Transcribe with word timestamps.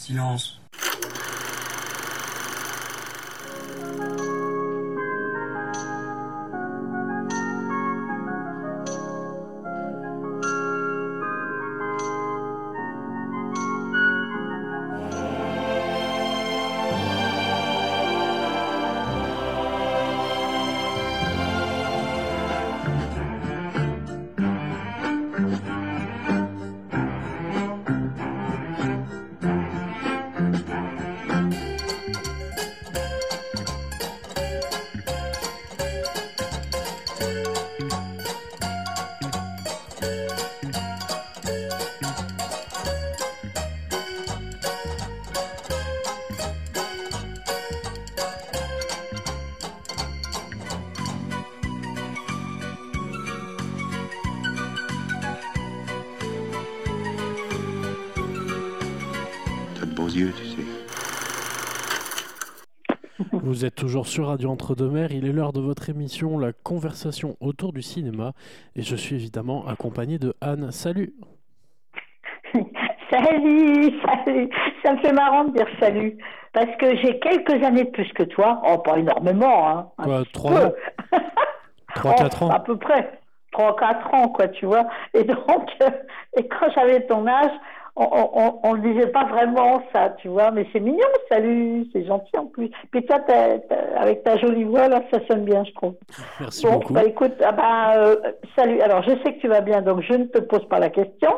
Silence. 0.00 0.56
Toujours 64.00 64.06
sur 64.06 64.26
Radio 64.28 64.50
Entre-deux-Mers, 64.50 65.12
il 65.12 65.26
est 65.26 65.32
l'heure 65.32 65.52
de 65.52 65.60
votre 65.60 65.90
émission 65.90 66.38
La 66.38 66.52
conversation 66.52 67.36
autour 67.40 67.72
du 67.74 67.82
cinéma 67.82 68.32
et 68.74 68.80
je 68.82 68.96
suis 68.96 69.14
évidemment 69.16 69.66
accompagné 69.66 70.18
de 70.18 70.34
Anne. 70.40 70.70
Salut 70.72 71.12
Salut, 73.10 73.92
salut. 74.24 74.48
Ça 74.84 74.94
me 74.94 74.98
fait 75.00 75.12
marrant 75.12 75.44
de 75.44 75.52
dire 75.52 75.66
salut. 75.80 76.16
Parce 76.54 76.74
que 76.78 76.96
j'ai 76.96 77.18
quelques 77.18 77.62
années 77.62 77.84
de 77.84 77.90
plus 77.90 78.10
que 78.14 78.22
toi. 78.22 78.62
Oh, 78.66 78.78
pas 78.78 78.98
énormément, 78.98 79.68
hein. 79.68 79.88
Quoi, 79.98 80.20
petit 80.22 80.32
trois 80.32 80.50
peu. 80.52 80.66
ans 80.66 80.72
3-4 81.96 82.38
Oh, 82.40 82.44
ans 82.44 82.50
À 82.50 82.60
peu 82.60 82.78
près. 82.78 83.20
3-4 83.52 84.14
ans, 84.14 84.28
quoi, 84.28 84.48
tu 84.48 84.64
vois. 84.66 84.86
Et 85.12 85.24
donc, 85.24 85.68
euh, 85.82 85.90
et 86.38 86.46
quand 86.48 86.70
j'avais 86.74 87.04
ton 87.06 87.26
âge, 87.26 87.50
on, 88.62 88.72
le 88.74 88.80
disait 88.92 89.08
pas 89.08 89.24
vraiment 89.26 89.82
ça, 89.92 90.10
tu 90.18 90.28
vois. 90.28 90.50
Mais 90.50 90.66
c'est 90.72 90.80
mignon, 90.80 90.98
salut, 91.30 91.86
c'est 91.92 92.04
gentil 92.04 92.36
en 92.38 92.46
plus. 92.46 92.70
Puis 92.90 93.04
toi, 93.04 93.18
t'as- 93.20 93.58
avec 93.96 94.22
ta 94.24 94.36
jolie 94.38 94.64
voix, 94.64 94.88
là, 94.88 95.02
ça 95.12 95.18
sonne 95.26 95.44
bien, 95.44 95.64
je 95.64 95.72
trouve. 95.72 95.94
Merci 96.40 96.66
Bon, 96.66 96.72
beaucoup. 96.74 96.92
bah 96.94 97.04
écoute, 97.04 97.34
ah 97.44 97.52
bah, 97.52 97.92
euh, 97.96 98.16
salut. 98.56 98.80
Alors, 98.80 99.02
je 99.02 99.10
sais 99.22 99.34
que 99.34 99.40
tu 99.40 99.48
vas 99.48 99.60
bien, 99.60 99.82
donc 99.82 100.00
je 100.02 100.14
ne 100.14 100.24
te 100.24 100.38
pose 100.38 100.66
pas 100.68 100.78
la 100.78 100.90
question. 100.90 101.30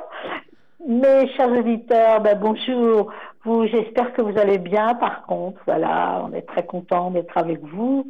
Mes 0.87 1.29
chers 1.37 1.51
auditeurs, 1.51 2.21
bah, 2.21 2.35
bonjour. 2.35 3.13
Vous, 3.45 3.67
j'espère 3.67 4.13
que 4.13 4.23
vous 4.23 4.39
allez 4.39 4.59
bien. 4.59 4.95
Par 4.95 5.23
contre, 5.27 5.61
voilà, 5.67 6.25
on 6.29 6.33
est 6.33 6.43
très 6.43 6.65
content 6.65 7.11
d'être 7.11 7.37
avec 7.37 7.61
vous. 7.63 8.07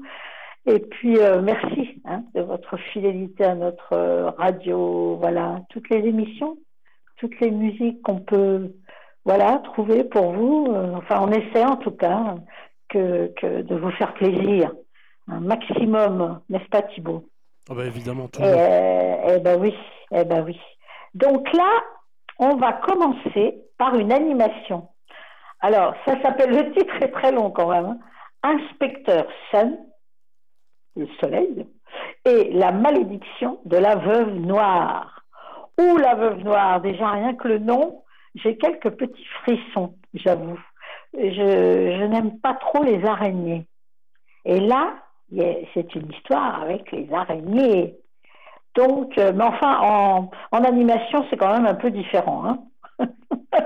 Et 0.66 0.78
puis, 0.78 1.18
euh, 1.18 1.40
merci 1.42 2.00
hein, 2.04 2.22
de 2.34 2.40
votre 2.42 2.76
fidélité 2.76 3.44
à 3.44 3.54
notre 3.54 3.92
euh, 3.94 4.30
radio. 4.30 5.16
Voilà, 5.20 5.60
toutes 5.70 5.88
les 5.90 5.98
émissions, 6.06 6.56
toutes 7.22 7.38
les 7.38 7.52
musiques 7.52 8.02
qu'on 8.02 8.18
peut, 8.18 8.72
voilà, 9.24 9.58
trouver 9.58 10.02
pour 10.02 10.32
vous. 10.32 10.66
Euh, 10.70 10.96
enfin, 10.96 11.20
on 11.20 11.30
essaie 11.30 11.64
en 11.64 11.76
tout 11.76 11.92
cas 11.92 12.34
que, 12.88 13.32
que 13.40 13.62
de 13.62 13.76
vous 13.76 13.92
faire 13.92 14.12
plaisir 14.14 14.72
un 15.28 15.38
maximum, 15.38 16.40
n'est-ce 16.48 16.68
pas 16.68 16.82
Thibault? 16.82 17.24
Ah 17.70 17.74
bah 17.76 17.84
évidemment, 17.86 18.24
eh, 18.24 18.30
toujours. 18.30 18.50
eh 18.50 19.38
ben 19.38 19.60
oui, 19.60 19.72
eh 20.10 20.24
ben 20.24 20.44
oui. 20.44 20.58
Donc 21.14 21.52
là, 21.52 21.70
on 22.40 22.56
va 22.56 22.72
commencer 22.72 23.62
par 23.78 23.94
une 23.94 24.10
animation. 24.10 24.88
Alors, 25.60 25.94
ça 26.04 26.20
s'appelle, 26.22 26.50
le 26.50 26.72
titre 26.72 26.96
est 27.02 27.12
très 27.12 27.30
long 27.30 27.52
quand 27.52 27.70
même, 27.70 27.86
hein. 27.86 27.98
Inspecteur 28.42 29.28
Sun, 29.52 29.78
le 30.96 31.06
soleil, 31.20 31.68
et 32.24 32.50
la 32.52 32.72
malédiction 32.72 33.60
de 33.64 33.76
la 33.76 33.94
veuve 33.94 34.34
noire. 34.34 35.21
Ou 35.78 35.96
la 35.96 36.14
veuve 36.14 36.44
noire, 36.44 36.80
déjà 36.80 37.10
rien 37.10 37.34
que 37.34 37.48
le 37.48 37.58
nom, 37.58 38.02
j'ai 38.34 38.56
quelques 38.56 38.90
petits 38.90 39.26
frissons, 39.42 39.94
j'avoue. 40.14 40.58
Je, 41.14 42.06
n'aime 42.06 42.38
pas 42.40 42.54
trop 42.54 42.82
les 42.82 43.04
araignées. 43.04 43.66
Et 44.44 44.60
là, 44.60 44.94
c'est 45.74 45.94
une 45.94 46.10
histoire 46.12 46.62
avec 46.62 46.90
les 46.92 47.12
araignées. 47.12 47.96
Donc, 48.74 49.18
euh, 49.18 49.32
mais 49.34 49.44
enfin, 49.44 49.78
en, 49.80 50.30
animation, 50.64 51.26
c'est 51.28 51.36
quand 51.36 51.52
même 51.52 51.66
un 51.66 51.74
peu 51.74 51.90
différent. 51.90 52.44
hein. 52.46 52.58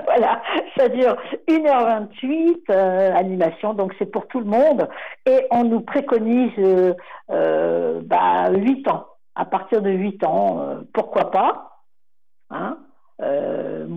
voilà, 0.05 0.41
ça 0.77 0.89
dure 0.89 1.15
1h28, 1.47 2.57
euh, 2.69 3.15
animation, 3.15 3.73
donc 3.73 3.93
c'est 3.97 4.11
pour 4.11 4.27
tout 4.27 4.39
le 4.39 4.45
monde. 4.45 4.89
Et 5.25 5.45
on 5.51 5.63
nous 5.63 5.81
préconise 5.81 6.51
euh, 6.57 6.93
euh, 7.31 8.01
bah, 8.03 8.51
8 8.51 8.87
ans. 8.89 9.07
À 9.35 9.45
partir 9.45 9.81
de 9.81 9.91
8 9.91 10.23
ans, 10.25 10.59
euh, 10.61 10.81
pourquoi 10.93 11.31
pas 11.31 11.76
hein? 12.49 12.77
Euh, 13.21 13.87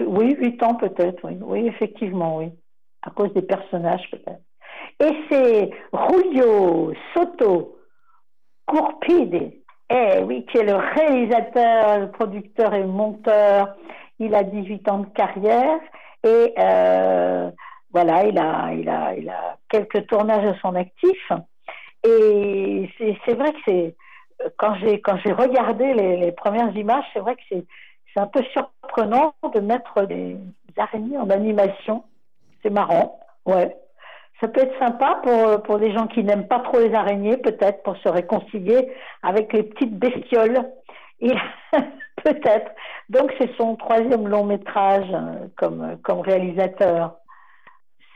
Oui, 0.00 0.36
8 0.38 0.62
ans 0.62 0.74
peut-être, 0.74 1.24
oui. 1.24 1.38
oui, 1.40 1.66
effectivement, 1.66 2.38
oui. 2.38 2.50
À 3.02 3.10
cause 3.10 3.32
des 3.34 3.42
personnages 3.42 4.08
peut-être. 4.10 4.42
Et 5.00 5.12
c'est 5.30 5.70
Julio 5.92 6.92
Soto 7.14 7.78
Courpide, 8.66 9.52
eh 9.90 10.22
oui, 10.24 10.44
qui 10.46 10.58
est 10.58 10.64
le 10.64 10.76
réalisateur, 10.76 12.00
le 12.00 12.10
producteur 12.10 12.74
et 12.74 12.80
le 12.80 12.88
monteur. 12.88 13.74
Il 14.18 14.34
a 14.34 14.42
18 14.42 14.88
ans 14.88 14.98
de 14.98 15.06
carrière 15.10 15.78
et 16.24 16.52
euh, 16.58 17.50
voilà, 17.92 18.24
il 18.26 18.38
a, 18.38 18.72
il, 18.74 18.88
a, 18.88 19.14
il 19.16 19.28
a 19.30 19.56
quelques 19.68 20.06
tournages 20.08 20.46
à 20.46 20.58
son 20.60 20.74
actif. 20.74 21.32
Et 22.06 22.88
c'est 22.98 23.16
c'est 23.24 23.34
vrai 23.34 23.52
que 23.52 23.58
c'est 23.66 23.96
quand 24.56 24.74
j'ai 24.76 25.00
quand 25.00 25.16
j'ai 25.24 25.32
regardé 25.32 25.94
les, 25.94 26.16
les 26.18 26.32
premières 26.32 26.74
images, 26.76 27.04
c'est 27.12 27.20
vrai 27.20 27.34
que 27.36 27.42
c'est 27.48 27.64
c'est 28.12 28.20
un 28.20 28.26
peu 28.26 28.42
surprenant 28.52 29.34
de 29.54 29.60
mettre 29.60 30.04
des 30.06 30.36
araignées 30.76 31.18
en 31.18 31.30
animation. 31.30 32.04
C'est 32.62 32.70
marrant, 32.70 33.20
ouais. 33.46 33.76
Ça 34.40 34.48
peut 34.48 34.60
être 34.60 34.78
sympa 34.78 35.20
pour, 35.22 35.62
pour 35.64 35.78
des 35.78 35.92
gens 35.92 36.06
qui 36.06 36.22
n'aiment 36.22 36.46
pas 36.46 36.60
trop 36.60 36.78
les 36.78 36.94
araignées, 36.94 37.36
peut-être 37.36 37.82
pour 37.82 37.96
se 37.98 38.08
réconcilier 38.08 38.92
avec 39.22 39.52
les 39.52 39.64
petites 39.64 39.98
bestioles. 39.98 40.70
Et 41.20 41.32
peut-être. 42.24 42.70
Donc 43.08 43.32
c'est 43.38 43.54
son 43.56 43.76
troisième 43.76 44.28
long 44.28 44.44
métrage 44.44 45.08
euh, 45.12 45.48
comme, 45.56 45.98
comme 46.02 46.20
réalisateur, 46.20 47.16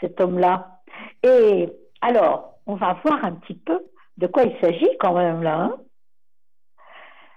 cet 0.01 0.21
homme-là. 0.21 0.81
Et 1.25 1.69
alors, 2.01 2.59
on 2.67 2.77
va 2.77 2.97
voir 3.05 3.25
un 3.25 3.33
petit 3.33 3.55
peu 3.55 3.85
de 4.19 4.27
quoi 4.29 4.45
il 4.45 4.57
s'agit 4.61 4.97
quand 5.01 5.15
même 5.15 5.43
là. 5.43 5.71
hein. 5.73 5.77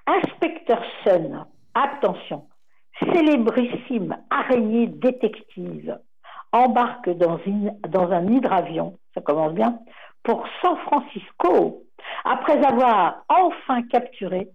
Inspecteur 0.07 0.83
Sun, 1.03 1.45
attention, 1.75 2.47
célébrissime 3.13 4.17
araignée 4.29 4.87
détective, 4.87 5.99
embarque 6.51 7.09
dans, 7.09 7.39
un 8.11 8.27
hydravion, 8.27 8.97
ça 9.13 9.21
commence 9.21 9.53
bien, 9.53 9.79
pour 10.23 10.45
San 10.61 10.77
Francisco, 10.77 11.83
après 12.23 12.65
avoir 12.65 13.23
enfin 13.29 13.83
capturé 13.83 14.49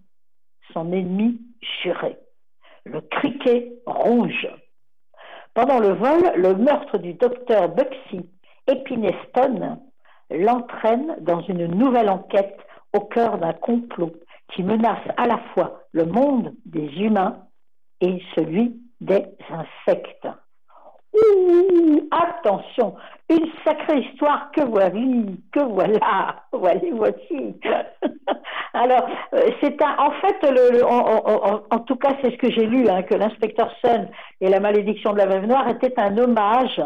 son 0.73 0.91
ennemi 0.91 1.39
juré, 1.83 2.17
le 2.85 3.01
criquet 3.01 3.71
rouge. 3.85 4.47
Pendant 5.53 5.79
le 5.79 5.93
vol, 5.93 6.33
le 6.35 6.55
meurtre 6.55 6.97
du 6.97 7.13
docteur 7.13 7.69
Buxy 7.69 8.27
Epineston 8.67 9.79
l'entraîne 10.29 11.17
dans 11.21 11.41
une 11.41 11.67
nouvelle 11.67 12.09
enquête 12.09 12.57
au 12.93 13.01
cœur 13.01 13.37
d'un 13.37 13.53
complot 13.53 14.13
qui 14.55 14.63
menace 14.63 15.03
à 15.17 15.27
la 15.27 15.37
fois 15.53 15.81
le 15.91 16.05
monde 16.05 16.53
des 16.65 16.87
humains 17.01 17.37
et 18.01 18.21
celui 18.35 18.79
des 18.99 19.25
insectes. 19.49 20.27
Ouh, 21.13 22.07
attention, 22.09 22.95
une 23.29 23.47
sacrée 23.65 23.99
histoire 23.99 24.49
que 24.51 24.61
voici, 24.61 25.43
que 25.51 25.59
voilà, 25.59 26.43
voilà, 26.53 26.79
voici. 26.93 27.59
Alors, 28.73 29.09
euh, 29.33 29.49
c'est 29.61 29.81
un, 29.83 29.97
en 29.97 30.11
fait, 30.11 30.83
en 30.83 31.79
tout 31.79 31.95
cas, 31.97 32.15
c'est 32.21 32.31
ce 32.31 32.37
que 32.37 32.49
j'ai 32.49 32.65
lu, 32.65 32.87
hein, 32.87 33.03
que 33.03 33.15
l'inspecteur 33.15 33.73
Sun 33.83 34.07
et 34.39 34.49
la 34.49 34.61
malédiction 34.61 35.11
de 35.11 35.17
la 35.17 35.25
Veuve 35.25 35.47
Noire 35.47 35.67
étaient 35.67 35.99
un 35.99 36.17
hommage, 36.17 36.81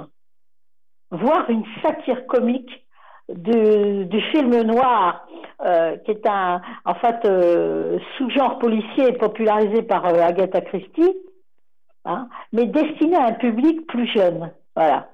voire 1.12 1.48
une 1.50 1.66
satire 1.84 2.26
comique 2.26 2.85
du, 3.30 4.22
film 4.32 4.62
noir, 4.62 5.28
euh, 5.66 5.98
qui 5.98 6.12
est 6.12 6.28
un, 6.28 6.62
en 6.86 6.96
fait, 6.96 7.26
euh, 7.26 8.00
sous-genre 8.18 8.60
policier 8.60 9.14
popularisé 9.14 9.82
par 9.84 10.06
euh, 10.06 10.22
Agatha 10.22 10.62
Christie, 10.62 11.16
hein, 12.06 12.28
mais 12.54 12.66
destiné 12.66 13.16
à 13.16 13.28
un 13.28 13.34
public 13.34 13.86
plus 13.88 14.08
jeune. 14.08 14.52
Voilà. 14.76 15.10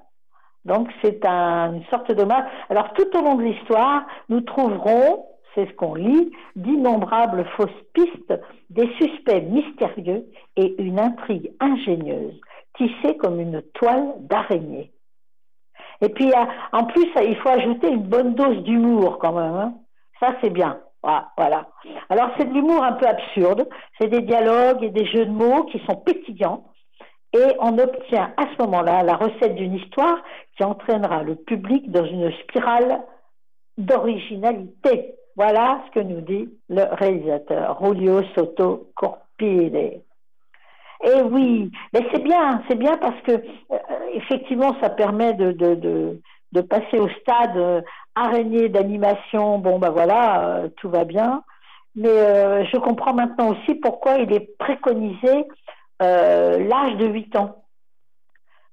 Donc 0.66 0.90
c'est 1.04 1.26
un, 1.26 1.74
une 1.74 1.86
sorte 1.86 2.12
d'hommage. 2.12 2.44
Alors 2.70 2.94
tout 2.94 3.18
au 3.18 3.22
long 3.22 3.36
de 3.36 3.44
l'histoire, 3.44 4.06
nous 4.30 4.42
trouverons, 4.42 5.26
c'est 5.56 5.68
ce 5.68 5.74
qu'on 5.74 5.96
lit, 5.96 6.32
d'innombrables 6.56 7.46
fausses 7.58 7.70
pistes, 7.94 8.34
des 8.70 8.90
suspects 9.00 9.44
mystérieux 9.50 10.26
et 10.56 10.82
une 10.82 11.00
intrigue 11.00 11.52
ingénieuse, 11.60 12.40
tissée 12.78 13.18
comme 13.18 13.40
une 13.40 13.62
toile 13.74 14.14
d'araignée. 14.20 14.92
Et 16.02 16.10
puis 16.10 16.32
en 16.72 16.86
plus, 16.86 17.08
il 17.24 17.36
faut 17.38 17.50
ajouter 17.50 17.90
une 17.90 18.04
bonne 18.04 18.34
dose 18.34 18.64
d'humour 18.64 19.20
quand 19.20 19.34
même. 19.34 19.56
Hein. 19.56 19.74
Ça 20.20 20.36
c'est 20.42 20.50
bien. 20.50 20.80
Voilà. 21.38 21.68
Alors 22.10 22.30
c'est 22.38 22.46
de 22.46 22.54
l'humour 22.54 22.84
un 22.84 22.94
peu 22.94 23.08
absurde, 23.08 23.68
c'est 24.00 24.08
des 24.08 24.22
dialogues 24.22 24.84
et 24.84 24.92
des 24.92 25.06
jeux 25.06 25.26
de 25.26 25.32
mots 25.32 25.64
qui 25.64 25.80
sont 25.90 25.96
pétillants 25.96 26.66
et 27.34 27.56
on 27.60 27.78
obtient 27.78 28.34
à 28.38 28.44
ce 28.52 28.62
moment-là 28.64 29.04
la 29.04 29.16
recette 29.16 29.56
d'une 29.56 29.76
histoire 29.76 30.18
qui 30.58 30.64
entraînera 30.64 31.24
le 31.24 31.36
public 31.36 31.90
dans 31.90 32.06
une 32.06 32.32
spirale 32.44 33.02
d'originalité. 33.78 35.16
Voilà 35.36 35.82
ce 35.88 36.00
que 36.00 36.06
nous 36.06 36.22
dit 36.22 36.50
le 36.70 36.84
réalisateur 36.94 37.80
Julio 37.84 38.22
Soto 38.36 38.92
Corpide. 38.96 40.02
Et 41.04 41.22
oui, 41.22 41.72
mais 41.94 42.08
c'est 42.12 42.24
bien, 42.24 42.62
c'est 42.70 42.78
bien 42.78 42.98
parce 42.98 43.20
que 43.22 43.32
euh, 43.32 43.78
effectivement, 44.14 44.76
ça 44.82 44.90
permet 44.90 45.34
de, 45.34 46.22
passer 46.70 47.00
au 47.00 47.10
stade 47.22 47.58
euh, 47.58 47.82
araignée 48.14 48.70
d'animation. 48.70 49.58
Bon, 49.58 49.80
ben 49.80 49.90
voilà, 49.90 50.42
euh, 50.42 50.70
tout 50.78 50.90
va 50.90 51.06
bien. 51.06 51.44
Mais 51.96 52.66
je 52.72 52.78
comprends 52.78 53.14
maintenant 53.14 53.50
aussi 53.50 53.76
pourquoi 53.76 54.18
il 54.18 54.32
est 54.32 54.58
préconisé 54.58 55.46
l'âge 56.00 56.96
de 56.98 57.06
8 57.06 57.36
ans. 57.36 57.66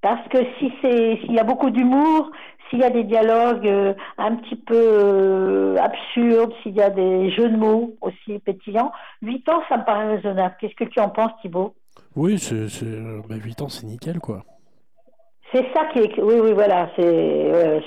Parce 0.03 0.27
que 0.29 0.39
si 0.59 0.73
c'est 0.81 1.17
s'il 1.17 1.33
y 1.33 1.41
a 1.41 1.45
beaucoup 1.45 1.71
d'humour, 1.71 2.31
s'il 2.71 2.79
y 2.79 2.85
a 2.85 2.91
des 2.91 3.03
dialogues 3.03 3.97
un 4.19 4.37
petit 4.37 4.55
peu 4.55 5.75
absurdes, 5.81 6.55
s'il 6.63 6.77
y 6.77 6.81
a 6.81 6.91
des 6.91 7.33
jeux 7.33 7.49
de 7.49 7.57
mots 7.57 7.97
aussi 8.03 8.39
pétillants, 8.39 8.93
8 9.23 9.49
ans, 9.49 9.63
ça 9.69 9.79
me 9.79 9.85
paraît 9.85 10.15
raisonnable. 10.15 10.55
Qu'est-ce 10.61 10.77
que 10.77 10.85
tu 10.85 11.01
en 11.01 11.09
penses, 11.09 11.33
Thibault 11.43 11.75
Oui, 12.17 12.39
c'est, 12.39 12.67
8 12.85 13.23
bah, 13.29 13.65
ans, 13.65 13.69
c'est 13.69 13.87
nickel, 13.87 14.19
quoi. 14.19 14.45
C'est 15.53 15.67
ça 15.75 15.87
qui 15.93 16.01
est, 16.01 16.21
oui, 16.21 16.41
oui, 16.41 16.53
voilà, 16.53 16.91
c'est 16.97 17.03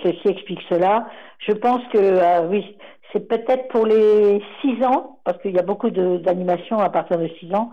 ce 0.03 0.21
qui 0.21 0.27
explique 0.29 0.61
cela. 0.67 1.07
Je 1.39 1.53
pense 1.53 1.81
que 1.93 2.47
oui, 2.47 2.77
c'est 3.13 3.27
peut-être 3.27 3.67
pour 3.67 3.85
les 3.85 4.41
6 4.61 4.83
ans, 4.83 5.19
parce 5.23 5.39
qu'il 5.41 5.51
y 5.51 5.59
a 5.59 5.63
beaucoup 5.63 5.89
d'animations 5.89 6.79
à 6.79 6.89
partir 6.89 7.19
de 7.19 7.27
6 7.39 7.53
ans 7.53 7.71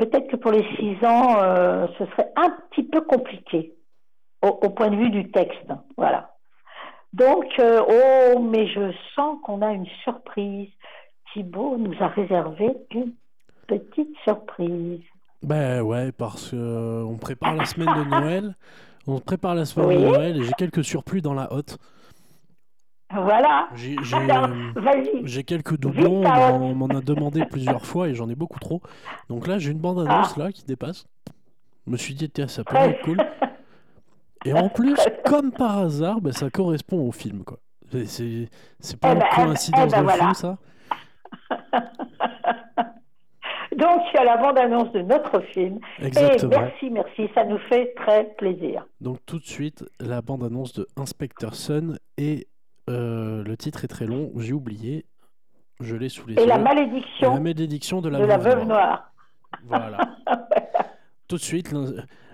peut-être 0.00 0.28
que 0.28 0.36
pour 0.36 0.50
les 0.50 0.64
six 0.76 0.96
ans, 1.04 1.42
euh, 1.42 1.86
ce 1.98 2.06
serait 2.06 2.32
un 2.36 2.50
petit 2.70 2.84
peu 2.84 3.02
compliqué 3.02 3.74
au, 4.42 4.70
point 4.70 4.88
de 4.88 4.96
vue 4.96 5.10
du 5.10 5.30
texte. 5.30 5.70
Voilà. 5.98 6.30
Donc, 7.12 7.46
euh, 7.58 7.82
oh, 7.86 8.40
mais 8.40 8.66
je 8.68 8.92
sens 9.14 9.38
qu'on 9.44 9.60
a 9.60 9.72
une 9.72 9.86
surprise. 10.02 10.70
Thibault 11.32 11.76
nous 11.76 11.94
a 12.00 12.08
réservé 12.08 12.74
une 12.92 13.12
petite 13.78 14.16
surprise. 14.24 15.00
Ben 15.42 15.80
ouais, 15.82 16.12
parce 16.12 16.50
qu'on 16.50 16.56
euh, 16.56 17.16
prépare 17.20 17.54
la 17.54 17.64
semaine 17.64 17.88
de 17.88 18.10
Noël. 18.10 18.56
On 19.06 19.18
prépare 19.20 19.54
la 19.54 19.64
semaine 19.64 19.88
de 19.88 20.04
Noël 20.04 20.36
et 20.36 20.44
j'ai 20.44 20.52
quelques 20.52 20.84
surplus 20.84 21.22
dans 21.22 21.34
la 21.34 21.52
hotte. 21.52 21.78
Voilà. 23.12 23.68
J'ai 23.74 25.42
quelques 25.42 25.76
doublons, 25.78 26.24
on 26.24 26.74
m'en 26.74 26.86
a 26.86 27.00
demandé 27.00 27.44
plusieurs 27.44 27.84
fois 27.84 28.08
et 28.08 28.14
j'en 28.14 28.28
ai 28.28 28.36
beaucoup 28.36 28.60
trop. 28.60 28.80
Donc 29.28 29.46
là, 29.48 29.58
j'ai 29.58 29.72
une 29.72 29.80
bande-annonce 29.80 30.34
ah. 30.36 30.40
là 30.40 30.52
qui 30.52 30.64
dépasse. 30.64 31.06
Je 31.86 31.92
me 31.92 31.96
suis 31.96 32.14
dit, 32.14 32.30
tiens, 32.30 32.46
ça 32.46 32.62
peut 32.62 32.76
être 32.76 33.02
cool. 33.02 33.16
Et 34.44 34.52
en 34.52 34.68
plus, 34.68 34.96
comme 35.24 35.50
par 35.50 35.78
hasard, 35.78 36.20
ben, 36.20 36.32
ça 36.32 36.50
correspond 36.50 37.00
au 37.00 37.10
film. 37.10 37.42
quoi. 37.42 37.58
C'est 37.90 39.00
pas 39.00 39.10
eh 39.10 39.14
une 39.14 39.18
ben, 39.18 39.28
coïncidence 39.34 39.92
eh 39.96 40.02
ben, 40.02 40.04
de 40.04 40.10
fou, 40.10 40.34
ça? 40.34 40.58
Donc, 43.76 44.02
il 44.12 44.16
y 44.16 44.18
a 44.18 44.24
la 44.24 44.36
bande-annonce 44.36 44.92
de 44.92 45.02
notre 45.02 45.40
film. 45.52 45.78
Exactement. 46.02 46.52
Et 46.52 46.58
merci, 46.58 46.90
merci, 46.90 47.30
ça 47.34 47.44
nous 47.44 47.58
fait 47.68 47.94
très 47.94 48.24
plaisir. 48.36 48.84
Donc, 49.00 49.18
tout 49.26 49.38
de 49.38 49.46
suite, 49.46 49.84
la 50.00 50.22
bande-annonce 50.22 50.72
de 50.72 50.88
Inspector 50.96 51.54
Sun 51.54 51.98
et 52.18 52.48
euh, 52.88 53.44
le 53.44 53.56
titre 53.56 53.84
est 53.84 53.88
très 53.88 54.06
long, 54.06 54.32
j'ai 54.36 54.52
oublié. 54.52 55.06
Je 55.78 55.96
l'ai 55.96 56.08
sous 56.08 56.26
les 56.26 56.34
yeux. 56.34 56.42
Et 56.42 56.46
la 56.46 56.58
malédiction, 56.58 57.34
la 57.34 57.40
malédiction 57.40 58.00
de 58.00 58.08
la, 58.08 58.38
veuve, 58.38 58.66
noire. 58.66 59.12
Voilà. 59.64 59.98
Tout 61.28 61.36
de 61.36 61.40
suite, 61.40 61.72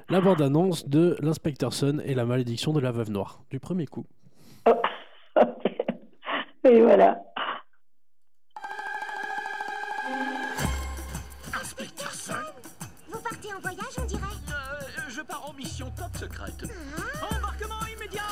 la 0.08 0.20
bande-annonce 0.20 0.88
de 0.88 1.16
l'inspecteur 1.20 1.72
Sun 1.72 2.02
et 2.04 2.14
la 2.14 2.24
malédiction 2.24 2.72
de 2.72 2.80
la 2.80 2.90
veuve 2.90 3.10
noire, 3.10 3.42
du 3.50 3.60
premier 3.60 3.86
coup. 3.86 4.06
Oh, 4.66 4.72
et 6.64 6.80
voilà. 6.80 7.20
En 13.56 13.60
voyage, 13.60 13.98
on 13.98 14.04
dirait 14.04 14.22
euh, 14.50 15.00
Je 15.08 15.20
pars 15.22 15.48
en 15.48 15.52
mission 15.54 15.90
top 15.96 16.16
secrète. 16.16 16.64
Ah. 16.96 17.34
Embarquement 17.34 17.80
immédiat 17.86 18.22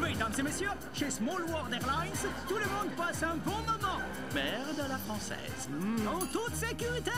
Mesdames 0.00 0.32
et 0.38 0.42
messieurs, 0.42 0.70
chez 0.94 1.10
Small 1.10 1.42
World 1.44 1.72
Airlines, 1.72 2.12
tout 2.48 2.56
le 2.56 2.66
monde 2.66 2.94
passe 2.96 3.22
un 3.22 3.36
bon 3.36 3.58
moment. 3.60 4.00
Merde 4.34 4.80
à 4.84 4.88
la 4.88 4.98
française. 4.98 5.68
Hmm. 5.68 6.08
En 6.08 6.20
toute 6.26 6.54
sécurité. 6.54 7.10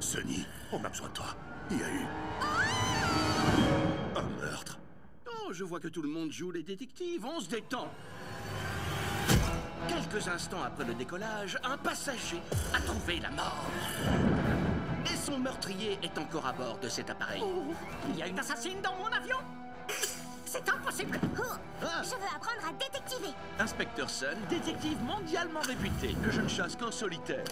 Sonny, 0.00 0.46
on 0.72 0.84
a 0.84 0.88
besoin 0.88 1.08
de 1.08 1.12
toi. 1.12 1.36
Il 1.70 1.78
y 1.78 1.82
a 1.82 1.88
eu... 1.88 2.06
un 4.16 4.44
meurtre. 4.44 4.78
Oh, 5.26 5.52
je 5.52 5.64
vois 5.64 5.80
que 5.80 5.88
tout 5.88 6.02
le 6.02 6.08
monde 6.08 6.32
joue 6.32 6.50
les 6.50 6.62
détectives. 6.62 7.24
On 7.24 7.40
se 7.40 7.48
détend. 7.48 7.88
Quelques 9.88 10.28
instants 10.28 10.62
après 10.64 10.84
le 10.84 10.94
décollage, 10.94 11.58
un 11.64 11.76
passager 11.76 12.40
a 12.74 12.80
trouvé 12.80 13.20
la 13.20 13.30
mort. 13.30 13.66
Et 15.04 15.16
son 15.16 15.38
meurtrier 15.38 15.98
est 16.02 16.16
encore 16.18 16.46
à 16.46 16.52
bord 16.52 16.78
de 16.78 16.88
cet 16.88 17.10
appareil. 17.10 17.42
Il 18.10 18.16
y 18.16 18.22
a 18.22 18.26
une 18.26 18.38
assassine 18.38 18.80
dans 18.82 18.94
mon 18.96 19.06
avion 19.06 19.36
C'est 20.52 20.68
impossible 20.68 21.18
oh, 21.38 21.42
ah. 21.82 22.02
Je 22.02 22.10
veux 22.10 22.36
apprendre 22.36 22.68
à 22.68 22.72
détectiver 22.72 23.30
Inspecteur 23.58 24.10
Sun, 24.10 24.36
détective 24.50 25.02
mondialement 25.02 25.60
réputé, 25.60 26.14
que 26.22 26.30
je 26.30 26.42
ne 26.42 26.48
chasse 26.48 26.76
qu'en 26.76 26.90
solitaire. 26.90 27.42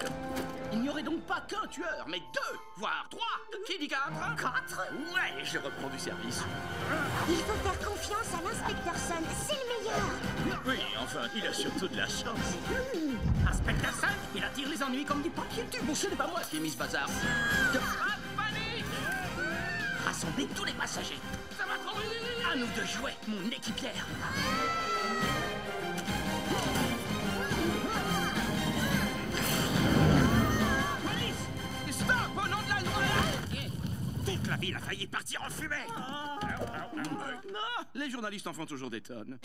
Il 0.70 0.82
n'y 0.82 0.90
aurait 0.90 1.02
donc 1.02 1.22
pas 1.22 1.40
qu'un 1.48 1.66
tueur, 1.68 2.04
mais 2.06 2.18
deux, 2.18 2.58
voire 2.76 3.06
trois 3.08 3.40
Qui 3.66 3.78
dit 3.78 3.88
quatre? 3.88 4.36
Quatre 4.36 4.92
Ouais, 5.14 5.42
je 5.42 5.56
reprends 5.56 5.88
du 5.88 5.98
service. 5.98 6.42
Il 7.26 7.36
faut 7.36 7.54
faire 7.66 7.88
confiance 7.88 8.34
à 8.38 8.42
l'inspecteur 8.46 8.96
Sun, 8.98 9.24
c'est 9.46 9.54
le 9.54 9.78
meilleur 9.78 10.60
Oui, 10.66 10.76
enfin, 11.02 11.20
il 11.34 11.46
a 11.46 11.54
surtout 11.54 11.88
de 11.88 11.96
la 11.96 12.06
chance. 12.06 12.58
Hmm. 12.68 13.48
Inspecteur 13.48 13.94
Sun, 13.94 14.10
il 14.36 14.44
attire 14.44 14.68
les 14.68 14.82
ennuis 14.82 15.06
comme 15.06 15.22
du 15.22 15.30
papier 15.30 15.64
tube. 15.70 15.90
Ce 15.94 16.06
n'est 16.06 16.16
pas 16.16 16.26
moi 16.26 16.40
qui 16.50 16.58
ai 16.58 16.60
mis 16.60 16.70
ce 16.70 16.76
bazar. 16.76 17.06
De 17.06 17.78
panique 18.36 18.84
Rassemblez 20.04 20.46
tous 20.54 20.64
les 20.64 20.74
passagers. 20.74 21.18
Ça 21.56 21.64
va 21.64 21.78
trop 21.82 21.98
vite 22.00 22.29
À 22.52 22.56
nous 22.56 22.66
de 22.66 22.84
jouer, 22.84 23.12
mon 23.28 23.48
équipière. 23.48 24.06
Toute 34.24 34.48
la 34.48 34.56
ville 34.56 34.74
a 34.74 34.78
failli 34.80 35.06
partir 35.06 35.42
en 35.46 35.50
fumée 35.50 35.76
Non, 37.46 37.84
les 37.94 38.10
journalistes 38.10 38.46
en 38.48 38.52
font 38.52 38.66
toujours 38.66 38.90
des 38.90 39.00
tonnes. 39.00 39.38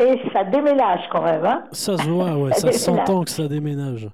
Et 0.00 0.30
ça 0.32 0.44
déménage 0.44 1.08
quand 1.10 1.22
même, 1.22 1.44
hein 1.44 1.64
Ça 1.72 1.98
se 1.98 2.08
voit, 2.08 2.36
ouais, 2.36 2.52
ça, 2.52 2.70
s'entend 2.78 3.24
que 3.24 3.30
ça 3.30 3.48
déménage. 3.48 4.08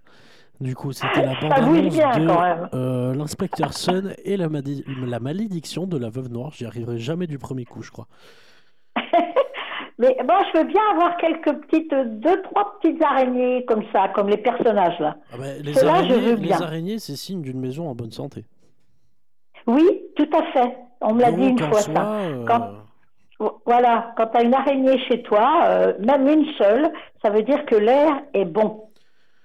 Du 0.65 0.75
coup, 0.75 0.93
c'était 0.93 1.21
la 1.21 1.35
bande-annonce 1.39 1.95
de 1.95 2.75
euh, 2.75 3.15
l'inspecteur 3.15 3.75
Sun 3.75 4.15
et 4.25 4.39
la, 4.39 4.49
la, 5.07 5.21
malédiction 5.21 5.87
de 5.87 5.99
la 5.99 6.09
veuve 6.09 6.31
noire. 6.31 6.53
J'y 6.55 6.65
arriverai 6.65 6.99
jamais 6.99 7.27
du 7.27 7.39
premier 7.39 7.67
coup, 7.67 7.83
je 7.83 7.91
crois. 7.91 8.07
Mais 9.99 10.17
bon, 10.27 10.35
je 10.55 10.59
veux 10.59 10.65
bien 10.65 10.81
avoir 10.93 11.19
quelques 11.19 11.53
petites, 11.67 11.95
deux, 12.19 12.41
trois 12.45 12.79
petites 12.79 13.03
araignées 13.05 13.67
comme 13.67 13.83
ça, 13.93 14.09
comme 14.15 14.31
les 14.31 14.39
personnages 14.39 14.99
là. 15.01 15.19
Ah 15.35 15.37
ben, 15.39 15.63
les, 15.63 15.85
araignées, 15.85 16.37
les 16.37 16.53
araignées, 16.53 16.99
c'est 16.99 17.17
signe 17.17 17.43
d'une 17.43 17.61
maison 17.61 17.91
en 17.91 17.95
bonne 17.95 18.13
santé. 18.13 18.47
Oui, 19.67 19.87
tout 20.17 20.31
à 20.33 20.51
fait. 20.53 20.79
On 21.03 21.13
me 21.13 21.21
l'a 21.21 21.31
dit 21.31 21.47
une 21.47 21.59
fois 21.59 21.83
ça. 21.83 22.15
Euh, 22.15 23.51
voilà, 23.67 24.15
quand 24.17 24.29
tu 24.29 24.39
as 24.39 24.43
une 24.45 24.55
araignée 24.55 24.99
chez 25.01 25.23
toi, 25.25 25.65
euh, 25.67 25.93
même 25.99 26.27
une 26.27 26.47
seule, 26.55 26.91
ça 27.23 27.29
veut 27.29 27.43
dire 27.43 27.67
que 27.67 27.77
l'air 27.77 28.23
est 28.33 28.47
bon. 28.47 28.89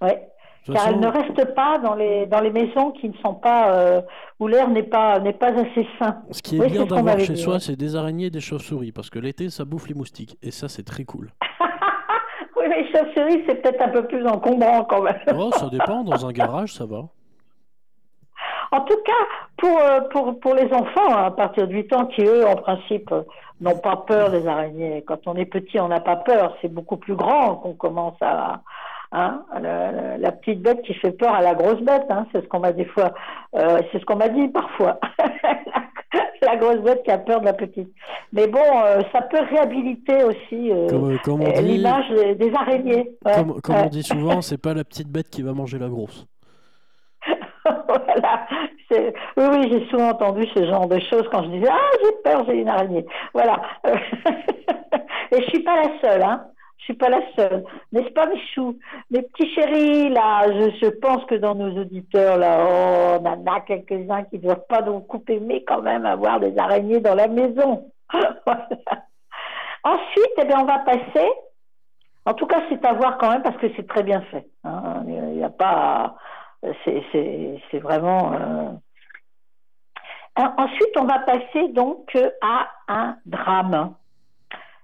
Ouais. 0.01 0.28
Car 0.65 0.89
elle 0.89 0.99
ne 0.99 1.07
reste 1.07 1.55
pas 1.55 1.79
dans 1.79 1.95
les, 1.95 2.25
dans 2.27 2.41
les 2.41 2.51
maisons 2.51 2.91
qui 2.91 3.09
ne 3.09 3.17
sont 3.23 3.33
pas 3.33 3.71
euh, 3.73 4.01
où 4.39 4.47
l'air 4.47 4.69
n'est 4.69 4.83
pas 4.83 5.19
n'est 5.19 5.33
pas 5.33 5.51
assez 5.51 5.87
sain. 5.97 6.21
Ce 6.31 6.41
qui 6.41 6.57
est 6.57 6.69
bien 6.69 6.85
d'avoir 6.85 7.19
chez 7.19 7.35
soi, 7.35 7.59
c'est 7.59 7.75
des 7.75 7.95
araignées 7.95 8.27
et 8.27 8.29
des 8.29 8.41
chauves-souris 8.41 8.91
parce 8.91 9.09
que 9.09 9.19
l'été 9.19 9.49
ça 9.49 9.65
bouffe 9.65 9.87
les 9.87 9.95
moustiques 9.95 10.37
et 10.43 10.51
ça 10.51 10.67
c'est 10.67 10.83
très 10.83 11.05
cool. 11.05 11.31
mais 12.69 12.85
chauves-souris, 12.91 13.43
c'est 13.47 13.61
peut-être 13.61 13.81
un 13.81 13.89
peu 13.89 14.05
plus 14.05 14.25
encombrant 14.27 14.83
quand 14.83 15.01
même. 15.01 15.19
Oh, 15.35 15.51
ça 15.53 15.69
dépend. 15.69 16.03
Dans 16.03 16.25
un 16.25 16.31
garage, 16.31 16.73
ça 16.73 16.85
va. 16.85 17.05
En 18.71 18.81
tout 18.81 18.97
cas, 19.03 19.11
pour, 19.57 19.79
euh, 19.79 20.01
pour, 20.11 20.39
pour 20.39 20.53
les 20.53 20.71
enfants, 20.71 21.09
hein, 21.09 21.25
à 21.25 21.31
partir 21.31 21.67
de 21.67 21.73
8 21.73 21.93
ans, 21.93 22.05
qui 22.05 22.21
eux, 22.21 22.45
en 22.47 22.55
principe, 22.55 23.11
n'ont 23.61 23.77
pas 23.79 23.97
peur 23.97 24.29
des 24.29 24.47
araignées. 24.47 25.03
Quand 25.07 25.27
on 25.27 25.35
est 25.35 25.45
petit, 25.45 25.79
on 25.79 25.87
n'a 25.87 25.99
pas 25.99 26.17
peur. 26.17 26.55
C'est 26.61 26.71
beaucoup 26.71 26.97
plus 26.97 27.15
grand 27.15 27.55
qu'on 27.55 27.73
commence 27.73 28.17
à, 28.21 28.61
Hein, 29.11 29.43
la, 30.19 30.31
petite 30.31 30.61
bête 30.61 30.83
qui 30.83 30.93
fait 30.93 31.11
peur 31.11 31.33
à 31.33 31.41
la 31.41 31.55
grosse 31.55 31.81
bête, 31.81 32.05
hein, 32.09 32.27
c'est 32.31 32.43
ce 32.43 32.47
qu'on 32.47 32.59
m'a 32.59 32.71
des 32.71 32.85
fois, 32.85 33.11
euh, 33.55 33.81
c'est 33.91 33.99
ce 33.99 34.05
qu'on 34.05 34.17
m'a 34.17 34.29
dit 34.29 34.47
parfois. 34.49 34.99
la 36.43 36.55
grosse 36.57 36.81
bête 36.81 37.01
qui 37.03 37.09
a 37.09 37.17
peur 37.17 37.41
de 37.41 37.45
la 37.45 37.53
petite. 37.53 37.89
Mais 38.33 38.45
bon, 38.47 38.59
euh, 38.59 39.01
ça 39.11 39.23
peut 39.23 39.41
réhabiliter 39.49 40.23
aussi 40.23 40.71
euh, 40.71 41.17
l'image 41.59 42.07
des, 42.37 42.53
araignées. 42.53 43.11
comme, 43.63 43.75
on 43.75 43.85
dit 43.87 44.03
souvent, 44.03 44.41
c'est 44.41 44.61
pas 44.61 44.75
la 44.75 44.83
petite 44.83 45.09
bête 45.09 45.29
qui 45.31 45.41
va 45.41 45.53
manger 45.53 45.79
la 45.79 45.87
grosse. 45.89 46.27
voilà. 47.65 48.47
Oui, 48.91 49.45
oui, 49.51 49.69
j'ai 49.71 49.87
souvent 49.89 50.09
entendu 50.09 50.45
ce 50.55 50.65
genre 50.65 50.87
de 50.87 50.99
choses 50.99 51.27
quand 51.31 51.43
je 51.43 51.49
disais 51.49 51.69
Ah, 51.69 51.97
j'ai 52.03 52.11
peur, 52.23 52.45
j'ai 52.47 52.61
une 52.61 52.69
araignée. 52.69 53.05
Voilà. 53.33 53.59
Et 55.31 55.41
je 55.41 55.49
suis 55.49 55.63
pas 55.63 55.75
la 55.75 55.99
seule. 55.99 56.23
Hein. 56.23 56.45
Pas 56.97 57.09
la 57.09 57.21
seule. 57.35 57.63
N'est-ce 57.91 58.09
pas, 58.09 58.25
Michou 58.25 58.77
Mes 59.11 59.21
petits 59.21 59.53
chéris, 59.53 60.09
là, 60.09 60.47
je, 60.47 60.89
pense 60.99 61.23
que 61.25 61.35
dans 61.35 61.55
nos 61.55 61.79
auditeurs, 61.79 62.37
là, 62.37 62.65
oh, 62.67 63.19
on 63.21 63.25
en 63.25 63.45
a 63.45 63.61
quelques-uns 63.61 64.23
qui 64.23 64.37
ne 64.37 64.41
doivent 64.41 64.65
pas 64.67 64.81
nous 64.81 64.99
couper, 65.01 65.39
mais 65.39 65.63
quand 65.63 65.81
même 65.81 66.05
avoir 66.05 66.39
des 66.39 66.57
araignées 66.57 66.99
dans 66.99 67.15
la 67.15 67.27
maison. 67.27 67.91
Ensuite, 69.83 70.33
eh 70.41 70.45
bien, 70.45 70.59
on 70.61 70.65
va 70.65 70.79
passer. 70.79 71.29
En 72.25 72.33
tout 72.33 72.47
cas, 72.47 72.61
c'est 72.69 72.83
à 72.83 72.93
voir 72.93 73.17
quand 73.17 73.29
même 73.31 73.43
parce 73.43 73.57
que 73.57 73.67
c'est 73.75 73.87
très 73.87 74.03
bien 74.03 74.21
fait. 74.21 74.45
Hein. 74.63 75.03
Il 75.07 75.13
n'y 75.13 75.43
a 75.43 75.49
pas. 75.49 76.15
C'est 76.83 77.79
vraiment. 77.79 78.33
Euh, 78.33 78.71
ensuite, 80.57 80.97
on 80.97 81.05
va 81.05 81.19
passer 81.19 81.69
donc 81.69 82.17
à 82.41 82.67
un 82.87 83.15
drame. 83.25 83.93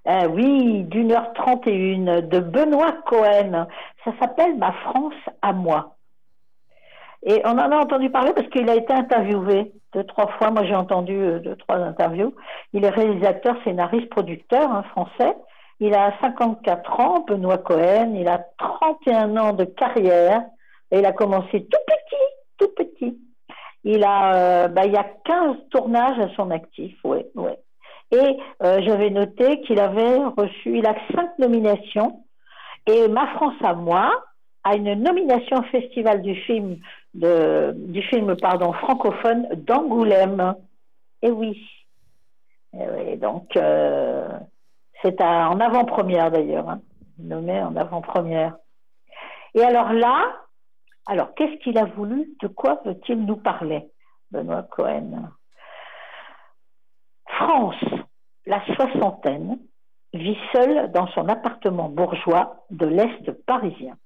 Euh, 0.08 0.28
oui, 0.28 0.84
d'une 0.84 1.12
heure 1.12 1.34
trente 1.34 1.66
et 1.68 1.76
une, 1.76 2.22
de 2.22 2.40
Benoît 2.40 2.94
Cohen. 3.08 3.68
Ça 4.04 4.12
s'appelle 4.20 4.56
Ma 4.58 4.72
France 4.72 5.14
à 5.42 5.52
moi. 5.52 5.96
Et 7.24 7.42
on 7.44 7.58
en 7.58 7.72
a 7.72 7.78
entendu 7.78 8.12
parler 8.12 8.34
parce 8.34 8.48
qu'il 8.50 8.70
a 8.70 8.76
été 8.76 8.94
interviewé 8.94 9.72
deux, 9.94 10.04
trois 10.04 10.28
fois. 10.38 10.52
Moi, 10.52 10.64
j'ai 10.66 10.76
entendu 10.76 11.16
euh, 11.16 11.40
deux, 11.40 11.56
trois 11.56 11.78
interviews. 11.78 12.36
Il 12.74 12.86
est 12.86 12.90
réalisateur, 12.90 13.56
scénariste, 13.64 14.10
producteur 14.10 14.72
hein, 14.72 14.84
français. 14.92 15.36
Il 15.80 15.96
a 15.96 16.14
54 16.22 17.00
ans, 17.00 17.26
Benoît 17.28 17.58
Cohen. 17.58 18.14
Il 18.14 18.28
a 18.28 18.46
31 18.60 19.38
ans 19.38 19.54
de 19.54 19.66
carrière. 19.66 20.44
Et 20.92 21.00
il 21.00 21.06
a 21.06 21.14
commencé 21.14 21.66
tout 21.66 21.80
petit, 21.88 22.26
tout 22.60 22.70
petit. 22.76 23.20
Il 23.84 24.04
a, 24.04 24.36
euh, 24.36 24.68
bah, 24.68 24.86
il 24.86 24.94
y 24.94 24.98
a 24.98 25.06
15 25.26 25.56
tournages 25.72 26.20
à 26.20 26.30
son 26.36 26.52
actif, 26.52 26.96
oui, 27.04 27.26
oui. 27.36 27.52
Et 28.12 28.38
euh, 28.64 28.82
j'avais 28.82 29.10
noté 29.10 29.62
qu'il 29.62 29.80
avait 29.80 30.18
reçu, 30.38 30.78
il 30.78 30.86
a 30.86 30.96
cinq 31.14 31.38
nominations. 31.40 32.24
Et 32.88 33.08
Ma 33.08 33.28
France 33.36 33.56
à 33.64 33.74
moi 33.74 34.12
a 34.64 34.76
une 34.76 34.94
nomination 34.94 35.58
au 35.58 35.64
Festival 35.64 36.22
du 36.22 36.36
film, 36.36 36.78
du 37.14 38.02
film 38.04 38.36
pardon, 38.36 38.74
francophone 38.74 39.48
d'Angoulême. 39.56 40.56
Et 41.22 41.32
oui. 41.32 41.60
Et 42.74 43.16
donc, 43.18 43.56
euh, 43.56 44.28
c'est 45.02 45.22
en 45.22 45.60
avant-première 45.60 46.32
d'ailleurs, 46.32 46.70
hein, 46.70 46.82
nommé 47.20 47.62
en 47.62 47.76
avant-première. 47.76 48.56
Et 49.54 49.64
alors 49.64 49.94
là, 49.94 50.36
alors 51.06 51.34
qu'est-ce 51.36 51.58
qu'il 51.64 51.78
a 51.78 51.86
voulu? 51.86 52.36
De 52.42 52.48
quoi 52.48 52.82
veut-il 52.86 53.26
nous 53.26 53.38
parler, 53.38 53.88
Benoît 54.32 54.64
Cohen? 54.64 55.30
France, 57.38 57.84
la 58.46 58.64
soixantaine, 58.76 59.60
vit 60.14 60.38
seule 60.54 60.92
dans 60.92 61.08
son 61.08 61.28
appartement 61.28 61.90
bourgeois 61.90 62.66
de 62.70 62.86
l'Est 62.86 63.32
parisien. 63.46 63.98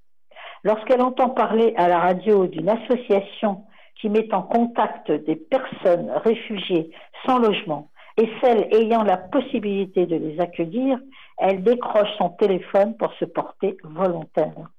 Lorsqu'elle 0.63 1.01
entend 1.01 1.29
parler 1.29 1.74
à 1.77 1.88
la 1.88 2.00
radio 2.00 2.48
d'une 2.48 2.69
association 2.69 3.65
qui 4.01 4.09
met 4.09 4.33
en 4.33 4.41
contact 4.41 5.12
des 5.12 5.36
personnes 5.36 6.09
réfugiées 6.24 6.89
sans 7.25 7.38
logement 7.38 7.91
et 8.17 8.29
celles 8.41 8.67
ayant 8.74 9.03
la 9.03 9.17
possibilité 9.17 10.05
de 10.05 10.15
les 10.15 10.39
accueillir, 10.39 11.00
elle 11.38 11.63
décroche 11.63 12.09
son 12.17 12.29
téléphone 12.29 12.98
pour 12.98 13.13
se 13.13 13.25
porter 13.25 13.77
volontaire. 13.83 14.69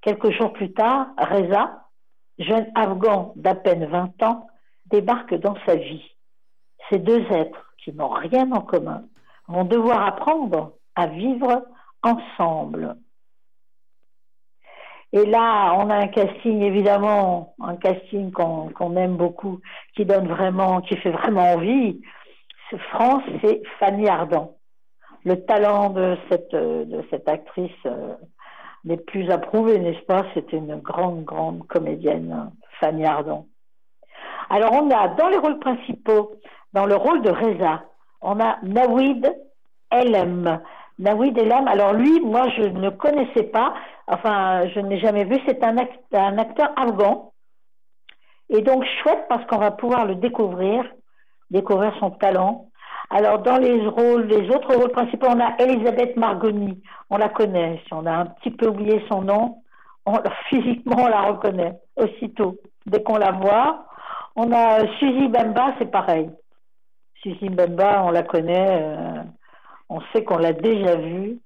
Quelques 0.00 0.30
jours 0.30 0.52
plus 0.52 0.72
tard, 0.72 1.08
Reza, 1.18 1.82
jeune 2.38 2.70
afghan 2.74 3.32
d'à 3.36 3.54
peine 3.54 3.86
20 3.86 4.22
ans, 4.22 4.46
débarque 4.86 5.34
dans 5.34 5.56
sa 5.66 5.76
vie. 5.76 6.04
Ces 6.90 6.98
deux 6.98 7.24
êtres 7.32 7.63
qui 7.84 7.92
n'ont 7.92 8.08
rien 8.08 8.50
en 8.52 8.62
commun 8.62 9.04
vont 9.46 9.64
devoir 9.64 10.06
apprendre 10.06 10.72
à 10.94 11.06
vivre 11.06 11.66
ensemble. 12.02 12.96
Et 15.12 15.24
là, 15.26 15.74
on 15.78 15.90
a 15.90 15.96
un 15.96 16.08
casting, 16.08 16.62
évidemment, 16.62 17.54
un 17.60 17.76
casting 17.76 18.32
qu'on 18.32 18.96
aime 18.96 19.16
beaucoup, 19.16 19.60
qui 19.94 20.04
donne 20.04 20.26
vraiment, 20.26 20.80
qui 20.80 20.96
fait 20.96 21.12
vraiment 21.12 21.52
envie. 21.52 22.00
France, 22.90 23.22
c'est 23.40 23.62
Fanny 23.78 24.08
Ardant. 24.08 24.56
Le 25.24 25.36
talent 25.44 25.90
de 25.90 26.16
cette, 26.28 27.28
actrice 27.28 27.70
euh, 27.86 28.14
n'est 28.84 28.96
plus 28.96 29.30
approuvé, 29.30 29.78
n'est-ce 29.78 30.04
pas? 30.04 30.24
C'est 30.34 30.52
une 30.52 30.76
grande, 30.76 31.24
grande 31.24 31.64
comédienne, 31.68 32.50
Fanny 32.80 33.04
Ardant. 33.04 33.46
Alors, 34.50 34.72
on 34.72 34.90
a 34.90 35.08
dans 35.08 35.28
les 35.28 35.38
rôles 35.38 35.60
principaux 35.60 36.32
dans 36.74 36.86
le 36.86 36.96
rôle 36.96 37.22
de 37.22 37.30
Reza, 37.30 37.84
on 38.20 38.40
a 38.40 38.58
Nawid 38.62 39.32
Elm. 39.90 40.60
Nawid 40.98 41.38
Elm, 41.38 41.68
alors 41.68 41.94
lui, 41.94 42.20
moi, 42.20 42.48
je 42.56 42.62
ne 42.62 42.90
connaissais 42.90 43.44
pas, 43.44 43.74
enfin, 44.08 44.66
je 44.74 44.80
ne 44.80 44.88
l'ai 44.88 44.98
jamais 44.98 45.24
vu, 45.24 45.38
c'est 45.46 45.62
un, 45.64 45.76
un 45.78 46.38
acteur 46.38 46.70
afghan. 46.76 47.30
Et 48.50 48.60
donc, 48.60 48.84
chouette 49.02 49.24
parce 49.28 49.46
qu'on 49.46 49.58
va 49.58 49.70
pouvoir 49.70 50.04
le 50.04 50.16
découvrir, 50.16 50.84
découvrir 51.50 51.94
son 52.00 52.10
talent. 52.10 52.66
Alors, 53.08 53.38
dans 53.38 53.58
les 53.58 53.86
rôles, 53.86 54.26
les 54.26 54.48
autres 54.50 54.74
rôles 54.74 54.90
principaux, 54.90 55.28
on 55.30 55.40
a 55.40 55.54
Elisabeth 55.60 56.16
Margoni. 56.16 56.82
On 57.08 57.16
la 57.16 57.28
connaît. 57.28 57.80
Si 57.86 57.94
on 57.94 58.04
a 58.06 58.12
un 58.12 58.26
petit 58.26 58.50
peu 58.50 58.68
oublié 58.68 59.02
son 59.08 59.22
nom, 59.22 59.58
physiquement, 60.48 60.96
on 60.98 61.08
la 61.08 61.22
reconnaît 61.22 61.78
aussitôt. 61.96 62.56
Dès 62.86 63.02
qu'on 63.02 63.16
la 63.16 63.30
voit. 63.30 63.86
On 64.36 64.50
a 64.52 64.80
Suzy 64.98 65.28
Bemba, 65.28 65.74
c'est 65.78 65.90
pareil. 65.90 66.28
On 67.26 68.10
la 68.10 68.22
connaît, 68.22 68.82
euh, 68.82 69.22
on 69.88 70.00
sait 70.12 70.24
qu'on 70.24 70.38
l'a 70.38 70.52
déjà 70.52 70.96
vue. 70.96 71.40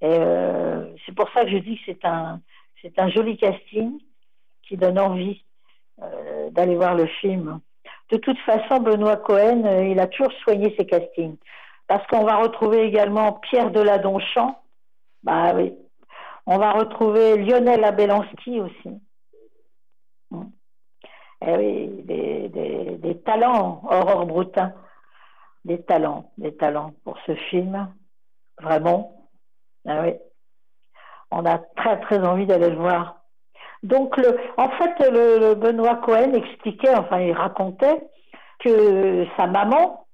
Et 0.00 0.06
euh, 0.18 0.94
c'est 1.04 1.14
pour 1.14 1.28
ça 1.32 1.44
que 1.44 1.50
je 1.50 1.58
dis 1.58 1.78
que 1.78 1.92
c'est 2.82 2.98
un, 2.98 3.08
joli 3.10 3.36
casting 3.36 3.98
qui 4.62 4.76
donne 4.76 4.98
envie 4.98 5.44
euh, 6.02 6.50
d'aller 6.50 6.76
voir 6.76 6.94
le 6.94 7.06
film. 7.06 7.60
De 8.10 8.16
toute 8.16 8.38
façon, 8.40 8.80
Benoît 8.80 9.16
Cohen, 9.16 9.64
il 9.82 9.98
a 10.00 10.06
toujours 10.06 10.32
soigné 10.42 10.74
ses 10.78 10.86
castings. 10.86 11.36
Parce 11.86 12.06
qu'on 12.08 12.24
va 12.24 12.36
retrouver 12.36 12.82
également 12.82 13.34
Pierre 13.34 13.70
Deladonchamp. 13.70 14.58
Bah 15.22 15.52
oui. 15.54 15.72
On 16.46 16.58
va 16.58 16.72
retrouver 16.72 17.36
Lionel 17.36 17.84
Abelansky 17.84 18.60
aussi. 18.60 19.00
Eh 21.44 21.56
oui, 21.56 22.02
des, 22.04 22.48
des 22.98 23.18
talents, 23.22 23.82
Aurore 23.84 24.26
Broutin 24.26 24.72
des 25.64 25.82
talents, 25.82 26.30
des 26.38 26.54
talents 26.56 26.92
pour 27.04 27.18
ce 27.26 27.34
film. 27.34 27.88
Vraiment. 28.60 29.28
Ah 29.86 30.02
oui. 30.02 30.14
On 31.30 31.44
a 31.46 31.58
très 31.58 32.00
très 32.00 32.18
envie 32.26 32.46
d'aller 32.46 32.70
le 32.70 32.76
voir. 32.76 33.16
Donc, 33.82 34.16
le, 34.16 34.38
en 34.58 34.68
fait, 34.70 35.10
le, 35.10 35.54
Benoît 35.54 35.96
Cohen 35.96 36.34
expliquait, 36.34 36.94
enfin, 36.94 37.20
il 37.20 37.32
racontait 37.32 38.00
que 38.60 39.26
sa 39.36 39.46
maman, 39.46 40.06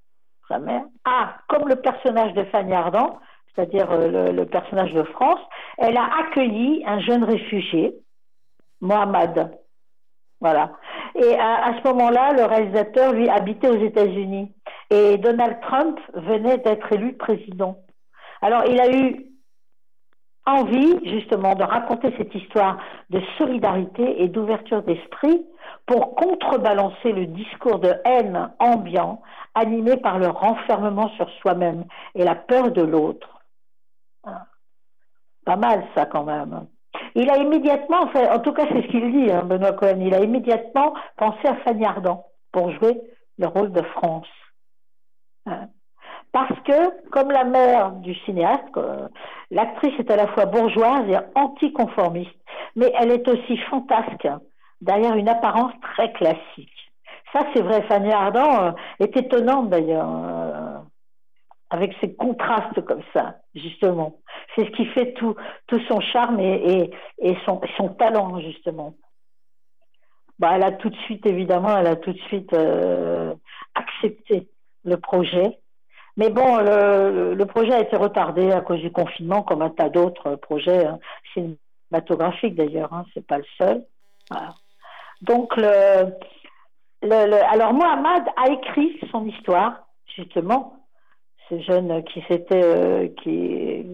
sa 0.49 0.59
mère, 0.59 0.85
a, 1.05 1.35
comme 1.49 1.69
le 1.69 1.77
personnage 1.77 2.33
de 2.33 2.45
Fanny 2.45 2.73
Ardant, 2.73 3.19
c'est-à-dire 3.55 3.91
euh, 3.91 4.33
le, 4.33 4.47
personnage 4.47 4.93
de 4.93 5.03
France, 5.03 5.41
elle 5.77 5.99
a 5.99 6.09
accueilli 6.21 6.83
un 6.87 7.01
jeune 7.01 7.25
réfugié, 7.25 7.95
Mohamed. 8.81 9.59
Voilà. 10.41 10.73
Et 11.15 11.37
à, 11.39 11.75
ce 11.83 11.89
moment-là, 11.89 12.33
le 12.33 12.45
réalisateur, 12.45 13.13
lui, 13.13 13.29
habitait 13.29 13.69
aux 13.69 13.85
États-Unis. 13.85 14.55
Et 14.91 15.19
Donald 15.19 15.61
Trump 15.63 15.99
venait 16.15 16.59
d'être 16.59 16.93
élu 16.93 17.15
président. 17.15 17.79
Alors 18.41 18.65
il 18.67 18.81
a 18.81 18.91
eu 18.91 19.27
envie 20.47 20.99
justement 21.05 21.55
de 21.55 21.63
raconter 21.63 22.15
cette 22.17 22.35
histoire 22.35 22.79
de 23.11 23.21
solidarité 23.37 24.23
et 24.23 24.29
d'ouverture 24.29 24.83
d'esprit 24.83 25.45
pour 25.87 26.15
contrebalancer 26.15 27.13
le 27.13 27.27
discours 27.27 27.81
de 27.81 27.93
haine 28.05 28.51
ambiant 28.59 29.21
animé 29.55 29.97
par 29.99 30.19
le 30.19 30.29
renfermement 30.29 31.11
sur 31.11 31.29
soi-même 31.41 31.85
et 32.15 32.25
la 32.25 32.35
peur 32.35 32.71
de 32.71 32.83
l'autre. 32.83 33.29
Pas 35.45 35.57
mal 35.57 35.87
ça 35.95 36.07
quand 36.07 36.25
même. 36.25 36.67
Il 37.21 37.29
a 37.31 37.37
immédiatement, 37.37 38.05
enfin, 38.05 38.33
en 38.33 38.39
tout 38.39 38.53
cas 38.53 38.63
c'est 38.69 38.81
ce 38.81 38.87
qu'il 38.87 39.11
dit, 39.13 39.33
hein, 39.33 39.43
Benoît 39.43 39.73
Cohen, 39.73 39.99
il 40.01 40.15
a 40.15 40.21
immédiatement 40.21 40.95
pensé 41.17 41.49
à 41.49 41.57
Fanny 41.57 41.85
Ardant 41.85 42.27
pour 42.53 42.71
jouer 42.71 43.01
le 43.39 43.49
rôle 43.49 43.73
de 43.73 43.83
France. 43.83 44.29
Hein. 45.47 45.67
Parce 46.31 46.61
que, 46.61 47.09
comme 47.11 47.33
la 47.33 47.43
mère 47.43 47.91
du 47.93 48.15
cinéaste, 48.25 48.63
l'actrice 49.51 49.99
est 49.99 50.11
à 50.13 50.17
la 50.17 50.29
fois 50.29 50.47
bourgeoise 50.47 51.09
et 51.09 51.19
anticonformiste, 51.35 52.39
mais 52.77 52.93
elle 52.97 53.11
est 53.11 53.27
aussi 53.27 53.57
fantasque, 53.69 54.29
derrière 54.81 55.17
une 55.17 55.29
apparence 55.29 55.73
très 55.83 56.13
classique. 56.13 56.93
Ça, 57.33 57.41
c'est 57.53 57.63
vrai, 57.63 57.83
Fanny 57.89 58.13
Ardant 58.13 58.63
euh, 58.63 58.71
est 59.01 59.17
étonnante 59.17 59.71
d'ailleurs, 59.71 60.09
euh, 60.09 60.68
avec 61.71 61.95
ses 62.01 62.15
contrastes 62.15 62.81
comme 62.83 63.03
ça, 63.13 63.37
justement. 63.55 64.21
C'est 64.55 64.65
ce 64.65 64.71
qui 64.71 64.87
fait 64.87 65.13
tout, 65.15 65.37
son 65.89 66.01
charme 66.01 66.41
et, 66.41 66.91
son, 67.45 67.89
talent, 67.99 68.41
justement. 68.41 68.95
Bah, 70.39 70.53
elle 70.55 70.63
a 70.63 70.73
tout 70.73 70.89
de 70.89 70.97
suite, 70.97 71.27
évidemment, 71.27 71.77
elle 71.77 71.89
a 71.89 71.97
tout 71.97 72.13
de 72.13 72.21
suite 72.21 72.53
euh, 72.55 73.35
accepté 73.75 74.49
le 74.85 74.97
projet. 74.97 75.59
Mais 76.17 76.31
bon, 76.31 76.59
le, 76.59 77.45
projet 77.45 77.75
a 77.75 77.81
été 77.81 77.97
retardé 77.97 78.51
à 78.51 78.61
cause 78.61 78.81
du 78.81 78.91
confinement, 78.91 79.43
comme 79.43 79.63
un 79.63 79.71
tas 79.71 79.89
d'autres 79.89 80.37
projets 80.37 80.87
hein, 80.87 80.99
cinématographiques 81.33 82.57
d'ailleurs, 82.57 82.93
hein, 82.93 83.05
c'est 83.15 83.27
pas 83.27 83.39
le 83.39 83.45
seul. 83.57 83.85
Donc, 85.23 85.57
alors 85.59 87.73
Mohamed 87.73 88.25
a 88.37 88.51
écrit 88.51 88.99
son 89.13 89.27
histoire, 89.27 89.87
justement, 90.17 90.78
ce 91.49 91.61
jeune 91.61 92.03
qui 92.05 92.23
s'était, 92.29 92.63
euh, 92.63 93.09
qui, 93.23 93.87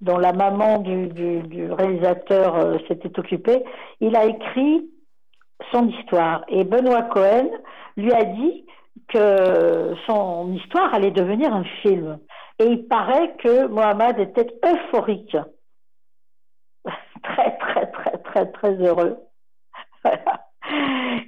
dont 0.00 0.18
la 0.18 0.32
maman 0.32 0.78
du, 0.78 1.08
du, 1.08 1.72
réalisateur 1.72 2.56
euh, 2.56 2.78
s'était 2.88 3.18
occupée, 3.18 3.64
il 4.00 4.16
a 4.16 4.26
écrit 4.26 4.90
son 5.72 5.88
histoire. 5.88 6.44
Et 6.48 6.64
Benoît 6.64 7.02
Cohen 7.02 7.48
lui 7.96 8.12
a 8.12 8.24
dit 8.24 8.66
que 9.08 9.94
son 10.06 10.52
histoire 10.52 10.92
allait 10.94 11.10
devenir 11.10 11.52
un 11.52 11.64
film. 11.82 12.18
Et 12.58 12.66
il 12.66 12.86
paraît 12.86 13.34
que 13.38 13.66
Mohamed 13.66 14.18
était 14.18 14.48
euphorique. 14.64 15.36
très, 17.22 17.56
très, 17.58 17.90
très, 17.90 18.18
très, 18.18 18.46
très 18.52 18.74
heureux. 18.74 19.16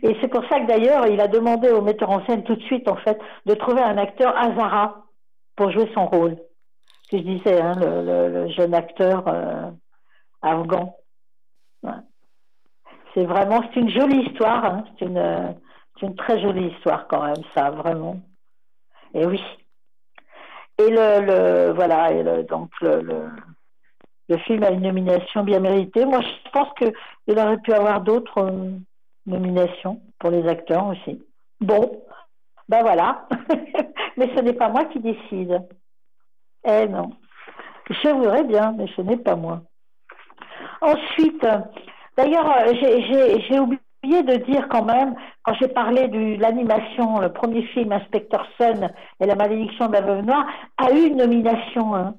Et 0.03 0.17
c'est 0.21 0.29
pour 0.29 0.45
ça 0.49 0.61
que 0.61 0.67
d'ailleurs, 0.67 1.07
il 1.07 1.21
a 1.21 1.29
demandé 1.29 1.71
au 1.71 1.81
metteur 1.81 2.11
en 2.11 2.25
scène 2.27 2.43
tout 2.45 2.57
de 2.57 2.63
suite, 2.63 2.89
en 2.89 2.97
fait, 2.97 3.19
de 3.47 3.55
trouver 3.55 3.83
un 3.83 3.97
acteur 3.97 4.37
Azara 4.37 5.05
pour 5.59 5.73
jouer 5.73 5.91
son 5.93 6.07
rôle. 6.07 6.37
Ce 7.03 7.11
que 7.11 7.19
je 7.19 7.23
disais, 7.23 7.61
hein, 7.61 7.75
le, 7.81 8.49
jeune 8.51 8.75
acteur 8.75 9.25
euh, 9.27 9.71
afghan. 10.41 10.97
C'est 13.13 13.25
vraiment, 13.25 13.61
c'est 13.63 13.81
une 13.81 13.91
jolie 13.91 14.25
histoire. 14.27 14.65
Hein. 14.65 14.85
c'est 14.99 15.07
une, 15.07 16.15
très 16.17 16.41
jolie 16.41 16.69
histoire 16.69 17.09
quand 17.09 17.25
même, 17.25 17.43
ça, 17.55 17.71
vraiment. 17.71 18.21
Et 19.15 19.27
oui. 19.27 19.43
Et 20.79 20.91
le, 20.91 21.27
le 21.27 21.73
voilà, 21.73 22.13
et 22.13 22.23
le, 22.23 22.45
donc 22.45 22.71
le, 22.81 23.01
le, 24.29 24.39
film 24.39 24.63
a 24.63 24.71
une 24.71 24.83
nomination 24.83 25.43
bien 25.43 25.59
méritée. 25.59 26.05
Moi, 26.05 26.21
je 26.21 26.51
pense 26.53 26.69
qu'il 26.75 27.39
aurait 27.39 27.59
pu 27.59 27.73
avoir 27.73 28.03
d'autres 28.03 28.39
euh, 28.39 28.71
nominations 29.27 30.01
pour 30.21 30.31
les 30.31 30.47
acteurs 30.47 30.87
aussi. 30.87 31.21
Bon, 31.61 32.01
ben 32.69 32.83
voilà. 32.83 33.27
mais 34.17 34.31
ce 34.37 34.41
n'est 34.41 34.53
pas 34.53 34.69
moi 34.69 34.85
qui 34.87 35.01
décide. 35.01 35.63
Eh 36.65 36.87
non. 36.89 37.11
Je 37.91 38.09
voudrais 38.09 38.45
bien, 38.45 38.75
mais 38.77 38.87
ce 38.97 39.03
n'est 39.03 39.17
pas 39.17 39.37
moi. 39.37 39.63
Ensuite, 40.81 41.47
d'ailleurs, 42.17 42.51
euh, 42.51 42.73
j'ai 43.49 43.59
oublié 43.59 44.23
de 44.23 44.37
dire 44.45 44.69
quand 44.69 44.85
même, 44.85 45.15
quand 45.43 45.55
j'ai 45.55 45.69
parlé 45.69 46.09
de 46.09 46.41
l'animation, 46.41 47.21
le 47.21 47.33
premier 47.33 47.63
film, 47.69 47.93
Inspecteur 47.93 48.47
Sun 48.57 48.91
et 49.21 49.27
la 49.27 49.35
malédiction 49.35 49.87
de 49.89 49.93
la 49.93 50.03
veuve 50.03 50.25
noire, 50.25 50.47
a 50.77 50.93
eu 50.93 51.07
une 51.07 51.17
nomination. 51.17 51.95
Hein. 51.95 52.15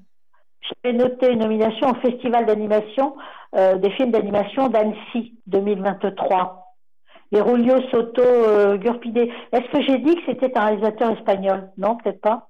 J'ai 0.83 0.93
noté 0.93 1.31
une 1.31 1.39
nomination 1.39 1.91
au 1.91 1.95
Festival 1.95 2.45
d'animation 2.45 3.15
euh, 3.55 3.75
des 3.75 3.91
films 3.91 4.11
d'animation 4.11 4.67
d'Annecy 4.67 5.37
2023. 5.47 6.68
Les 7.31 7.41
Rulio 7.41 7.81
Soto 7.91 8.21
euh, 8.21 8.77
Gurpide. 8.77 9.29
Est-ce 9.51 9.71
que 9.71 9.81
j'ai 9.81 9.99
dit 9.99 10.15
que 10.15 10.21
c'était 10.25 10.57
un 10.57 10.65
réalisateur 10.65 11.11
espagnol? 11.11 11.69
Non, 11.77 11.95
peut-être 11.97 12.21
pas. 12.21 12.49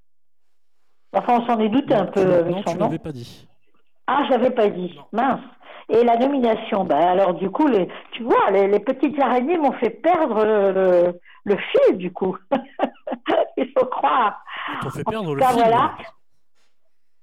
Enfin, 1.13 1.39
on 1.41 1.47
s'en 1.47 1.59
est 1.59 1.69
douté 1.69 1.93
un 1.93 2.05
peu 2.05 2.21
avec 2.21 2.55
non, 2.55 2.63
son 2.65 2.73
tu 2.73 2.77
nom. 2.77 2.97
pas 2.97 3.11
dit. 3.11 3.47
Ah, 4.07 4.23
j'avais 4.29 4.51
pas 4.51 4.69
dit. 4.69 4.97
Mince. 5.11 5.41
Et 5.89 6.03
la 6.03 6.17
nomination, 6.17 6.83
ben 6.83 6.99
alors 6.99 7.33
du 7.33 7.49
coup, 7.49 7.67
les, 7.67 7.87
tu 8.11 8.21
vois, 8.21 8.51
les, 8.51 8.79
petites 8.79 9.19
araignées 9.19 9.57
m'ont 9.57 9.71
fait 9.73 9.89
perdre 9.89 10.45
le, 10.45 11.19
le, 11.45 11.57
fil, 11.57 11.97
du 11.97 12.13
coup. 12.13 12.37
Il 13.57 13.71
faut 13.75 13.87
croire. 13.87 14.43
T'ont 14.81 14.91
fait 14.91 15.03
perdre 15.03 15.33
le 15.33 15.41
fil. 15.41 15.63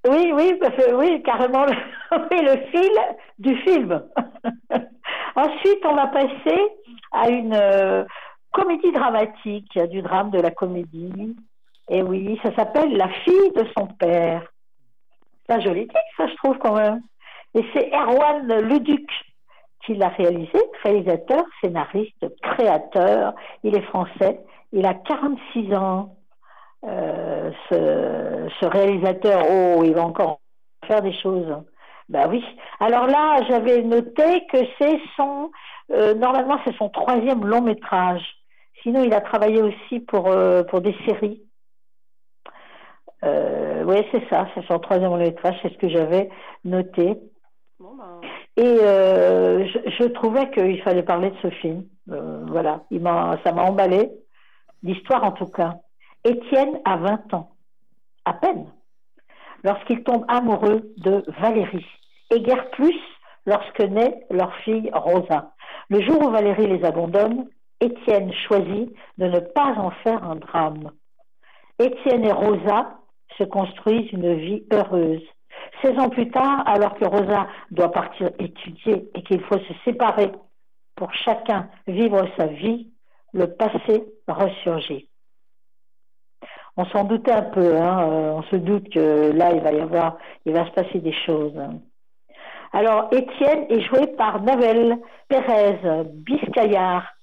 Oui, 0.09 0.31
oui, 0.33 0.59
oui, 0.93 1.23
carrément, 1.23 1.65
le, 2.11 2.57
fil 2.71 2.91
du 3.39 3.55
film. 3.57 4.03
Ensuite, 5.35 5.85
on 5.85 5.95
va 5.95 6.07
passer 6.07 6.61
à 7.11 7.29
une 7.29 7.53
euh, 7.53 8.05
comédie 8.51 8.91
dramatique, 8.91 9.77
du 9.89 10.01
drame 10.01 10.31
de 10.31 10.39
la 10.39 10.51
comédie. 10.51 11.35
Et 11.89 12.01
oui, 12.01 12.39
ça 12.43 12.55
s'appelle 12.55 12.95
La 12.95 13.09
fille 13.09 13.51
de 13.55 13.65
son 13.77 13.87
père. 13.87 14.43
C'est 15.45 15.55
un 15.55 15.61
joli 15.61 15.87
titre, 15.87 15.99
ça, 16.17 16.27
je 16.27 16.35
trouve, 16.35 16.57
quand 16.57 16.75
même. 16.75 17.01
Et 17.55 17.65
c'est 17.73 17.89
Erwan 17.91 18.47
Leduc 18.47 19.09
qui 19.85 19.95
l'a 19.95 20.09
réalisé, 20.09 20.59
réalisateur, 20.83 21.43
scénariste, 21.61 22.25
créateur. 22.41 23.33
Il 23.63 23.75
est 23.75 23.83
français. 23.83 24.41
Il 24.73 24.85
a 24.85 24.93
46 24.93 25.73
ans. 25.73 26.16
Euh, 26.87 27.51
ce, 27.69 28.65
réalisateur, 28.65 29.43
oh, 29.49 29.83
il 29.83 29.93
va 29.93 30.03
encore 30.03 30.39
faire 30.85 31.01
des 31.01 31.13
choses. 31.13 31.53
Ben 32.09 32.29
oui. 32.29 32.43
Alors 32.79 33.07
là, 33.07 33.41
j'avais 33.49 33.81
noté 33.83 34.45
que 34.51 34.59
c'est 34.79 34.99
son, 35.15 35.51
euh, 35.91 36.13
normalement, 36.13 36.57
c'est 36.65 36.75
son 36.77 36.89
troisième 36.89 37.45
long 37.45 37.61
métrage. 37.61 38.23
Sinon, 38.83 39.03
il 39.03 39.13
a 39.13 39.21
travaillé 39.21 39.61
aussi 39.61 39.99
pour, 39.99 40.27
euh, 40.27 40.63
pour 40.63 40.81
des 40.81 40.95
séries. 41.05 41.41
oui, 43.23 44.05
c'est 44.11 44.29
ça, 44.29 44.47
c'est 44.53 44.65
son 44.67 44.79
troisième 44.79 45.11
long 45.11 45.17
métrage, 45.17 45.57
c'est 45.61 45.73
ce 45.73 45.77
que 45.77 45.89
j'avais 45.89 46.29
noté. 46.63 47.17
Ben. 47.79 48.21
Et 48.55 48.77
je, 48.77 50.07
trouvais 50.07 50.49
qu'il 50.51 50.81
fallait 50.81 51.03
parler 51.03 51.31
de 51.31 51.37
ce 51.41 51.49
film. 51.49 51.83
Voilà, 52.07 52.81
il 52.91 53.01
ça 53.03 53.51
m'a 53.51 53.63
emballé. 53.63 54.09
L'histoire 54.83 55.23
en 55.23 55.31
tout 55.31 55.47
cas. 55.47 55.75
Étienne 56.27 56.81
a 56.83 56.97
20 56.97 57.33
ans, 57.35 57.51
à 58.25 58.33
peine, 58.33 58.69
lorsqu'il 59.63 60.03
tombe 60.03 60.25
amoureux 60.27 60.93
de 60.97 61.23
Valérie. 61.39 61.85
Et 62.31 62.41
guère 62.41 62.69
plus 62.71 62.99
lorsque 63.45 63.79
naît 63.79 64.25
leur 64.29 64.53
fille 64.57 64.91
Rosa. 64.93 65.53
Le 65.89 66.01
jour 66.01 66.21
où 66.21 66.29
Valérie 66.29 66.67
les 66.67 66.83
abandonne, 66.83 67.47
Étienne 67.79 68.33
choisit 68.45 68.93
de 69.17 69.25
ne 69.27 69.39
pas 69.39 69.73
en 69.77 69.91
faire 70.03 70.21
un 70.21 70.35
drame. 70.35 70.91
Étienne 71.79 72.25
et 72.25 72.33
Rosa 72.33 72.97
se 73.37 73.45
construisent 73.45 74.11
une 74.11 74.33
vie 74.33 74.65
heureuse. 74.73 75.23
16 75.81 75.97
ans 75.97 76.09
plus 76.09 76.29
tard, 76.29 76.67
alors 76.67 76.95
que 76.95 77.05
Rosa 77.05 77.47
doit 77.71 77.93
partir 77.93 78.31
étudier 78.37 79.09
et 79.15 79.23
qu'il 79.23 79.41
faut 79.43 79.59
se 79.59 79.73
séparer 79.85 80.33
pour 80.97 81.13
chacun 81.13 81.69
vivre 81.87 82.27
sa 82.35 82.47
vie, 82.47 82.91
le 83.31 83.47
passé 83.47 84.03
ressurgit. 84.27 85.07
On 86.77 86.85
s'en 86.85 87.03
doutait 87.03 87.31
un 87.31 87.41
peu, 87.41 87.75
hein, 87.75 88.07
euh, 88.07 88.31
on 88.33 88.43
se 88.43 88.55
doute 88.55 88.89
que 88.93 89.31
là, 89.31 89.51
il 89.51 89.61
va 89.61 89.71
y 89.71 89.81
avoir, 89.81 90.17
il 90.45 90.53
va 90.53 90.65
se 90.67 90.71
passer 90.71 90.99
des 90.99 91.13
choses. 91.25 91.59
Alors, 92.71 93.09
Étienne 93.11 93.65
est 93.69 93.81
joué 93.81 94.07
par 94.15 94.41
Navel 94.43 94.99
Pérez 95.27 95.79
Biscayar. 96.13 97.13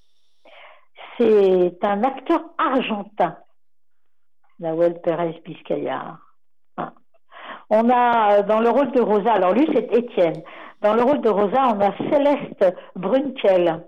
C'est 1.17 1.77
un 1.83 2.03
acteur 2.03 2.41
argentin, 2.57 3.37
Navel 4.59 4.99
Pérez 5.01 5.41
Biscayar. 5.45 6.19
On 7.69 7.89
a 7.89 8.39
euh, 8.39 8.43
dans 8.43 8.59
le 8.59 8.69
rôle 8.69 8.91
de 8.91 9.01
Rosa, 9.01 9.33
alors 9.33 9.53
lui 9.53 9.67
c'est 9.73 9.91
Étienne. 9.93 10.43
Dans 10.81 10.93
le 10.93 11.01
rôle 11.01 11.21
de 11.21 11.29
Rosa, 11.29 11.67
on 11.73 11.79
a 11.79 11.95
Céleste 12.11 12.75
Brunkel. 12.95 13.83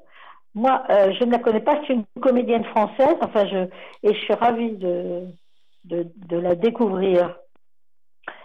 Moi, 0.55 0.81
euh, 0.89 1.11
je 1.19 1.23
ne 1.25 1.31
la 1.31 1.39
connais 1.39 1.59
pas, 1.59 1.79
c'est 1.85 1.93
une 1.93 2.05
comédienne 2.21 2.63
française. 2.65 3.17
Enfin, 3.21 3.45
je 3.45 3.67
et 4.07 4.13
je 4.13 4.19
suis 4.19 4.33
ravie 4.33 4.71
de 4.71 5.25
de, 5.87 6.37
la 6.37 6.55
découvrir. 6.55 7.37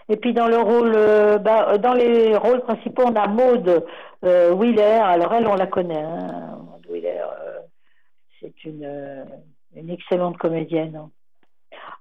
Et 0.09 0.17
puis 0.17 0.33
dans 0.33 0.47
le 0.47 0.57
rôle, 0.57 0.93
euh, 0.95 1.37
bah, 1.37 1.77
dans 1.77 1.93
les 1.93 2.35
rôles 2.35 2.61
principaux, 2.61 3.03
on 3.05 3.15
a 3.15 3.27
Maude 3.27 3.85
Wheeler. 4.23 5.01
Alors 5.03 5.33
elle, 5.33 5.47
on 5.47 5.55
la 5.55 5.67
connaît. 5.67 6.01
Hein. 6.01 6.59
Maude 6.69 6.87
Wheeler, 6.89 7.25
c'est 8.39 8.63
une 8.65 9.25
une 9.75 9.89
excellente 9.89 10.37
comédienne. 10.37 11.09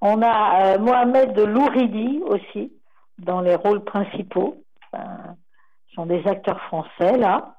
On 0.00 0.20
a 0.22 0.78
Mohamed 0.78 1.38
Louridi 1.38 2.20
aussi 2.26 2.72
dans 3.18 3.40
les 3.40 3.54
rôles 3.54 3.84
principaux. 3.84 4.62
Ce 4.92 5.94
sont 5.94 6.06
des 6.06 6.26
acteurs 6.26 6.60
français, 6.62 7.16
là. 7.18 7.56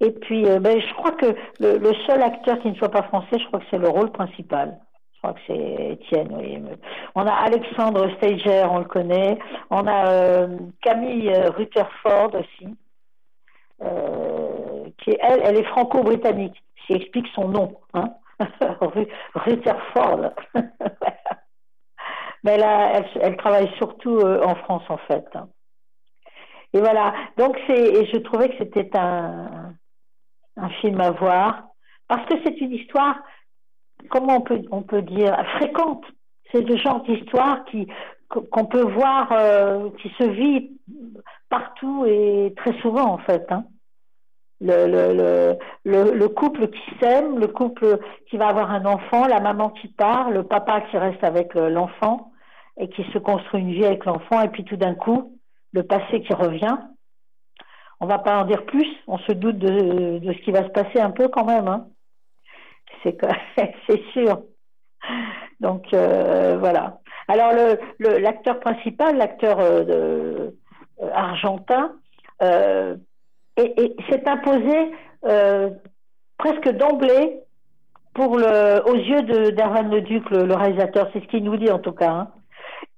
Et 0.00 0.10
puis, 0.10 0.48
euh, 0.48 0.58
ben, 0.58 0.80
je 0.80 0.94
crois 0.94 1.12
que 1.12 1.34
le, 1.60 1.92
seul 2.06 2.22
acteur 2.22 2.58
qui 2.60 2.68
ne 2.68 2.74
soit 2.74 2.90
pas 2.90 3.04
français, 3.04 3.38
je 3.38 3.46
crois 3.46 3.60
que 3.60 3.66
c'est 3.70 3.78
le 3.78 3.88
rôle 3.88 4.10
principal. 4.10 4.78
Crois 5.24 5.32
que 5.32 5.40
c'est 5.46 5.92
Étienne. 5.92 6.76
On 7.14 7.26
a 7.26 7.32
Alexandre 7.32 8.10
Stager, 8.18 8.62
on 8.70 8.80
le 8.80 8.84
connaît. 8.84 9.38
On 9.70 9.86
a 9.86 10.10
euh, 10.10 10.58
Camille 10.82 11.30
euh, 11.30 11.48
Rutherford 11.48 12.34
aussi, 12.34 12.76
est, 13.80 15.18
elle, 15.22 15.56
est 15.56 15.64
franco-britannique, 15.64 16.62
ce 16.86 16.92
explique 16.92 17.26
son 17.34 17.48
nom. 17.48 17.78
Hein 17.94 18.10
Rutherford. 19.34 20.34
Mais 22.44 22.58
elle, 22.60 23.36
travaille 23.38 23.70
surtout 23.78 24.20
en 24.20 24.54
France, 24.56 24.84
en 24.90 24.98
fait. 24.98 25.26
Et 26.74 26.80
voilà. 26.80 27.14
Donc, 27.38 27.58
c'est, 27.66 27.80
et 27.80 28.06
je 28.12 28.18
trouvais 28.18 28.50
que 28.50 28.58
c'était 28.58 28.94
un 28.94 29.74
film 30.82 31.00
à 31.00 31.12
voir, 31.12 31.62
parce 32.08 32.26
que 32.28 32.34
c'est 32.44 32.60
une 32.60 32.72
histoire, 32.72 33.16
comment 34.10 34.36
on 34.36 34.40
peut, 34.40 34.62
on 34.70 34.82
peut 34.82 35.02
dire, 35.02 35.36
fréquente. 35.56 36.04
C'est 36.52 36.62
le 36.62 36.76
genre 36.76 37.02
d'histoire 37.02 37.64
qui, 37.66 37.88
qu'on 38.28 38.66
peut 38.66 38.84
voir, 38.84 39.32
euh, 39.32 39.90
qui 40.00 40.10
se 40.18 40.24
vit 40.24 40.70
partout 41.48 42.04
et 42.06 42.52
très 42.56 42.78
souvent 42.80 43.12
en 43.12 43.18
fait. 43.18 43.44
Hein. 43.50 43.64
Le, 44.60 44.86
le, 44.86 45.58
le, 45.84 46.12
le, 46.12 46.28
couple 46.28 46.68
qui 46.68 46.80
s'aime, 47.00 47.38
le 47.38 47.48
couple 47.48 47.98
qui 48.30 48.36
va 48.36 48.48
avoir 48.48 48.70
un 48.70 48.86
enfant, 48.86 49.26
la 49.26 49.40
maman 49.40 49.70
qui 49.70 49.88
part, 49.88 50.30
le 50.30 50.44
papa 50.44 50.82
qui 50.82 50.96
reste 50.96 51.22
avec 51.22 51.54
l'enfant 51.54 52.32
et 52.78 52.88
qui 52.88 53.04
se 53.12 53.18
construit 53.18 53.60
une 53.60 53.72
vie 53.72 53.84
avec 53.84 54.04
l'enfant, 54.04 54.40
et 54.40 54.48
puis 54.48 54.64
tout 54.64 54.76
d'un 54.76 54.94
coup, 54.94 55.38
le 55.72 55.82
passé 55.82 56.22
qui 56.22 56.32
revient. 56.32 56.78
On 58.00 58.06
va 58.06 58.18
pas 58.18 58.38
en 58.38 58.44
dire 58.46 58.64
plus, 58.64 58.88
on 59.06 59.18
se 59.18 59.32
doute 59.32 59.58
de, 59.58 60.20
ce 60.24 60.44
qui 60.44 60.50
va 60.50 60.64
se 60.64 60.70
passer 60.70 61.00
un 61.00 61.10
peu 61.10 61.28
quand 61.28 61.44
même. 61.44 61.68
Hein. 61.68 61.86
C'est, 63.04 64.02
sûr. 64.12 64.42
Donc 65.60 65.92
euh, 65.92 66.56
voilà. 66.58 67.00
Alors 67.28 67.52
l'acteur 67.98 68.60
principal, 68.60 69.16
l'acteur 69.16 69.60
euh, 69.60 69.84
euh, 69.88 71.10
argentin, 71.12 71.92
s'est 72.40 74.28
imposé 74.28 74.90
presque 76.38 76.68
d'emblée 76.70 77.40
aux 78.16 78.96
yeux 78.96 79.22
de 79.22 79.50
d'Arvan 79.50 79.88
Leduc, 79.88 80.30
le, 80.30 80.54
réalisateur, 80.54 81.10
c'est 81.12 81.20
ce 81.20 81.26
qu'il 81.26 81.44
nous 81.44 81.56
dit 81.56 81.70
en 81.70 81.78
tout 81.78 81.92
cas, 81.92 82.10
hein. 82.10 82.28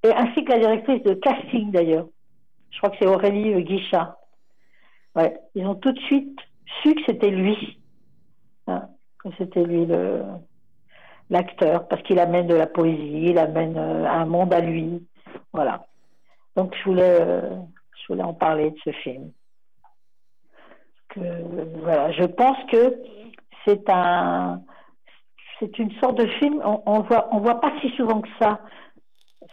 et 0.02 0.12
ainsi 0.12 0.44
que 0.44 0.52
la 0.52 0.58
directrice 0.58 1.02
de 1.02 1.14
casting 1.14 1.70
d'ailleurs. 1.72 2.06
Je 2.70 2.78
crois 2.78 2.90
que 2.90 2.96
c'est 3.00 3.06
Aurélie 3.06 3.62
Guichard. 3.64 4.16
Ouais, 5.14 5.34
ils 5.54 5.66
ont 5.66 5.76
tout 5.76 5.92
de 5.92 6.00
suite 6.00 6.38
su 6.82 6.94
que 6.94 7.00
c'était 7.06 7.30
lui, 7.30 7.78
c'était 9.38 9.64
lui 9.64 9.86
l'acteur, 11.30 11.88
parce 11.88 12.02
qu'il 12.02 12.18
amène 12.18 12.46
de 12.46 12.54
la 12.54 12.66
poésie, 12.66 13.30
il 13.30 13.38
amène 13.38 13.76
euh, 13.76 14.08
un 14.08 14.26
monde 14.26 14.52
à 14.54 14.60
lui, 14.60 15.06
voilà. 15.52 15.84
Donc 16.54 16.74
je 16.76 16.84
voulais, 16.88 17.18
euh, 17.20 17.50
en 18.20 18.34
parler 18.34 18.70
de 18.70 18.78
ce 18.84 18.90
film. 18.90 19.32
Voilà, 21.16 22.12
je 22.12 22.24
pense 22.24 22.58
que 22.70 23.00
c'est 23.64 23.88
un, 23.88 24.60
une 25.60 25.92
sorte 25.98 26.18
de 26.18 26.26
film. 26.26 26.60
On, 26.64 26.82
on 26.86 27.00
voit, 27.40 27.60
pas 27.60 27.72
si 27.80 27.88
souvent 27.96 28.20
que 28.20 28.28
ça 28.38 28.60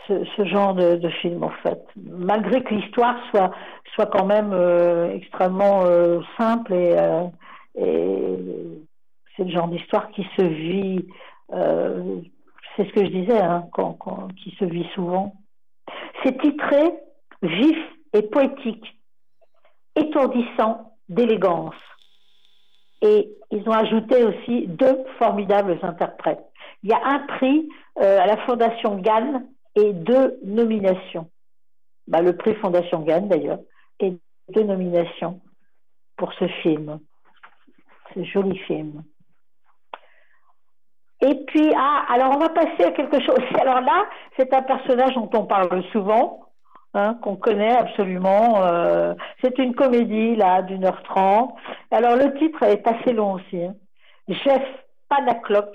ce, 0.08 0.46
genre 0.46 0.74
de, 0.74 1.10
film 1.22 1.44
en 1.44 1.54
fait, 1.64 1.82
malgré 1.96 2.62
que 2.62 2.74
l'histoire 2.74 3.16
soit 3.32 4.06
quand 4.08 4.26
même 4.26 4.52
euh, 4.52 5.16
extrêmement 5.16 5.84
simple 6.38 6.74
et 6.74 6.98
c'est 9.36 9.43
le 9.43 9.52
genre 9.52 9.67
d'histoire 9.67 10.10
qui 10.12 10.28
se 10.38 10.43
vit, 10.43 11.06
c'est 11.50 12.88
ce 12.88 12.93
que 12.93 13.06
je 13.06 13.12
disais, 13.12 13.39
hein, 13.39 13.67
qui 14.43 14.52
se 14.60 14.65
vit 14.65 14.88
souvent. 14.96 15.36
C'est 16.24 16.39
titré 16.39 16.93
vif 17.41 17.78
et 18.13 18.22
poétique, 18.24 19.00
étourdissant 19.96 20.96
d'élégance. 21.10 21.76
Et 23.02 23.30
ils 23.52 23.67
ont 23.67 23.74
ajouté 23.74 24.24
aussi 24.24 24.67
deux 24.67 25.04
formidables 25.19 25.78
interprètes. 25.82 26.46
Il 26.84 26.89
y 26.89 26.93
a 26.93 27.06
un 27.06 27.19
prix 27.19 27.67
à 27.98 28.26
la 28.26 28.38
Fondation 28.46 28.98
Gann 28.98 29.46
et 29.76 29.93
deux 29.93 30.39
nominations. 30.43 31.30
Bah, 32.08 32.22
le 32.22 32.36
prix 32.36 32.56
Fondation 32.56 33.02
Gann 33.02 33.28
d'ailleurs, 33.28 33.60
et 34.00 34.17
deux 34.50 34.63
nominations 34.63 35.41
pour 36.17 36.34
ce 36.34 36.48
film. 36.48 37.00
Ce 38.13 38.24
joli 38.24 38.58
film. 38.60 39.04
Et 41.24 41.36
puis, 41.46 41.72
ah, 41.76 42.04
alors 42.10 42.36
on 42.36 42.40
va 42.40 42.50
passer 42.50 42.84
à 42.84 42.92
quelque 42.92 43.22
chose. 43.22 43.40
Alors 43.62 43.80
là, 43.80 44.06
c'est 44.38 44.54
un 44.54 44.62
personnage 44.62 45.14
dont 45.16 45.30
on 45.34 45.46
parle 45.46 45.84
souvent, 45.94 46.50
hein, 46.94 47.18
qu'on 47.22 47.38
connaît 47.38 47.76
absolument. 47.76 48.62
Euh, 48.64 49.14
c'est 49.42 49.58
une 49.58 49.74
comédie, 49.74 50.36
là, 50.36 50.62
d'une 50.64 50.84
heure 50.84 51.02
trente. 51.04 51.56
Alors 51.92 52.18
le 52.18 52.34
titre 52.38 52.64
est 52.64 52.86
assez 52.86 53.14
long 53.14 53.34
aussi. 53.34 53.64
Hein. 53.64 53.76
Jeff 54.28 54.64
Panaclock, 55.08 55.74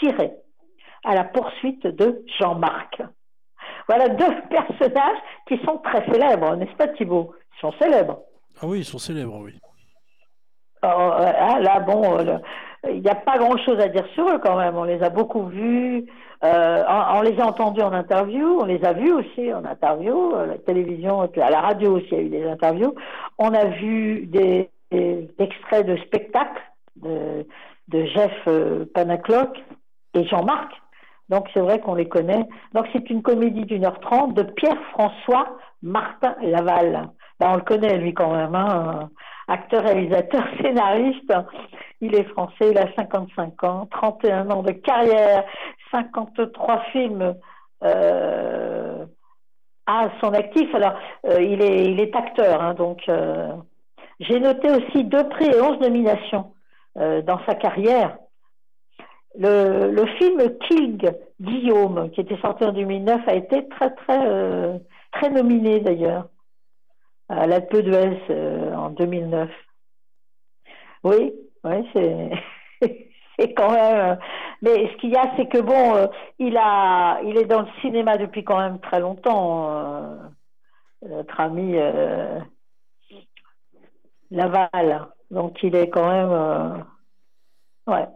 tiré 0.00 0.32
à 1.04 1.14
la 1.14 1.24
poursuite 1.24 1.86
de 1.86 2.24
Jean-Marc. 2.40 3.00
Voilà 3.86 4.08
deux 4.08 4.40
personnages 4.50 5.18
qui 5.46 5.56
sont 5.64 5.78
très 5.78 6.04
célèbres, 6.10 6.56
n'est-ce 6.56 6.74
pas 6.76 6.88
Thibault? 6.88 7.34
Ils 7.56 7.60
sont 7.60 7.72
célèbres. 7.78 8.22
Ah 8.60 8.66
oui, 8.66 8.78
ils 8.80 8.84
sont 8.84 8.98
célèbres, 8.98 9.38
oui. 9.40 9.52
Oh, 10.84 11.12
ah, 11.16 11.60
là, 11.60 11.80
bon, 11.80 12.18
euh, 12.18 12.38
il 12.90 13.00
n'y 13.00 13.08
a 13.08 13.14
pas 13.14 13.38
grand-chose 13.38 13.80
à 13.80 13.88
dire 13.88 14.06
sur 14.14 14.28
eux 14.28 14.38
quand 14.38 14.56
même. 14.56 14.76
On 14.76 14.84
les 14.84 15.02
a 15.02 15.08
beaucoup 15.08 15.46
vus, 15.46 16.04
euh, 16.44 16.82
on, 17.14 17.22
les 17.22 17.40
a 17.40 17.46
entendus 17.46 17.80
en 17.80 17.92
interview, 17.92 18.58
on 18.60 18.64
les 18.64 18.84
a 18.84 18.92
vus 18.92 19.12
aussi 19.12 19.52
en 19.52 19.64
interview, 19.64 20.34
à 20.34 20.46
la 20.46 20.58
télévision, 20.58 21.22
à 21.22 21.50
la 21.50 21.60
radio 21.60 21.96
aussi, 21.96 22.08
il 22.12 22.16
y 22.16 22.20
a 22.20 22.22
eu 22.22 22.28
des 22.28 22.48
interviews. 22.48 22.94
On 23.38 23.54
a 23.54 23.64
vu 23.66 24.26
des, 24.26 24.70
extraits 25.38 25.86
de 25.86 25.96
spectacles 25.96 26.62
de, 26.96 27.44
de 27.88 28.04
Jeff 28.04 28.32
euh, 28.46 28.84
Panaclock 28.94 29.58
et 30.14 30.24
Jean-Marc. 30.24 30.70
Donc 31.30 31.48
c'est 31.52 31.60
vrai 31.60 31.80
qu'on 31.80 31.94
les 31.94 32.08
connaît. 32.08 32.46
Donc 32.74 32.86
c'est 32.92 33.08
une 33.10 33.22
comédie 33.22 33.64
d'une 33.64 33.86
heure 33.86 33.98
trente 34.00 34.34
de 34.34 34.42
Pierre-François 34.42 35.56
Martin 35.82 36.36
Laval. 36.42 37.08
Ben, 37.40 37.50
on 37.50 37.56
le 37.56 37.62
connaît 37.62 37.96
lui 37.96 38.14
quand 38.14 38.32
même, 38.32 38.54
hein, 38.54 39.08
acteur, 39.48 39.82
réalisateur, 39.82 40.44
scénariste. 40.60 41.32
Il 42.00 42.14
est 42.14 42.24
français, 42.24 42.70
il 42.70 42.78
a 42.78 42.92
55 42.94 43.64
ans, 43.64 43.86
31 43.90 44.50
ans 44.50 44.62
de 44.62 44.72
carrière, 44.72 45.44
53 45.90 46.80
films 46.92 47.34
euh, 47.82 49.04
à 49.86 50.08
son 50.20 50.32
actif. 50.32 50.74
Alors 50.74 50.94
euh, 51.26 51.42
il, 51.42 51.62
est, 51.62 51.84
il 51.86 52.00
est 52.00 52.14
acteur, 52.14 52.62
hein, 52.62 52.74
donc 52.74 53.02
euh, 53.08 53.52
j'ai 54.20 54.40
noté 54.40 54.70
aussi 54.70 55.04
deux 55.04 55.28
prix 55.28 55.46
et 55.46 55.60
onze 55.60 55.80
nominations 55.80 56.52
dans 56.96 57.40
sa 57.44 57.56
carrière. 57.56 58.16
Le, 59.36 60.06
film 60.16 60.40
King 60.68 61.10
Guillaume, 61.40 62.08
qui 62.10 62.20
était 62.20 62.38
sorti 62.38 62.64
en 62.64 62.70
2009, 62.70 63.22
a 63.26 63.34
été 63.34 63.66
très 63.66 63.90
très 63.90 64.80
très 65.10 65.30
nominé 65.30 65.80
d'ailleurs 65.80 66.28
à 67.28 67.46
euh, 67.46 68.73
en 68.73 68.73
2009. 68.94 69.50
Oui, 71.04 71.32
oui, 71.64 71.88
c'est 73.38 73.54
quand 73.54 73.70
même. 73.72 74.12
Euh, 74.12 74.16
mais 74.62 74.88
ce 74.88 74.96
qu'il 74.98 75.10
y 75.10 75.16
a, 75.16 75.32
c'est 75.36 75.48
que 75.48 75.60
bon, 75.60 76.08
il 76.38 76.56
a, 76.56 77.20
il 77.24 77.36
est 77.36 77.44
dans 77.44 77.62
le 77.62 77.68
cinéma 77.80 78.16
depuis 78.16 78.44
quand 78.44 78.58
même 78.58 78.80
très 78.80 79.00
longtemps. 79.00 79.68
notre 81.02 81.40
ami 81.40 81.76
Laval, 84.30 85.08
donc 85.30 85.62
il 85.62 85.76
est 85.76 85.90
quand 85.90 86.08
même. 86.08 86.84
ouais. 87.86 88.06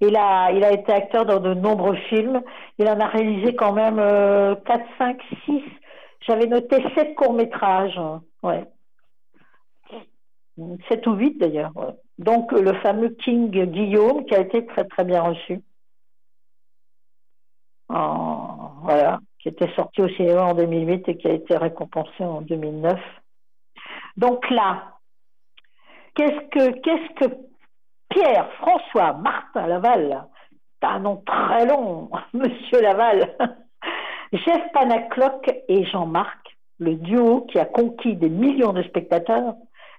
Il 0.00 0.16
a, 0.16 0.50
été 0.72 0.92
acteur 0.92 1.24
dans 1.24 1.40
de 1.40 1.54
nombreux 1.54 1.96
films. 2.08 2.42
Il 2.78 2.88
en 2.88 3.00
a 3.00 3.06
réalisé 3.06 3.54
quand 3.54 3.72
même 3.72 3.96
4, 3.96 4.84
5, 4.98 5.18
6. 5.46 5.62
J'avais 6.26 6.46
noté 6.46 6.82
7 6.94 7.14
courts-métrages. 7.14 7.98
Ouais. 8.42 8.64
7 10.56 11.06
ou 11.06 11.14
8 11.14 11.38
d'ailleurs. 11.38 11.72
Donc 12.18 12.52
le 12.52 12.74
fameux 12.80 13.10
King 13.10 13.50
Guillaume 13.50 14.24
qui 14.24 14.34
a 14.34 14.40
été 14.40 14.66
très 14.66 14.84
très 14.84 15.04
bien 15.04 15.22
reçu. 15.22 15.60
voilà, 17.88 19.20
qui 19.38 19.48
était 19.48 19.72
sorti 19.74 20.02
au 20.02 20.08
cinéma 20.10 20.44
en 20.44 20.54
2008 20.54 21.08
et 21.08 21.16
qui 21.16 21.28
a 21.28 21.32
été 21.32 21.56
récompensé 21.56 22.22
en 22.22 22.42
2009. 22.42 23.00
Donc 24.16 24.48
là, 24.50 24.98
qu'est-ce 26.14 26.48
que 26.50 26.70
qu'est-ce 26.80 27.14
que 27.14 27.34
Pierre, 28.14 28.48
François, 28.58 29.14
Martin 29.14 29.66
Laval. 29.66 30.26
Un 30.82 30.98
nom 31.00 31.22
très 31.24 31.66
long, 31.66 32.10
Monsieur 32.34 32.80
Laval. 32.80 33.36
Jeff 34.32 34.72
Panaclock 34.72 35.50
et 35.68 35.84
Jean-Marc, 35.86 36.56
le 36.78 36.96
duo 36.96 37.42
qui 37.50 37.58
a 37.58 37.64
conquis 37.64 38.16
des 38.16 38.28
millions 38.28 38.72
de 38.72 38.82
spectateurs, 38.82 39.54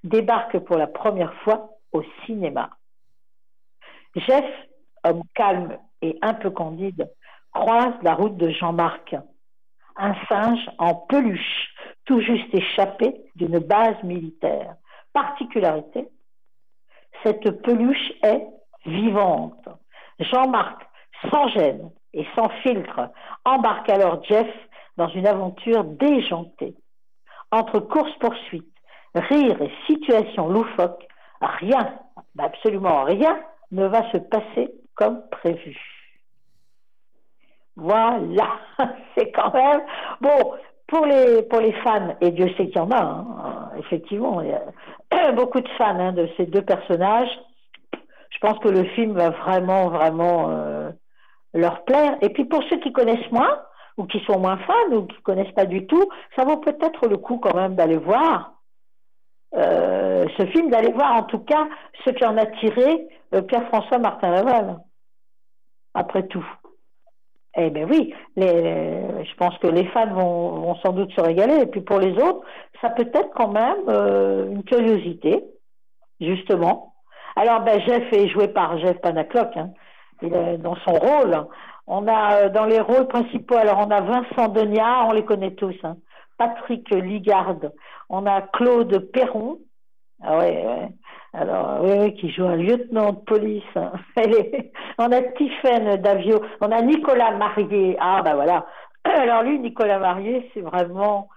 débarque 0.05 0.59
pour 0.59 0.77
la 0.77 0.87
première 0.87 1.33
fois 1.41 1.71
au 1.91 2.03
cinéma. 2.25 2.69
Jeff, 4.15 4.45
homme 5.03 5.23
calme 5.33 5.77
et 6.01 6.17
un 6.21 6.33
peu 6.33 6.51
candide, 6.51 7.11
croise 7.51 7.93
la 8.03 8.13
route 8.13 8.37
de 8.37 8.49
Jean-Marc, 8.49 9.15
un 9.97 10.13
singe 10.27 10.69
en 10.77 10.93
peluche, 10.93 11.73
tout 12.05 12.21
juste 12.21 12.53
échappé 12.53 13.15
d'une 13.35 13.59
base 13.59 14.01
militaire. 14.03 14.75
Particularité, 15.13 16.07
cette 17.23 17.61
peluche 17.61 18.11
est 18.23 18.45
vivante. 18.85 19.67
Jean-Marc, 20.19 20.85
sans 21.31 21.47
gêne 21.49 21.91
et 22.13 22.25
sans 22.35 22.49
filtre, 22.61 23.09
embarque 23.43 23.89
alors 23.89 24.23
Jeff 24.25 24.47
dans 24.97 25.09
une 25.09 25.27
aventure 25.27 25.83
déjantée. 25.83 26.75
Entre 27.51 27.79
course-poursuite, 27.79 28.74
rire 29.15 29.61
et 29.61 29.71
situation 29.87 30.47
loufoque, 30.49 31.07
rien, 31.41 31.99
absolument 32.37 33.03
rien, 33.03 33.39
ne 33.71 33.85
va 33.87 34.09
se 34.11 34.17
passer 34.17 34.71
comme 34.95 35.21
prévu. 35.29 35.77
Voilà, 37.75 38.59
c'est 39.17 39.31
quand 39.31 39.53
même 39.53 39.81
bon 40.21 40.53
pour 40.87 41.05
les 41.05 41.43
pour 41.43 41.59
les 41.59 41.73
fans 41.83 42.15
et 42.21 42.31
Dieu 42.31 42.47
sait 42.57 42.67
qu'il 42.67 42.77
y 42.77 42.79
en 42.79 42.91
a. 42.91 43.01
Hein, 43.01 43.71
effectivement, 43.79 44.41
il 44.41 44.49
y 44.49 44.53
a 44.53 45.31
beaucoup 45.33 45.59
de 45.59 45.69
fans 45.77 45.99
hein, 45.99 46.13
de 46.13 46.29
ces 46.37 46.45
deux 46.45 46.61
personnages. 46.61 47.31
Je 48.29 48.39
pense 48.39 48.59
que 48.59 48.69
le 48.69 48.83
film 48.89 49.13
va 49.13 49.29
vraiment 49.29 49.89
vraiment 49.89 50.49
euh, 50.49 50.91
leur 51.53 51.83
plaire. 51.83 52.17
Et 52.21 52.29
puis 52.29 52.45
pour 52.45 52.63
ceux 52.69 52.77
qui 52.79 52.93
connaissent 52.93 53.31
moins 53.31 53.59
ou 53.97 54.05
qui 54.05 54.19
sont 54.25 54.39
moins 54.39 54.57
fans 54.57 54.91
ou 54.91 55.05
qui 55.05 55.21
connaissent 55.21 55.53
pas 55.53 55.65
du 55.65 55.85
tout, 55.87 56.05
ça 56.35 56.45
vaut 56.45 56.57
peut-être 56.57 57.07
le 57.07 57.17
coup 57.17 57.39
quand 57.39 57.55
même 57.55 57.75
d'aller 57.75 57.97
voir 57.97 58.54
euh, 59.55 60.25
ce 60.37 60.45
film, 60.47 60.69
d'aller 60.69 60.91
voir 60.91 61.15
en 61.15 61.23
tout 61.23 61.39
cas 61.39 61.67
ce 62.03 62.11
qui 62.11 62.25
en 62.25 62.37
a 62.37 62.45
tiré 62.45 63.07
euh, 63.33 63.41
Pierre-François 63.41 63.99
Martin 63.99 64.31
Laval. 64.31 64.77
Après 65.93 66.27
tout. 66.27 66.45
Eh 67.57 67.69
bien 67.69 67.87
oui, 67.89 68.13
je 68.35 69.35
pense 69.37 69.57
que 69.59 69.67
les 69.67 69.85
fans 69.87 70.13
vont, 70.13 70.75
sans 70.83 70.91
doute 70.91 71.11
se 71.13 71.21
régaler. 71.21 71.61
Et 71.61 71.65
puis 71.67 71.79
pour 71.79 71.99
les 71.99 72.11
autres, 72.21 72.41
ça 72.81 72.89
peut 72.89 73.09
être 73.13 73.31
quand 73.33 73.47
même 73.47 73.87
euh, 73.87 74.51
une 74.51 74.63
curiosité, 74.63 75.41
justement. 76.19 76.95
Alors 77.37 77.61
ben, 77.61 77.79
Jeff 77.79 78.11
est 78.11 78.27
joué 78.27 78.49
par 78.49 78.77
Jeff 78.79 78.99
Panaclock, 78.99 79.55
hein. 79.55 79.69
dans 80.21 80.75
son 80.85 80.93
rôle. 80.93 81.47
On 81.87 82.07
a 82.07 82.49
dans 82.49 82.65
les 82.65 82.81
rôles 82.81 83.07
principaux, 83.07 83.55
alors 83.55 83.85
on 83.87 83.91
a 83.91 84.01
Vincent 84.01 84.49
Denia, 84.49 85.05
on 85.07 85.13
les 85.13 85.23
connaît 85.23 85.53
tous, 85.53 85.75
hein. 85.83 85.95
Patrick 86.37 86.89
Ligarde, 86.89 87.71
on 88.09 88.25
a 88.25 88.41
Claude 88.41 89.11
Perron, 89.11 89.59
ah 90.23 90.39
Alors, 91.33 91.83
oui, 91.83 92.13
qui 92.15 92.31
joue 92.31 92.45
un 92.45 92.55
lieutenant 92.55 93.13
de 93.13 93.19
police. 93.19 93.63
Hein. 93.75 93.91
On 94.97 95.11
a 95.11 95.21
Tiffaine 95.21 95.97
Davio, 95.97 96.41
on 96.61 96.71
a 96.71 96.81
Nicolas 96.81 97.31
Marié. 97.31 97.97
Ah, 97.99 98.21
ben 98.23 98.35
voilà. 98.35 98.65
Alors 99.03 99.43
lui, 99.43 99.59
Nicolas 99.59 99.99
Marié, 99.99 100.49
c'est 100.53 100.61
vraiment, 100.61 101.27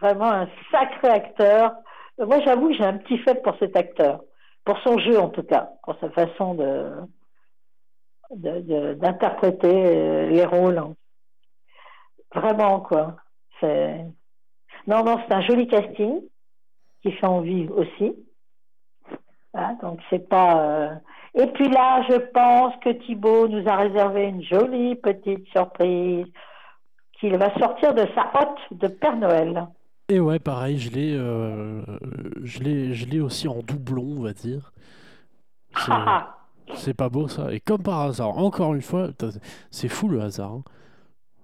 vraiment 0.00 0.30
un 0.30 0.48
sacré 0.70 1.08
acteur. 1.08 1.72
Moi, 2.18 2.40
j'avoue, 2.44 2.72
j'ai 2.72 2.84
un 2.84 2.98
petit 2.98 3.18
fait 3.18 3.42
pour 3.42 3.56
cet 3.58 3.76
acteur, 3.76 4.20
pour 4.64 4.78
son 4.80 4.98
jeu 4.98 5.18
en 5.18 5.28
tout 5.30 5.42
cas, 5.42 5.70
pour 5.82 5.96
sa 5.98 6.10
façon 6.10 6.54
d'interpréter 8.30 9.86
euh, 9.86 10.28
les 10.28 10.44
rôles. 10.44 10.80
Vraiment, 12.34 12.80
quoi. 12.80 13.16
C'est... 13.60 14.06
Non, 14.88 15.04
non, 15.04 15.20
c'est 15.28 15.34
un 15.34 15.42
joli 15.42 15.68
casting 15.68 16.22
qui 17.02 17.12
fait 17.12 17.26
envie 17.26 17.68
aussi. 17.68 18.16
Hein, 19.52 19.76
donc 19.82 20.00
c'est 20.08 20.28
pas. 20.28 20.62
Euh, 20.62 20.94
et 21.34 21.46
puis 21.48 21.68
là, 21.68 22.02
je 22.08 22.16
pense 22.16 22.74
que 22.82 22.90
Thibaut 22.90 23.48
nous 23.48 23.68
a 23.68 23.76
réservé 23.76 24.24
une 24.24 24.42
jolie 24.42 24.94
petite 24.96 25.46
surprise 25.48 26.26
qu'il 27.20 27.36
va 27.36 27.52
sortir 27.58 27.92
de 27.94 28.06
sa 28.14 28.30
hotte 28.34 28.58
de 28.70 28.88
Père 28.88 29.16
Noël. 29.16 29.68
Et 30.08 30.20
ouais, 30.20 30.38
pareil, 30.38 30.78
je 30.78 30.90
l'ai, 30.90 31.14
euh, 31.14 31.82
je 32.42 32.60
l'ai, 32.60 32.94
je 32.94 33.06
l'ai 33.06 33.20
aussi 33.20 33.46
en 33.46 33.60
doublon, 33.60 34.14
on 34.18 34.22
va 34.22 34.32
dire. 34.32 34.72
C'est, 36.74 36.94
pas 36.94 37.10
beau 37.10 37.28
ça. 37.28 37.52
Et 37.52 37.60
comme 37.60 37.82
par 37.82 38.00
hasard, 38.00 38.38
encore 38.38 38.74
une 38.74 38.82
fois, 38.82 39.08
c'est 39.70 39.88
fou 39.88 40.08
le 40.08 40.22
hasard. 40.22 40.52
Hein. 40.52 40.62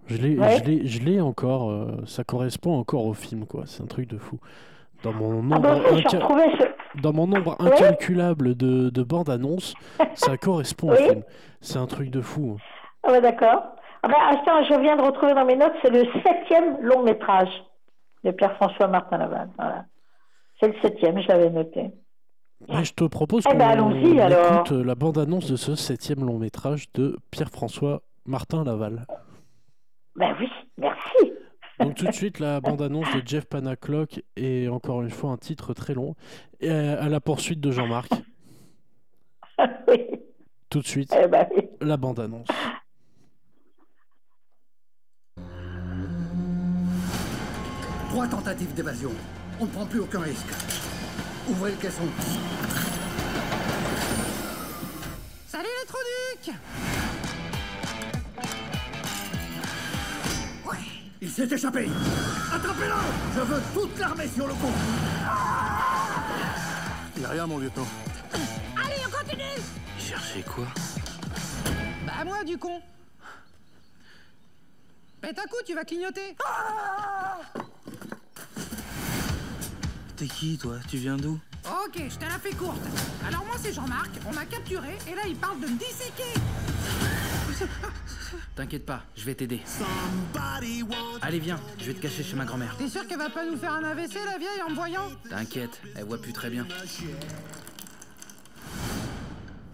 Je 0.06 0.16
l'ai, 0.16 0.36
je 0.36 0.64
l'ai, 0.64 0.86
je 0.86 1.00
l'ai 1.00 1.20
encore. 1.20 1.70
Euh, 1.70 2.02
ça 2.06 2.24
correspond 2.24 2.78
encore 2.78 3.06
au 3.06 3.14
film, 3.14 3.46
quoi. 3.46 3.64
C'est 3.66 3.82
un 3.82 3.86
truc 3.86 4.08
de 4.08 4.18
fou. 4.18 4.38
Dans 5.02 5.12
mon 5.12 5.52
ah 5.52 5.58
bah 5.58 5.76
nombre, 5.76 6.42
Dans 7.02 7.12
mon 7.12 7.26
nombre 7.26 7.56
incalculable 7.58 8.54
de, 8.54 8.90
de 8.90 9.02
bandes 9.02 9.28
annonces, 9.28 9.74
ça 10.14 10.36
correspond 10.36 10.92
au 10.92 10.96
film. 10.96 11.22
C'est 11.60 11.78
un 11.78 11.86
truc 11.86 12.10
de 12.10 12.20
fou. 12.20 12.56
Ah 13.02 13.12
ouais, 13.12 13.20
d'accord. 13.20 13.62
Ah 14.02 14.08
bah, 14.08 14.62
je 14.68 14.80
viens 14.80 14.96
de 14.96 15.02
retrouver 15.02 15.34
dans 15.34 15.44
mes 15.46 15.56
notes, 15.56 15.72
c'est 15.82 15.90
le 15.90 16.04
septième 16.22 16.78
long 16.82 17.02
métrage 17.02 17.64
de 18.22 18.30
Pierre-François 18.30 18.86
Martin 18.86 19.16
Laval. 19.18 19.48
Voilà. 19.56 19.84
C'est 20.60 20.68
le 20.68 20.74
septième, 20.82 21.20
je 21.20 21.28
l'avais 21.28 21.50
noté. 21.50 21.90
je 22.68 22.92
te 22.92 23.04
propose 23.04 23.44
eh 23.46 23.56
qu'on 23.56 23.90
écoute 23.90 24.70
la 24.70 24.94
bande-annonce 24.94 25.50
de 25.50 25.56
ce 25.56 25.74
septième 25.74 26.24
long 26.24 26.38
métrage 26.38 26.92
de 26.92 27.16
Pierre-François 27.30 28.02
Martin 28.26 28.64
Laval. 28.64 29.06
Ben 30.16 30.36
oui, 30.38 30.48
merci. 30.78 31.32
Donc 31.80 31.96
tout 31.96 32.06
de 32.06 32.12
suite, 32.12 32.38
la 32.38 32.60
bande-annonce 32.60 33.12
de 33.14 33.22
Jeff 33.26 33.46
Panaclock 33.46 34.22
et 34.36 34.68
encore 34.68 35.02
une 35.02 35.10
fois 35.10 35.30
un 35.30 35.36
titre 35.36 35.74
très 35.74 35.94
long, 35.94 36.14
et 36.60 36.70
à 36.70 37.08
la 37.08 37.20
poursuite 37.20 37.60
de 37.60 37.72
Jean-Marc. 37.72 38.12
oui. 39.88 40.06
Tout 40.70 40.80
de 40.80 40.86
suite, 40.86 41.14
eh 41.20 41.26
ben 41.26 41.46
la 41.80 41.96
bande-annonce. 41.96 42.48
Trois 48.08 48.28
tentatives 48.28 48.74
d'évasion. 48.74 49.10
On 49.60 49.66
ne 49.66 49.70
prend 49.70 49.86
plus 49.86 50.00
aucun 50.00 50.20
risque. 50.20 50.46
Ouvrez 51.48 51.72
le 51.72 51.76
caisson. 51.76 52.04
Salut 55.46 55.68
les 55.80 55.86
trous 55.86 55.98
Il 61.24 61.30
s'est 61.30 61.48
échappé. 61.50 61.88
Attrapez-le. 62.52 62.92
Je 63.34 63.40
veux 63.40 63.62
toute 63.72 63.98
l'armée 63.98 64.28
sur 64.28 64.46
le 64.46 64.52
coup 64.52 64.72
Il 67.16 67.24
a 67.24 67.28
rien, 67.30 67.46
mon 67.46 67.56
lieutenant. 67.56 67.86
Allez, 68.76 69.00
on 69.06 69.10
continue. 69.10 69.42
Cherchez 69.98 70.42
quoi? 70.42 70.66
Bah 72.04 72.26
moi, 72.26 72.44
du 72.44 72.58
con. 72.58 72.78
Pète 75.22 75.38
un 75.38 75.44
coup, 75.44 75.56
tu 75.64 75.74
vas 75.74 75.84
clignoter. 75.84 76.36
T'es 80.16 80.26
qui, 80.26 80.58
toi? 80.58 80.74
Tu 80.90 80.98
viens 80.98 81.16
d'où? 81.16 81.40
Ok, 81.64 82.02
je 82.06 82.18
te 82.18 82.24
la 82.26 82.38
fais 82.38 82.52
courte. 82.52 82.84
Alors 83.26 83.46
moi, 83.46 83.54
c'est 83.58 83.72
Jean-Marc, 83.72 84.10
on 84.28 84.32
m'a 84.34 84.44
capturé, 84.44 84.98
et 85.10 85.14
là, 85.14 85.22
il 85.26 85.36
parle 85.36 85.58
de 85.60 85.68
me 85.68 85.78
disséquer 85.78 86.38
T'inquiète 88.56 88.86
pas, 88.86 89.02
je 89.16 89.24
vais 89.24 89.34
t'aider. 89.34 89.60
Allez, 91.22 91.38
viens, 91.38 91.58
je 91.78 91.84
vais 91.86 91.94
te 91.94 92.00
cacher 92.00 92.22
chez 92.22 92.36
ma 92.36 92.44
grand-mère. 92.44 92.76
T'es 92.76 92.88
sûr 92.88 93.06
qu'elle 93.06 93.18
va 93.18 93.30
pas 93.30 93.44
nous 93.44 93.56
faire 93.56 93.72
un 93.72 93.84
AVC, 93.84 94.14
la 94.24 94.38
vieille, 94.38 94.62
en 94.66 94.70
me 94.70 94.74
voyant? 94.74 95.08
T'inquiète, 95.28 95.80
elle 95.96 96.04
voit 96.04 96.20
plus 96.20 96.32
très 96.32 96.50
bien. 96.50 96.66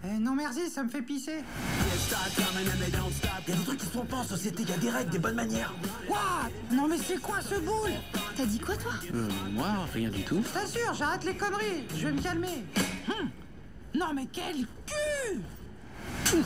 Eh 0.03 0.17
non 0.17 0.33
merci, 0.33 0.67
ça 0.69 0.83
me 0.83 0.89
fait 0.89 1.03
pisser. 1.03 1.43
Y'a 3.47 3.55
des 3.55 3.63
trucs 3.63 3.77
qui 3.77 3.85
sont 3.85 4.05
pas 4.05 4.17
en 4.17 4.23
société, 4.23 4.63
y 4.63 4.73
a 4.73 4.77
des 4.77 4.89
règles, 4.89 5.11
des 5.11 5.19
bonnes 5.19 5.35
manières. 5.35 5.71
Quoi 6.07 6.49
Non 6.71 6.87
mais 6.87 6.97
c'est 6.97 7.21
quoi 7.21 7.39
ce 7.41 7.55
boule? 7.59 7.91
T'as 8.35 8.45
dit 8.45 8.59
quoi 8.59 8.75
toi? 8.77 8.93
Euh, 9.13 9.27
moi, 9.51 9.67
rien 9.93 10.09
du 10.09 10.23
tout. 10.23 10.43
T'assures, 10.53 10.93
j'arrête 10.95 11.23
les 11.23 11.35
conneries, 11.35 11.85
je 11.95 12.07
vais 12.07 12.13
me 12.13 12.21
calmer. 12.21 12.65
Hum. 13.07 13.29
Non 13.93 14.13
mais 14.13 14.27
quel 14.31 14.65
cul 14.87 16.41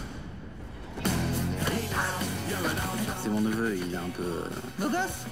c'est 3.22 3.30
mon 3.30 3.42
neveu, 3.42 3.76
il 3.76 3.94
est 3.94 3.98
un 3.98 4.10
peu. 4.16 4.44
Beau 4.80 4.90
gosse 4.90 5.26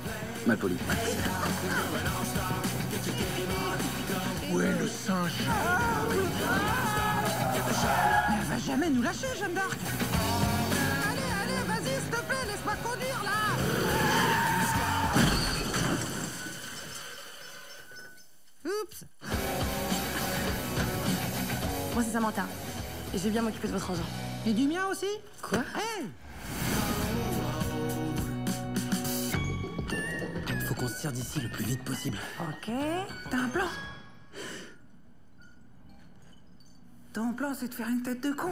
Mal 0.47 0.58
poli. 0.58 0.76
Où 4.52 4.62
est 4.62 4.80
le 4.80 4.88
singe 4.88 5.32
Mais 8.30 8.36
elle 8.41 8.47
va 8.49 8.58
jamais 8.65 8.89
nous 8.89 9.02
lâcher, 9.02 9.28
Jeanne 9.39 9.54
d'Arc 9.54 9.78
Allez, 11.10 11.21
allez, 11.41 11.63
vas-y, 11.67 12.02
s'il 12.02 12.10
te 12.10 12.21
plaît, 12.21 12.45
laisse-moi 12.47 12.73
conduire, 12.84 13.23
là 13.23 13.32
Oups 18.65 19.06
Moi, 21.93 22.04
c'est 22.06 22.12
Samantha. 22.12 22.45
Et 23.13 23.17
je 23.17 23.23
vais 23.23 23.30
bien 23.30 23.41
m'occuper 23.43 23.67
de 23.67 23.73
votre 23.73 23.91
argent. 23.91 24.04
Et 24.45 24.54
du 24.54 24.67
mien 24.67 24.86
aussi 24.89 25.08
Quoi? 25.41 25.60
Hey 25.60 26.06
qu'on 30.84 30.89
se 30.89 31.00
tire 31.00 31.12
d'ici 31.13 31.39
le 31.39 31.50
plus 31.50 31.63
vite 31.63 31.84
possible. 31.84 32.17
Ok. 32.41 32.72
T'as 33.30 33.38
un 33.38 33.48
plan? 33.48 33.67
Ton 37.13 37.34
plan, 37.34 37.54
c'est 37.54 37.69
de 37.69 37.74
faire 37.74 37.88
une 37.88 38.02
tête 38.04 38.22
de 38.22 38.34
con 38.34 38.50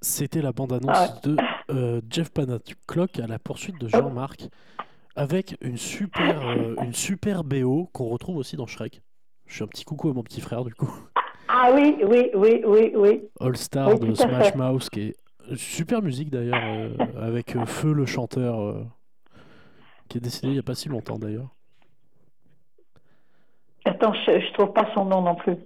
C'était 0.00 0.42
la 0.42 0.52
bande-annonce 0.52 0.90
ah 0.92 1.20
de 1.22 1.36
euh, 1.70 2.00
Jeff 2.10 2.30
Panaclock 2.30 3.20
à 3.20 3.26
la 3.26 3.38
poursuite 3.38 3.80
de 3.80 3.86
Jean-Marc 3.88 4.48
avec 5.14 5.56
une 5.60 5.76
super, 5.76 6.48
euh, 6.48 6.74
une 6.82 6.94
super 6.94 7.44
BO 7.44 7.88
qu'on 7.92 8.08
retrouve 8.08 8.38
aussi 8.38 8.56
dans 8.56 8.66
Shrek. 8.66 9.02
Je 9.46 9.54
suis 9.54 9.64
un 9.64 9.68
petit 9.68 9.84
coucou 9.84 10.10
à 10.10 10.14
mon 10.14 10.22
petit 10.24 10.40
frère 10.40 10.64
du 10.64 10.74
coup. 10.74 10.92
Ah 11.48 11.70
oui, 11.72 11.98
oui, 12.04 12.30
oui, 12.34 12.62
oui, 12.66 12.92
oui. 12.96 13.22
All 13.38 13.56
Star 13.56 13.98
de 13.98 14.14
Smash 14.14 14.54
Mouth, 14.56 14.90
qui 14.90 15.00
est 15.00 15.16
super 15.56 16.02
musique 16.02 16.30
d'ailleurs, 16.30 16.62
euh, 16.62 16.90
avec 17.20 17.56
Feu 17.66 17.92
le 17.92 18.06
chanteur, 18.06 18.76
qui 20.08 20.18
est 20.18 20.20
décédé 20.20 20.48
il 20.48 20.52
n'y 20.54 20.58
a 20.58 20.62
pas 20.62 20.74
si 20.74 20.88
longtemps 20.88 21.18
d'ailleurs. 21.18 21.48
Attends, 23.84 24.14
je, 24.26 24.30
ne 24.30 24.52
trouve 24.54 24.72
pas 24.72 24.88
son 24.94 25.04
nom 25.04 25.22
non 25.22 25.34
plus. 25.34 25.56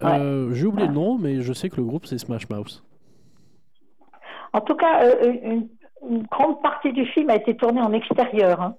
J'ai 0.00 0.66
oublié 0.66 0.86
le 0.86 0.94
nom, 0.94 1.18
mais 1.18 1.40
je 1.40 1.52
sais 1.52 1.68
que 1.68 1.76
le 1.76 1.84
groupe 1.84 2.06
c'est 2.06 2.18
Smash 2.18 2.48
Mouth. 2.50 2.84
En 4.52 4.60
tout 4.60 4.76
cas, 4.76 5.04
une, 5.24 5.68
une 6.08 6.22
grande 6.24 6.62
partie 6.62 6.92
du 6.92 7.06
film 7.06 7.30
a 7.30 7.36
été 7.36 7.56
tournée 7.56 7.80
en 7.80 7.92
extérieur. 7.92 8.60
Hein. 8.60 8.76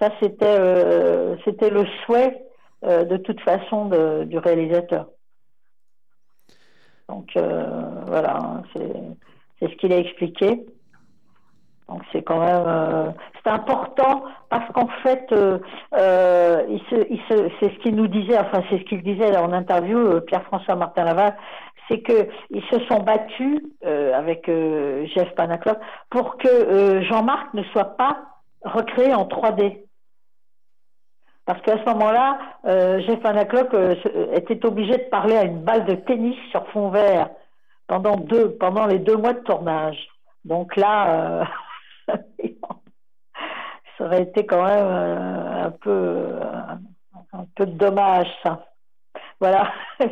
Ça, 0.00 0.10
c'était 0.20 0.58
euh, 0.58 1.36
c'était 1.44 1.70
le 1.70 1.84
souhait 2.04 2.42
euh, 2.84 3.04
de 3.04 3.16
toute 3.18 3.40
façon 3.40 3.90
du 4.24 4.38
réalisateur. 4.38 5.08
Donc 7.10 7.28
euh, 7.36 7.64
voilà, 8.06 8.62
c'est 8.72 9.68
ce 9.68 9.76
qu'il 9.76 9.92
a 9.92 9.98
expliqué. 9.98 10.64
Donc 11.88 12.02
c'est 12.12 12.22
quand 12.22 12.38
même 12.38 13.14
c'est 13.42 13.50
important 13.50 14.22
parce 14.48 14.70
qu'en 14.72 14.86
fait 15.02 15.26
il 15.32 16.80
c'est 16.88 17.72
ce 17.74 17.78
qu'il 17.82 17.96
nous 17.96 18.06
disait, 18.06 18.38
enfin 18.38 18.62
c'est 18.70 18.78
ce 18.78 18.84
qu'il 18.84 19.02
disait 19.02 19.36
en 19.36 19.52
interview 19.52 20.20
Pierre-François 20.20 20.76
Martin 20.76 21.04
Laval, 21.04 21.34
c'est 21.90 22.02
qu'ils 22.02 22.64
se 22.70 22.78
sont 22.86 23.00
battus 23.00 23.60
euh, 23.84 24.14
avec 24.14 24.48
euh, 24.48 25.06
Jeff 25.14 25.34
Panaclock 25.34 25.78
pour 26.08 26.38
que 26.38 26.48
euh, 26.48 27.02
Jean-Marc 27.02 27.52
ne 27.54 27.62
soit 27.64 27.96
pas 27.96 28.16
recréé 28.62 29.12
en 29.12 29.24
3D. 29.24 29.80
Parce 31.52 31.62
qu'à 31.62 31.78
ce 31.78 31.84
moment-là, 31.90 32.38
Jeff 33.00 33.20
Panaclock 33.20 33.74
était 34.34 34.64
obligé 34.64 34.92
de 34.92 35.08
parler 35.10 35.36
à 35.36 35.44
une 35.44 35.62
balle 35.62 35.84
de 35.84 35.94
tennis 35.94 36.36
sur 36.50 36.66
fond 36.68 36.90
vert 36.90 37.28
pendant, 37.86 38.86
les 38.86 38.98
deux 38.98 39.16
mois 39.16 39.32
de 39.32 39.40
tournage. 39.40 39.98
Donc 40.44 40.76
là, 40.76 41.48
ça 42.08 44.04
aurait 44.04 44.22
été 44.22 44.46
quand 44.46 44.64
même 44.64 44.86
un 44.86 45.70
peu, 45.70 46.28
un 47.32 47.46
peu 47.56 47.66
dommage, 47.66 48.28
ça. 48.44 48.66
Voilà. 49.40 49.72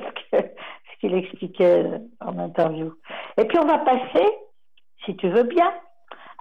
qu'il 1.01 1.15
expliquait 1.15 1.85
en 2.21 2.39
interview. 2.39 2.93
Et 3.37 3.45
puis 3.45 3.59
on 3.59 3.67
va 3.67 3.79
passer, 3.79 4.27
si 5.05 5.17
tu 5.17 5.29
veux 5.29 5.45
bien, 5.45 5.73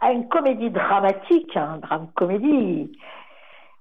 à 0.02 0.12
une 0.12 0.28
comédie 0.28 0.70
dramatique, 0.70 1.56
un 1.56 1.78
drame 1.78 2.08
comédie 2.16 2.92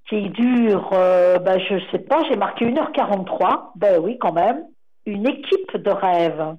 qui 0.09 0.29
dure, 0.31 0.91
euh, 0.93 1.39
ben, 1.39 1.59
je 1.59 1.79
sais 1.91 1.99
pas, 1.99 2.23
j'ai 2.29 2.37
marqué 2.37 2.65
1h43, 2.67 3.73
ben 3.77 4.01
oui 4.01 4.19
quand 4.19 4.33
même, 4.33 4.65
une 5.05 5.27
équipe 5.27 5.77
de 5.77 5.91
rêve. 5.91 6.57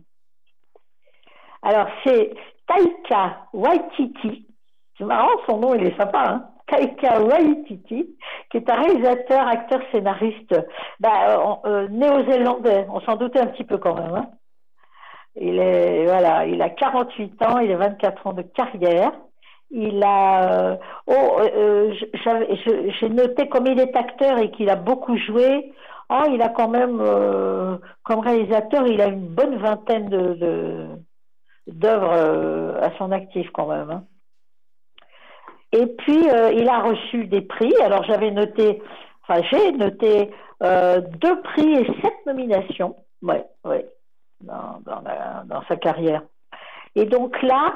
Alors 1.62 1.88
c'est 2.06 2.34
Taika 2.68 3.46
Waititi, 3.54 4.48
c'est 4.98 5.06
marrant, 5.06 5.38
son 5.48 5.60
nom 5.60 5.76
il 5.76 5.86
est 5.86 5.98
sympa, 5.98 6.24
hein 6.28 6.50
Taika 6.68 7.22
Waititi, 7.22 8.16
qui 8.52 8.58
est 8.58 8.70
un 8.70 8.76
réalisateur, 8.76 9.48
acteur, 9.48 9.82
scénariste 9.92 10.56
bah, 11.00 11.60
euh, 11.66 11.88
néo-zélandais. 11.88 12.86
On 12.92 13.00
s'en 13.02 13.16
doutait 13.16 13.40
un 13.40 13.48
petit 13.48 13.64
peu 13.64 13.78
quand 13.78 13.96
même. 13.96 14.14
Hein. 14.14 14.30
Il 15.40 15.60
est 15.60 16.06
voilà, 16.06 16.46
il 16.46 16.62
a 16.62 16.70
48 16.70 17.42
ans, 17.44 17.60
il 17.60 17.72
a 17.72 17.78
24 17.78 18.28
ans 18.28 18.34
de 18.34 18.42
carrière. 18.42 19.12
Il 19.70 20.02
a, 20.04 20.72
euh, 20.72 20.78
oh, 21.08 21.40
euh, 21.42 21.94
j'ai 23.00 23.10
noté 23.10 23.50
comme 23.50 23.68
il 23.68 23.80
est 23.80 23.96
acteur 23.96 24.40
et 24.40 24.52
qu'il 24.52 24.70
a 24.70 24.76
beaucoup 24.76 25.18
joué. 25.18 25.74
Oh, 26.10 26.24
il 26.32 26.42
a 26.42 26.50
quand 26.50 26.70
même, 26.70 27.04
comme 28.04 28.20
réalisateur, 28.20 28.88
il 28.88 29.02
a 29.02 29.08
une 29.08 29.28
bonne 29.28 29.58
vingtaine 29.58 30.08
de 30.10 30.88
d'œuvres 31.68 32.14
à 32.82 32.98
son 32.98 33.12
actif 33.12 33.50
quand 33.52 33.68
même. 33.68 33.92
Hein. 33.92 34.04
Et 35.74 35.86
puis, 35.86 36.30
euh, 36.30 36.52
il 36.54 36.68
a 36.70 36.80
reçu 36.80 37.26
des 37.26 37.42
prix. 37.42 37.74
Alors, 37.82 38.04
j'avais 38.04 38.32
noté, 38.32 38.82
enfin, 39.24 39.42
j'ai 39.52 39.72
noté 39.74 40.32
euh, 40.64 41.02
deux 41.02 41.42
prix 41.42 41.74
et 41.74 41.86
sept 42.02 42.26
nominations. 42.26 42.96
Ouais, 43.22 43.46
ouais, 43.66 43.86
dans, 44.42 44.80
dans, 44.86 45.62
sa 45.68 45.76
carrière. 45.76 46.22
Et 46.96 47.06
donc 47.06 47.42
là, 47.42 47.74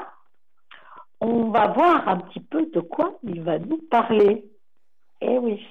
on 1.22 1.50
va 1.50 1.68
voir 1.68 2.08
un 2.08 2.16
petit 2.18 2.40
peu 2.40 2.66
de 2.66 2.80
quoi 2.80 3.14
il 3.22 3.42
va 3.42 3.58
nous 3.60 3.78
parler. 3.90 4.44
Eh 5.20 5.38
oui. 5.38 5.64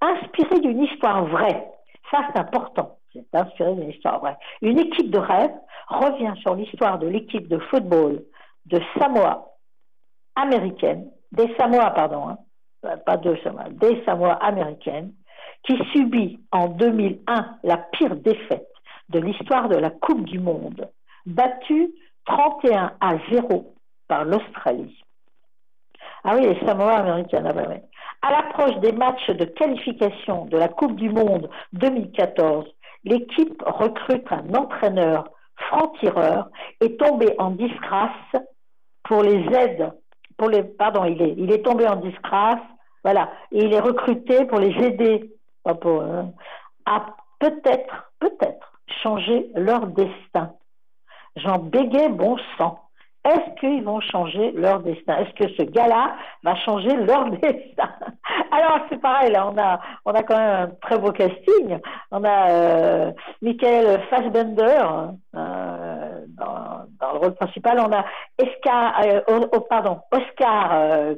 Inspiré 0.00 0.58
d'une 0.60 0.82
histoire 0.82 1.26
vraie. 1.26 1.70
Ça, 2.10 2.20
c'est 2.32 2.40
important. 2.40 2.96
C'est 3.12 3.26
inspiré 3.34 3.74
d'une 3.74 3.90
histoire 3.90 4.20
vraie. 4.20 4.38
Une 4.62 4.78
équipe 4.78 5.10
de 5.10 5.18
rêve 5.18 5.52
revient 5.86 6.32
sur 6.40 6.54
l'histoire 6.54 6.98
de 6.98 7.08
l'équipe 7.08 7.46
de 7.46 7.58
football 7.58 8.24
de 8.66 8.80
Samoa 8.98 9.48
américaine, 10.34 11.10
des 11.32 11.54
Samoa, 11.58 11.90
pardon, 11.90 12.28
hein, 12.28 12.38
euh, 12.86 12.96
pas 12.96 13.18
de 13.18 13.36
Samoa, 13.44 13.68
des 13.68 14.02
Samoa 14.06 14.32
américaines, 14.32 15.12
qui 15.64 15.76
subit 15.92 16.40
en 16.52 16.68
2001 16.68 17.58
la 17.64 17.76
pire 17.76 18.16
défaite 18.16 18.72
de 19.10 19.18
l'histoire 19.18 19.68
de 19.68 19.76
la 19.76 19.90
Coupe 19.90 20.24
du 20.24 20.38
Monde, 20.38 20.90
battue 21.26 21.90
31 22.24 22.94
à 22.98 23.18
0 23.30 23.71
par 24.12 24.26
l'Australie. 24.26 25.02
Ah 26.22 26.36
oui, 26.36 26.42
les 26.42 26.66
Samoa 26.66 26.98
américaines. 26.98 27.46
À 27.46 28.30
l'approche 28.30 28.76
des 28.80 28.92
matchs 28.92 29.30
de 29.30 29.46
qualification 29.46 30.44
de 30.44 30.58
la 30.58 30.68
Coupe 30.68 30.96
du 30.96 31.08
Monde 31.08 31.48
2014, 31.72 32.66
l'équipe 33.04 33.62
recrute 33.64 34.30
un 34.30 34.54
entraîneur 34.54 35.30
franc-tireur 35.56 36.50
et 36.82 36.94
tombé 36.98 37.34
en 37.38 37.52
disgrâce 37.52 38.36
pour 39.04 39.22
les 39.22 39.40
aides 39.56 39.92
les, 40.48 40.62
pardon, 40.62 41.04
il 41.04 41.20
est, 41.22 41.34
il 41.38 41.50
est 41.52 41.62
tombé 41.62 41.86
en 41.86 41.96
disgrâce, 41.96 42.60
voilà, 43.04 43.30
et 43.50 43.64
il 43.64 43.72
est 43.72 43.80
recruté 43.80 44.44
pour 44.46 44.58
les 44.58 44.74
aider 44.84 45.30
euh, 45.66 46.22
à 46.86 47.06
peut-être, 47.38 48.12
peut-être 48.18 48.72
changer 49.02 49.50
leur 49.54 49.86
destin. 49.86 50.52
J'en 51.36 51.58
bégais 51.58 52.08
bon 52.10 52.36
sang. 52.58 52.78
Est-ce 53.24 53.60
qu'ils 53.60 53.84
vont 53.84 54.00
changer 54.00 54.50
leur 54.52 54.80
destin? 54.80 55.16
Est-ce 55.18 55.34
que 55.34 55.52
ce 55.56 55.62
gars-là 55.62 56.16
va 56.42 56.56
changer 56.56 56.94
leur 56.96 57.30
destin? 57.30 57.90
Alors 58.50 58.80
c'est 58.88 59.00
pareil, 59.00 59.30
là 59.30 59.48
on 59.48 59.56
a 59.58 59.80
on 60.04 60.12
a 60.12 60.22
quand 60.22 60.36
même 60.36 60.68
un 60.68 60.68
très 60.80 60.98
beau 60.98 61.12
casting. 61.12 61.78
On 62.10 62.24
a 62.24 62.50
euh, 62.50 63.12
Michael 63.40 64.00
Fassbender 64.10 64.82
euh, 65.36 66.20
dans, 66.36 67.12
le 67.12 67.18
rôle 67.18 67.34
principal. 67.34 67.78
On 67.78 67.92
a 67.92 68.04
Oscar, 68.40 69.00
euh, 69.04 69.20
oh, 69.52 69.60
pardon, 69.60 70.00
Oscar 70.10 70.70
euh, 70.72 71.14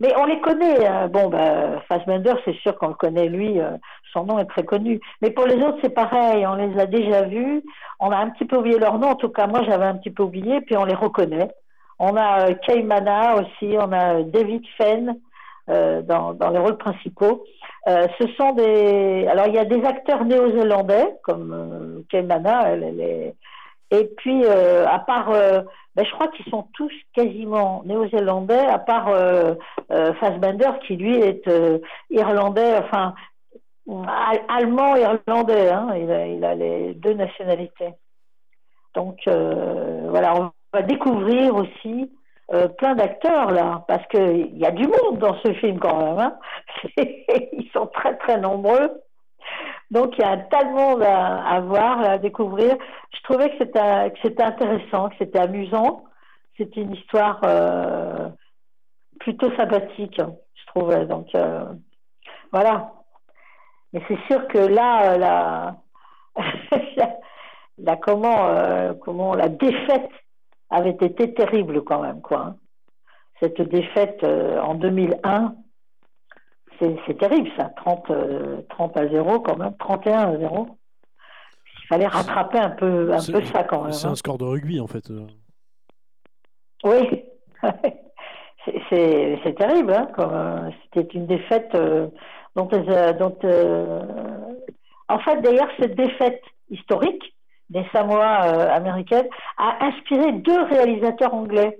mais 0.00 0.14
on 0.16 0.24
les 0.24 0.40
connaît. 0.40 0.86
Hein. 0.86 1.08
Bon, 1.08 1.28
bah, 1.28 1.82
Fassbender, 1.88 2.34
c'est 2.44 2.56
sûr 2.56 2.76
qu'on 2.78 2.88
le 2.88 2.94
connaît, 2.94 3.28
lui, 3.28 3.60
euh, 3.60 3.76
son 4.12 4.24
nom 4.24 4.38
est 4.38 4.46
très 4.46 4.64
connu. 4.64 5.00
Mais 5.22 5.30
pour 5.30 5.46
les 5.46 5.56
autres, 5.62 5.78
c'est 5.82 5.94
pareil, 5.94 6.46
on 6.46 6.54
les 6.54 6.78
a 6.78 6.86
déjà 6.86 7.22
vus, 7.22 7.62
on 7.98 8.10
a 8.10 8.16
un 8.16 8.30
petit 8.30 8.44
peu 8.44 8.56
oublié 8.56 8.78
leur 8.78 8.98
nom, 8.98 9.08
en 9.08 9.14
tout 9.14 9.28
cas, 9.28 9.46
moi, 9.46 9.62
j'avais 9.64 9.84
un 9.84 9.96
petit 9.96 10.10
peu 10.10 10.22
oublié, 10.22 10.60
puis 10.60 10.76
on 10.76 10.84
les 10.84 10.94
reconnaît. 10.94 11.50
On 11.98 12.16
a 12.16 12.48
euh, 12.48 12.54
Kay 12.66 12.82
Mana 12.82 13.36
aussi, 13.36 13.76
on 13.78 13.92
a 13.92 14.14
euh, 14.14 14.22
David 14.24 14.62
Fenn 14.78 15.16
euh, 15.68 16.02
dans, 16.02 16.32
les 16.50 16.58
rôles 16.58 16.78
principaux. 16.78 17.44
ce 17.86 18.26
sont 18.36 18.52
des... 18.52 19.26
Alors, 19.28 19.46
il 19.48 19.54
y 19.54 19.58
a 19.58 19.64
des 19.64 19.84
acteurs 19.84 20.24
néo-zélandais, 20.24 21.16
comme 21.22 22.04
Mana, 22.12 22.62
elle 22.72 23.00
est 23.00 23.34
et 23.90 24.04
puis, 24.16 24.44
euh, 24.44 24.86
à 24.86 25.00
part, 25.00 25.30
euh, 25.30 25.62
ben, 25.96 26.04
je 26.04 26.12
crois 26.12 26.28
qu'ils 26.28 26.46
sont 26.46 26.68
tous 26.74 26.92
quasiment 27.12 27.82
néo-zélandais, 27.84 28.66
à 28.66 28.78
part 28.78 29.08
euh, 29.08 29.54
euh 29.90 30.14
Fassbender, 30.14 30.70
qui 30.86 30.96
lui 30.96 31.16
est 31.16 31.50
irlandais, 32.10 32.76
enfin, 32.78 33.14
allemand 34.48 34.96
irlandais, 34.96 35.70
hein, 35.70 35.88
il, 35.96 36.44
a, 36.44 36.54
les 36.54 36.94
deux 36.94 37.14
nationalités. 37.14 37.94
Donc, 38.94 39.18
voilà, 39.26 40.34
on 40.34 40.50
va 40.72 40.82
découvrir 40.82 41.54
aussi 41.54 42.10
plein 42.78 42.94
d'acteurs 42.94 43.50
là, 43.52 43.84
parce 43.86 44.06
qu'il 44.08 44.58
y 44.58 44.66
a 44.66 44.72
du 44.72 44.86
monde 44.86 45.18
dans 45.18 45.38
ce 45.40 45.52
film 45.54 45.78
quand 45.78 45.96
même. 45.96 46.18
Hein. 46.18 46.38
Ils 47.52 47.70
sont 47.72 47.86
très 47.86 48.16
très 48.16 48.38
nombreux. 48.38 48.90
Donc 49.90 50.14
il 50.18 50.20
y 50.20 50.24
a 50.24 50.36
tellement 50.36 50.98
à, 51.00 51.56
à 51.56 51.60
voir, 51.60 52.00
à 52.00 52.18
découvrir. 52.18 52.76
Je 53.12 53.20
trouvais 53.22 53.50
que 53.50 53.58
c'était, 53.58 54.42
intéressant, 54.42 55.08
que 55.08 55.16
c'était 55.18 55.40
amusant. 55.40 56.04
C'était 56.56 56.82
une 56.82 56.94
histoire 56.94 57.40
euh, 57.44 58.28
plutôt 59.18 59.54
sympathique, 59.56 60.18
je 60.20 60.66
trouvais. 60.66 61.06
Donc 61.06 61.34
euh, 61.34 61.64
voilà. 62.52 62.92
Mais 63.92 64.02
c'est 64.08 64.18
sûr 64.30 64.46
que 64.48 64.58
là, 64.58 65.16
la, 65.18 65.76
la, 67.78 67.96
comment, 67.96 68.94
comment 69.00 69.34
la 69.34 69.48
défaite 69.48 70.10
avait 70.70 70.90
été 70.90 71.34
terrible 71.34 71.82
quand 71.82 72.00
même, 72.02 72.20
quoi. 72.20 72.38
Hein. 72.40 72.56
Cette 73.40 73.60
défaite 73.62 74.22
en 74.22 74.74
2001, 74.74 75.54
c'est 76.78 77.18
terrible 77.18 77.50
ça, 77.58 77.70
30, 77.76 78.12
30 78.68 78.96
à 78.96 79.08
0 79.08 79.40
quand 79.40 79.56
même, 79.56 79.74
31 79.78 80.18
à 80.18 80.38
0. 80.38 80.68
Il 81.82 81.86
fallait 81.88 82.06
rattraper 82.06 82.58
un 82.58 82.70
peu, 82.70 83.12
un 83.12 83.32
peu 83.32 83.44
ça 83.46 83.64
quand 83.64 83.82
même. 83.82 83.92
C'est 83.92 84.06
un 84.06 84.10
hein. 84.10 84.14
score 84.14 84.38
de 84.38 84.44
rugby 84.44 84.78
en 84.78 84.86
fait. 84.86 85.10
Oui, 86.84 87.24
c'est 88.90 89.54
terrible. 89.56 89.92
Hein, 89.92 90.08
euh, 90.18 90.70
C'était 90.84 91.16
une 91.16 91.26
défaite 91.26 91.74
euh, 91.74 92.08
dont, 92.56 92.68
euh, 92.72 93.12
dont 93.12 93.36
en 95.08 95.18
fait 95.20 95.40
d'ailleurs 95.40 95.68
cette 95.78 95.94
défaite 95.94 96.42
historique 96.70 97.34
des 97.68 97.84
Samoa 97.92 98.26
américaines 98.72 99.28
a 99.56 99.84
inspiré 99.86 100.32
deux 100.32 100.62
réalisateurs 100.64 101.34
anglais, 101.34 101.78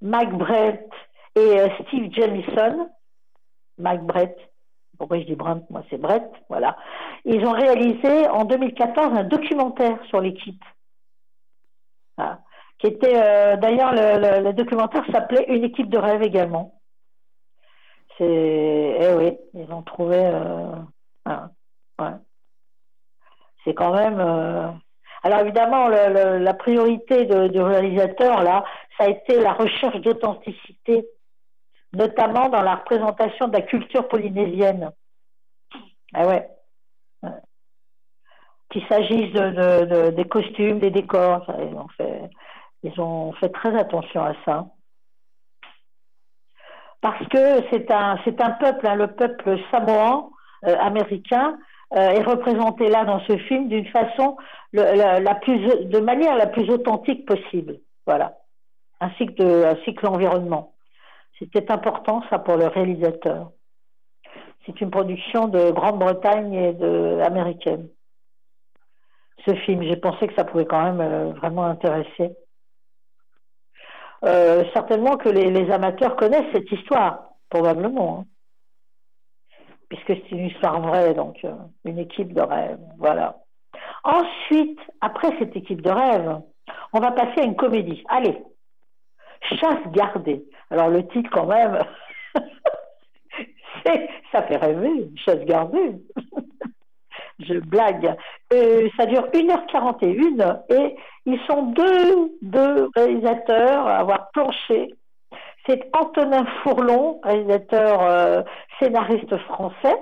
Mike 0.00 0.32
Brett 0.32 0.90
et 1.34 1.58
Steve 1.82 2.12
Jamison. 2.12 2.90
Mike 3.78 4.02
Brett, 4.02 4.36
pourquoi 4.98 5.18
je 5.18 5.24
dis 5.24 5.34
Brent? 5.34 5.66
Moi 5.68 5.82
c'est 5.90 6.00
Brett, 6.00 6.30
voilà. 6.48 6.76
Ils 7.26 7.44
ont 7.44 7.52
réalisé 7.52 8.26
en 8.28 8.44
2014 8.44 9.18
un 9.18 9.24
documentaire 9.24 9.98
sur 10.08 10.20
l'équipe. 10.20 10.64
Voilà 12.16 12.40
qui 12.78 12.88
était 12.88 13.16
euh, 13.16 13.56
d'ailleurs 13.56 13.92
le, 13.94 14.52
documentaire 14.52 15.04
s'appelait 15.10 15.46
Une 15.48 15.64
équipe 15.64 15.88
de 15.88 15.98
rêve 15.98 16.22
également. 16.22 16.75
C'est 18.18 18.96
eh 19.00 19.14
oui, 19.14 19.38
ils 19.54 19.70
ont 19.72 19.82
trouvé 19.82 20.16
euh, 20.16 20.74
ouais. 22.00 22.12
C'est 23.64 23.74
quand 23.74 23.92
même 23.94 24.20
euh, 24.20 24.70
alors 25.22 25.40
évidemment 25.40 25.88
la 25.88 26.54
priorité 26.54 27.26
du 27.26 27.60
réalisateur 27.60 28.42
là, 28.42 28.64
ça 28.96 29.04
a 29.04 29.08
été 29.08 29.40
la 29.40 29.52
recherche 29.52 30.00
d'authenticité, 30.00 31.06
notamment 31.92 32.48
dans 32.48 32.62
la 32.62 32.76
représentation 32.76 33.48
de 33.48 33.54
la 33.54 33.62
culture 33.62 34.08
polynésienne. 34.08 34.90
Ah 36.14 36.26
ouais. 36.26 36.48
Qu'il 38.70 38.86
s'agisse 38.88 39.32
de, 39.32 40.10
des 40.10 40.24
costumes, 40.26 40.78
des 40.78 40.90
décors, 40.90 41.46
fait 41.96 42.30
ils 42.82 43.00
ont 43.00 43.32
fait 43.32 43.48
très 43.48 43.76
attention 43.76 44.22
à 44.22 44.34
ça. 44.44 44.66
Parce 47.00 47.26
que 47.28 47.62
c'est 47.70 47.90
un, 47.90 48.18
c'est 48.24 48.40
un 48.40 48.50
peuple, 48.50 48.86
hein, 48.86 48.94
le 48.94 49.08
peuple 49.08 49.58
samoan 49.70 50.30
euh, 50.64 50.76
américain 50.78 51.58
euh, 51.94 52.10
est 52.10 52.22
représenté 52.22 52.88
là 52.88 53.04
dans 53.04 53.20
ce 53.20 53.36
film 53.36 53.68
d'une 53.68 53.86
façon 53.86 54.36
la, 54.72 55.34
plus, 55.36 55.58
de 55.84 56.00
manière 56.00 56.36
la 56.36 56.46
plus 56.46 56.68
authentique 56.70 57.26
possible. 57.26 57.78
Voilà. 58.06 58.38
Ainsi 59.00 59.26
que, 59.26 59.64
ainsi 59.64 59.94
que 59.94 60.06
l'environnement. 60.06 60.72
C'était 61.38 61.70
important 61.70 62.22
ça 62.30 62.38
pour 62.38 62.56
le 62.56 62.66
réalisateur. 62.66 63.50
C'est 64.64 64.80
une 64.80 64.90
production 64.90 65.48
de 65.48 65.70
Grande-Bretagne 65.70 66.54
et 66.54 66.72
de 66.72 67.20
américaine. 67.22 67.88
Ce 69.46 69.54
film, 69.54 69.82
j'ai 69.82 69.96
pensé 69.96 70.26
que 70.26 70.34
ça 70.34 70.44
pouvait 70.44 70.64
quand 70.64 70.82
même 70.82 71.00
euh, 71.00 71.32
vraiment 71.34 71.64
intéresser. 71.64 72.36
Euh, 74.24 74.64
certainement 74.72 75.16
que 75.16 75.28
les, 75.28 75.70
amateurs 75.70 76.16
connaissent 76.16 76.52
cette 76.52 76.70
histoire, 76.72 77.30
probablement. 77.50 78.20
Hein. 78.20 78.24
Puisque 79.88 80.08
c'est 80.08 80.30
une 80.32 80.46
histoire 80.46 80.80
vraie, 80.80 81.14
donc 81.14 81.38
euh, 81.44 81.54
une 81.84 81.98
équipe 81.98 82.32
de 82.32 82.40
rêve. 82.40 82.78
Voilà. 82.98 83.36
Ensuite, 84.02 84.80
après 85.00 85.36
cette 85.38 85.54
équipe 85.56 85.82
de 85.82 85.90
rêve, 85.90 86.40
on 86.92 87.00
va 87.00 87.12
passer 87.12 87.40
à 87.40 87.44
une 87.44 87.56
comédie. 87.56 88.02
Allez, 88.08 88.42
Chasse 89.42 89.86
gardée. 89.92 90.44
Alors 90.70 90.88
le 90.88 91.06
titre 91.08 91.30
quand 91.30 91.46
même, 91.46 91.78
ça 94.32 94.42
fait 94.42 94.56
rêver, 94.56 95.10
Chasse 95.16 95.44
gardée 95.44 95.96
je 97.38 97.54
blague. 97.54 98.16
Euh, 98.52 98.88
ça 98.96 99.06
dure 99.06 99.28
1h41 99.32 100.62
et 100.70 100.96
ils 101.26 101.40
sont 101.48 101.72
deux, 101.72 102.90
réalisateurs 102.94 103.86
à 103.86 103.98
avoir 103.98 104.30
planché. 104.30 104.94
C'est 105.66 105.88
Antonin 105.92 106.46
Fourlon, 106.62 107.20
réalisateur 107.24 108.02
euh, 108.02 108.42
scénariste 108.78 109.36
français, 109.38 109.96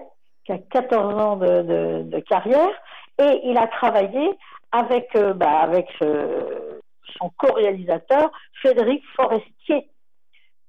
qui 0.44 0.52
a 0.52 0.58
14 0.58 1.14
ans 1.20 1.36
de, 1.36 2.20
carrière, 2.28 2.70
et 3.18 3.40
il 3.44 3.56
a 3.56 3.66
travaillé 3.66 4.30
avec, 4.72 5.16
euh, 5.16 5.32
bah, 5.32 5.60
avec 5.60 5.88
son 6.00 7.30
co-réalisateur, 7.38 8.30
Frédéric 8.60 9.02
Forestier, 9.16 9.88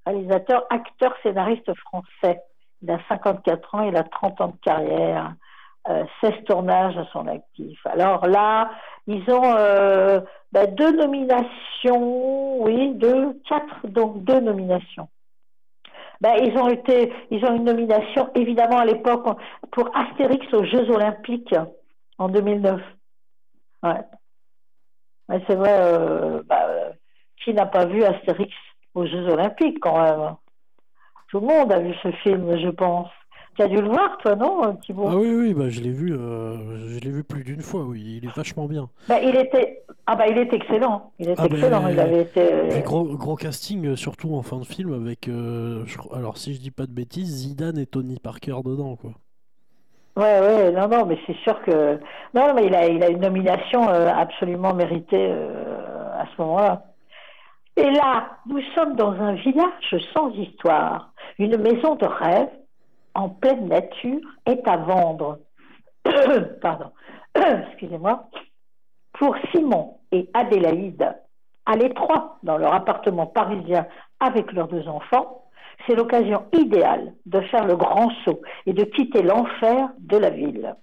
réalisateur, 0.06 0.66
acteur, 0.70 1.14
scénariste 1.24 1.74
français. 1.80 2.40
Il 2.82 2.92
a 2.92 3.00
54 3.10 3.76
ans, 3.76 3.82
il 3.82 3.98
a 3.98 4.04
30 4.04 4.42
ans 4.42 4.48
de 4.48 4.62
carrière. 4.64 5.34
16 5.86 5.94
euh, 6.24 6.32
tournages 6.48 6.98
à 6.98 7.06
son 7.12 7.28
actif. 7.28 7.80
Alors 7.86 8.26
là, 8.28 8.72
ils 9.08 9.30
ont 9.30 9.56
euh, 9.58 10.20
bah, 10.52 10.66
deux 10.66 10.92
nominations, 10.96 12.64
oui, 12.64 12.94
deux, 12.96 13.40
quatre, 13.48 13.88
donc 13.88 14.24
deux 14.24 14.40
nominations. 14.40 15.08
Bah, 16.22 16.38
ils 16.38 16.58
ont 16.58 16.70
été, 16.70 17.14
ils 17.30 17.44
ont 17.46 17.56
une 17.56 17.66
nomination 17.66 18.30
évidemment 18.36 18.78
à 18.78 18.86
l'époque 18.86 19.38
pour 19.72 19.96
Astérix 19.96 20.52
aux 20.54 20.64
Jeux 20.64 20.90
Olympiques 20.90 21.56
en 22.18 22.30
2009. 22.30 22.82
Ouais. 23.84 24.02
c'est 25.48 25.56
vrai, 25.56 25.78
euh, 25.82 26.42
bah, 26.46 26.68
qui 27.44 27.54
n'a 27.54 27.66
pas 27.66 27.86
vu 27.86 28.04
Astérix 28.04 28.54
aux 28.96 29.06
Jeux 29.06 29.28
Olympiques 29.28 29.80
quand 29.82 30.02
même? 30.02 30.36
Tout 31.30 31.42
le 31.42 31.48
monde 31.48 31.72
a 31.72 31.80
vu 31.80 31.94
ce 32.02 32.12
film, 32.24 32.58
je 32.58 32.70
pense. 32.70 33.10
Tu 33.56 33.62
as 33.62 33.68
dû 33.70 33.78
le 33.78 33.88
voir, 33.88 34.18
toi, 34.18 34.36
non, 34.36 34.76
Thibault 34.76 35.08
Ah 35.10 35.16
oui, 35.16 35.34
oui, 35.34 35.54
bah, 35.54 35.70
je 35.70 35.80
l'ai 35.80 35.92
vu, 35.92 36.14
euh, 36.14 36.90
je 36.90 37.00
l'ai 37.00 37.10
vu 37.10 37.24
plus 37.24 37.46
d'une 37.46 37.62
fois. 37.62 37.84
Oui, 37.84 38.20
il 38.22 38.28
est 38.28 38.36
vachement 38.36 38.66
bien. 38.66 38.90
Bah, 39.08 39.22
il 39.22 39.34
était, 39.34 39.84
ah 40.08 40.18
bah, 40.18 40.28
il 40.28 40.38
est 40.38 40.52
excellent. 40.52 41.14
Il 41.20 41.30
est 41.30 41.36
ah, 41.38 41.46
excellent. 41.46 41.88
il 41.88 41.98
avait 41.98 42.24
été. 42.24 42.42
Euh, 42.42 42.82
gros, 42.82 43.06
gros 43.16 43.38
casting, 43.38 43.88
euh, 43.88 43.96
surtout 43.96 44.36
en 44.36 44.42
fin 44.42 44.60
de 44.60 44.66
film, 44.66 44.94
avec, 44.94 45.30
alors 46.14 46.38
si 46.38 46.54
je 46.54 46.60
dis 46.60 46.72
pas 46.72 46.86
de 46.86 46.92
bêtises, 46.92 47.28
Zidane 47.28 47.78
et 47.78 47.86
Tony 47.86 48.20
Parker 48.20 48.58
dedans, 48.66 48.98
quoi. 48.98 49.12
Ouais, 50.18 50.40
ouais, 50.40 50.72
non, 50.72 50.90
non, 50.90 51.06
mais 51.06 51.18
c'est 51.26 51.36
sûr 51.38 51.62
que 51.64 52.00
non, 52.34 52.54
mais 52.54 52.66
il 52.66 52.76
a, 52.76 52.88
il 52.88 53.04
a 53.04 53.10
une 53.10 53.22
nomination 53.22 53.88
absolument 53.88 54.74
méritée 54.74 55.32
à 55.32 56.26
ce 56.36 56.42
moment-là. 56.42 56.84
Et 57.78 57.90
là, 57.90 58.38
nous 58.48 58.62
sommes 58.74 58.96
dans 58.96 59.12
un 59.12 59.34
village 59.34 59.96
sans 60.14 60.30
histoire, 60.32 61.12
une 61.38 61.58
maison 61.58 61.96
de 61.96 62.06
rêve 62.06 62.50
en 63.16 63.30
pleine 63.30 63.68
nature 63.68 64.22
est 64.46 64.68
à 64.68 64.78
vendre. 64.78 65.40
Pardon. 66.62 66.92
Excusez-moi. 67.36 68.30
Pour 69.14 69.36
Simon 69.52 69.98
et 70.12 70.30
Adélaïde, 70.34 71.16
à 71.66 71.76
l'étroit 71.76 72.38
dans 72.44 72.58
leur 72.58 72.74
appartement 72.74 73.26
parisien 73.26 73.88
avec 74.20 74.52
leurs 74.52 74.68
deux 74.68 74.88
enfants, 74.88 75.46
c'est 75.86 75.96
l'occasion 75.96 76.46
idéale 76.54 77.14
de 77.26 77.42
faire 77.42 77.66
le 77.66 77.76
grand 77.76 78.12
saut 78.24 78.42
et 78.66 78.74
de 78.74 78.84
quitter 78.84 79.24
l'enfer 79.24 79.90
de 80.00 80.18
la 80.18 80.30
ville. 80.30 80.76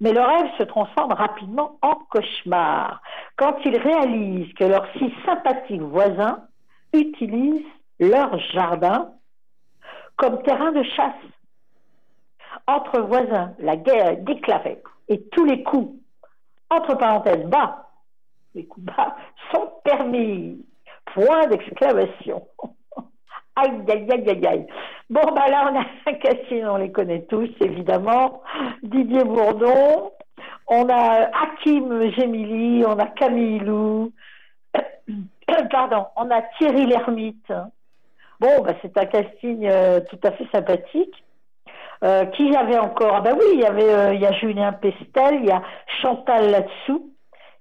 Mais 0.00 0.12
le 0.12 0.20
rêve 0.20 0.50
se 0.58 0.64
transforme 0.64 1.12
rapidement 1.12 1.78
en 1.82 1.94
cauchemar 2.10 3.00
quand 3.36 3.56
ils 3.64 3.76
réalisent 3.76 4.52
que 4.54 4.64
leurs 4.64 4.86
six 4.98 5.12
sympathiques 5.24 5.82
voisins 5.82 6.40
utilisent 6.92 7.66
leur 8.00 8.38
jardin 8.52 9.10
comme 10.16 10.42
terrain 10.42 10.72
de 10.72 10.82
chasse. 10.82 11.14
Entre 12.66 13.00
voisins, 13.00 13.54
la 13.58 13.76
guerre 13.76 14.16
déclarée 14.18 14.82
et 15.08 15.22
tous 15.28 15.44
les 15.44 15.62
coups, 15.62 15.92
entre 16.70 16.96
parenthèses, 16.96 17.46
bas, 17.46 17.90
les 18.54 18.66
coups 18.66 18.86
bas, 18.86 19.16
sont 19.52 19.70
permis. 19.84 20.64
Point 21.12 21.46
d'exclamation. 21.48 22.46
aïe, 23.56 23.82
aïe, 23.88 24.06
aïe, 24.10 24.30
aïe, 24.30 24.46
aïe. 24.46 24.66
Bon, 25.10 25.20
bah 25.34 25.48
là, 25.48 25.70
on 25.70 25.78
a 25.78 25.84
un 26.10 26.14
casting, 26.14 26.64
on 26.64 26.76
les 26.76 26.90
connaît 26.90 27.22
tous, 27.26 27.50
évidemment. 27.60 28.42
Didier 28.82 29.24
Bourdon, 29.24 30.12
on 30.68 30.88
a 30.88 31.28
Hakim 31.32 32.10
Gemili, 32.12 32.84
on 32.86 32.98
a 32.98 33.06
Camille 33.08 33.58
Lou, 33.58 34.12
pardon, 35.70 36.06
on 36.16 36.30
a 36.30 36.42
Thierry 36.58 36.86
Lhermitte. 36.86 37.52
Bon, 38.40 38.62
bah, 38.62 38.74
c'est 38.82 38.96
un 38.98 39.06
casting 39.06 39.66
euh, 39.66 40.00
tout 40.10 40.18
à 40.22 40.32
fait 40.32 40.46
sympathique. 40.52 41.23
Euh, 42.04 42.26
qui 42.26 42.50
y 42.50 42.56
avait 42.56 42.78
encore? 42.78 43.14
Ah 43.14 43.20
ben 43.22 43.34
oui, 43.34 43.46
il 43.54 43.60
y 43.60 43.64
avait 43.64 43.94
euh, 43.94 44.14
y 44.14 44.26
a 44.26 44.32
Julien 44.32 44.74
Pestel, 44.74 45.36
il 45.36 45.46
y 45.46 45.50
a 45.50 45.62
Chantal 46.02 46.50
Latsou, 46.50 47.10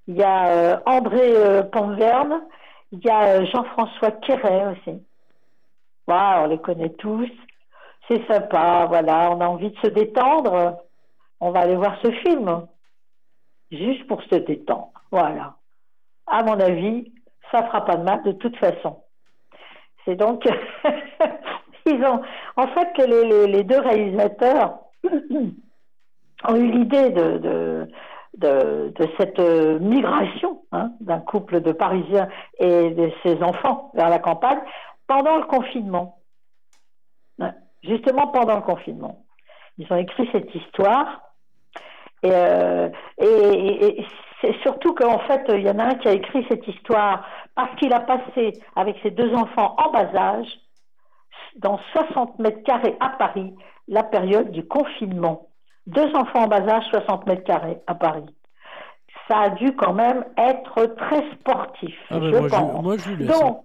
il 0.08 0.18
y 0.18 0.24
a 0.24 0.48
euh, 0.48 0.78
André 0.86 1.32
Panverne, 1.72 2.42
il 2.92 3.00
y 3.00 3.10
a 3.10 3.46
Jean-François 3.46 4.12
Quéret 4.12 4.66
aussi. 4.68 5.02
Voilà, 6.08 6.42
on 6.44 6.48
les 6.48 6.58
connaît 6.58 6.90
tous. 6.90 7.32
C'est 8.10 8.28
sympa, 8.28 8.86
voilà, 8.90 9.32
on 9.32 9.40
a 9.40 9.48
envie 9.48 9.72
de 9.72 9.80
se 9.80 9.88
détendre. 9.88 10.78
on 11.40 11.52
va 11.52 11.62
aller 11.62 11.78
voir 11.78 11.96
ce 12.04 12.12
film. 12.12 12.68
Juste 13.72 14.06
pour 14.08 14.22
se 14.24 14.36
détendre. 14.36 14.92
Voilà. 15.10 15.56
À 16.28 16.44
mon 16.44 16.60
avis, 16.60 17.14
ça 17.50 17.64
fera 17.64 17.86
pas 17.86 17.96
de 17.96 18.04
mal 18.04 18.22
de 18.24 18.34
toute 18.34 18.58
façon. 18.58 19.04
C'est 20.04 20.16
donc, 20.16 20.46
ils 21.86 22.04
ont, 22.04 22.22
en 22.56 22.68
fait, 22.68 22.98
les, 22.98 23.64
deux 23.64 23.80
réalisateurs 23.80 24.80
ont 26.48 26.56
eu 26.56 26.72
l'idée 26.72 27.10
de, 27.10 27.88
cette 29.18 29.40
migration 29.40 30.62
hein, 30.72 30.92
d'un 31.00 31.20
couple 31.20 31.62
de 31.62 31.72
Parisiens 31.72 32.28
et 32.60 32.92
de 32.92 33.12
ses 33.24 33.42
enfants 33.44 33.92
vers 33.94 34.10
la 34.10 34.20
campagne 34.20 34.60
pendant 35.08 35.38
le 35.38 35.46
confinement. 35.46 36.20
Justement 37.84 38.28
pendant 38.28 38.56
le 38.56 38.62
confinement. 38.62 39.26
Ils 39.78 39.92
ont 39.92 39.98
écrit 39.98 40.30
cette 40.32 40.56
histoire. 40.56 41.22
Et, 42.22 42.30
euh, 42.32 42.90
et 43.18 44.06
c'est 44.44 44.56
surtout 44.62 44.94
qu'en 44.94 45.20
fait, 45.20 45.42
il 45.50 45.62
y 45.62 45.70
en 45.70 45.80
a 45.80 45.84
un 45.84 45.96
qui 45.96 46.08
a 46.08 46.14
écrit 46.14 46.46
cette 46.50 46.68
histoire 46.68 47.26
parce 47.56 47.74
qu'il 47.76 47.94
a 47.94 48.02
passé 48.02 48.54
avec 48.76 48.98
ses 49.02 49.12
deux 49.12 49.34
enfants 49.34 49.76
en 49.78 49.92
bas 49.92 50.14
âge, 50.16 50.48
dans 51.58 51.80
60 51.92 52.40
mètres 52.40 52.64
carrés 52.64 52.96
à 53.00 53.10
Paris, 53.10 53.54
la 53.88 54.04
période 54.04 54.52
du 54.52 54.66
confinement. 54.66 55.48
Deux 55.88 56.16
enfants 56.16 56.44
en 56.44 56.48
bas 56.48 56.68
âge, 56.68 56.86
60 56.92 57.28
mètres 57.28 57.44
carrés 57.44 57.80
à 57.88 57.96
Paris. 57.96 58.26
Ça 59.28 59.40
a 59.40 59.50
dû 59.50 59.76
quand 59.76 59.94
même 59.94 60.26
être 60.38 60.86
très 60.96 61.32
sportif, 61.34 61.96
ah 62.10 62.20
ben, 62.20 62.32
je 62.32 62.48
pense. 62.50 62.84
moi, 62.84 62.96
je 62.98 63.26
donc, 63.26 63.64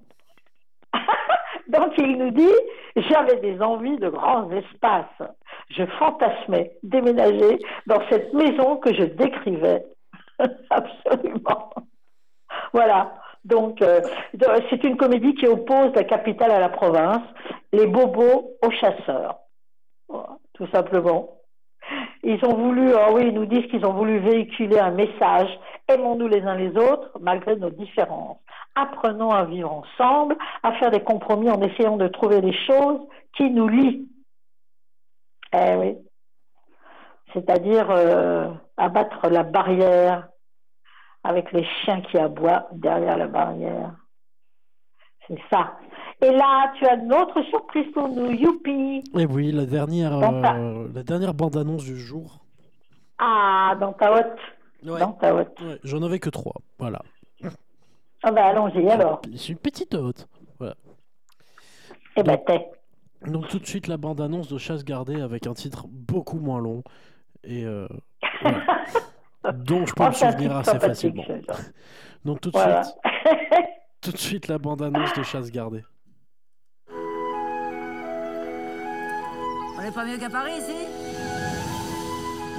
donc, 1.69 1.93
il 1.99 2.19
nous 2.19 2.31
dit, 2.31 2.55
j'avais 2.97 3.37
des 3.37 3.61
envies 3.61 3.99
de 3.99 4.09
grands 4.09 4.51
espaces. 4.51 5.31
Je 5.71 5.85
fantasmais 5.99 6.73
déménager 6.83 7.59
dans 7.87 8.01
cette 8.09 8.33
maison 8.33 8.77
que 8.77 8.95
je 8.95 9.05
décrivais. 9.05 9.85
Absolument. 10.71 11.71
Voilà. 12.73 13.13
Donc, 13.45 13.81
euh, 13.83 14.01
c'est 14.71 14.85
une 14.85 14.97
comédie 14.97 15.35
qui 15.35 15.47
oppose 15.47 15.93
la 15.95 16.05
capitale 16.05 16.51
à 16.51 16.61
la 16.61 16.69
province, 16.69 17.23
les 17.73 17.87
bobos 17.87 18.57
aux 18.63 18.71
chasseurs. 18.71 19.39
tout 20.55 20.67
simplement. 20.73 21.31
Ils 22.25 22.45
ont 22.45 22.55
voulu, 22.55 22.93
ah 22.95 23.13
oui, 23.13 23.23
ils 23.29 23.35
nous 23.35 23.47
disent 23.47 23.67
qu'ils 23.71 23.87
ont 23.87 23.93
voulu 23.93 24.19
véhiculer 24.19 24.79
un 24.79 24.91
message 24.91 25.49
aimons-nous 25.89 26.29
les 26.29 26.43
uns 26.43 26.55
les 26.55 26.77
autres 26.77 27.11
malgré 27.21 27.57
nos 27.57 27.71
différences. 27.71 28.39
Apprenons 28.75 29.31
à 29.31 29.45
vivre 29.45 29.73
ensemble, 29.73 30.37
à 30.63 30.73
faire 30.75 30.91
des 30.91 31.03
compromis 31.03 31.51
en 31.51 31.61
essayant 31.63 31.97
de 31.97 32.09
trouver 32.09 32.41
des 32.41 32.55
choses 32.67 33.01
qui 33.37 33.51
nous 33.51 33.69
lient. 33.69 34.09
Eh 35.53 35.75
oui. 35.77 35.97
C'est-à-dire 37.33 37.91
euh, 37.91 38.51
abattre 38.77 39.29
la 39.29 39.43
barrière 39.43 40.29
avec 41.29 41.53
les 41.53 41.65
chiens 41.65 42.01
qui 42.01 42.17
aboient 42.17 42.69
derrière 42.73 43.19
la 43.19 43.27
barrière. 43.27 43.93
C'est 45.27 45.39
ça. 45.51 45.75
Et 46.23 46.31
là, 46.31 46.73
tu 46.79 46.87
as 46.87 46.95
une 46.95 47.13
autre 47.13 47.43
surprise 47.51 47.85
pour 47.93 48.09
nous, 48.09 48.31
youpi. 48.31 48.99
Et 48.99 49.03
eh 49.19 49.27
oui, 49.27 49.53
la 49.53 49.67
dernière, 49.67 50.17
euh, 50.17 50.89
la 50.95 51.03
dernière 51.03 51.35
bande-annonce 51.35 51.85
du 51.85 51.99
jour. 51.99 52.39
Ah, 53.19 53.77
dans 53.79 53.93
ta 53.93 54.11
hotte. 54.11 54.41
Dans 54.83 55.13
ta 55.13 55.35
hotte. 55.35 55.63
J'en 55.85 56.03
avais 56.03 56.19
que 56.19 56.31
trois, 56.31 56.55
voilà. 56.79 57.03
Ah 58.23 58.33
bah 58.33 58.47
allons-y 58.47 58.89
alors. 58.89 59.21
C'est 59.37 59.51
une 59.51 59.59
petite 59.59 59.95
hotte, 59.95 60.27
voilà. 60.59 60.75
Eh 62.17 62.23
ben 62.23 62.39
t'es. 62.47 62.71
Donc 63.27 63.49
tout 63.49 63.59
de 63.59 63.67
suite 63.67 63.87
la 63.87 63.97
bande-annonce 63.97 64.49
de 64.49 64.59
Chasse 64.59 64.83
gardée 64.83 65.21
avec 65.21 65.47
un 65.47 65.55
titre 65.55 65.87
beaucoup 65.89 66.41
moins 66.41 66.59
long. 66.59 66.83
Et 67.45 67.65
euh, 67.65 67.87
dont 69.55 69.87
je 69.87 69.95
peux 69.95 70.07
me 70.07 70.13
souvenir 70.13 70.57
assez 70.57 70.79
facilement. 70.79 71.25
Donc 72.25 72.41
tout 72.41 72.51
de 72.51 72.59
suite, 72.59 72.95
tout 74.01 74.13
de 74.13 74.17
suite 74.19 74.49
la 74.49 74.59
bande-annonce 74.59 75.13
de 75.15 75.23
Chasse 75.23 75.51
gardée. 75.51 75.85
On 79.77 79.83
n'est 79.83 79.93
pas 79.93 80.05
mieux 80.05 80.19
qu'à 80.19 80.29
Paris 80.29 80.53
ici 80.59 80.87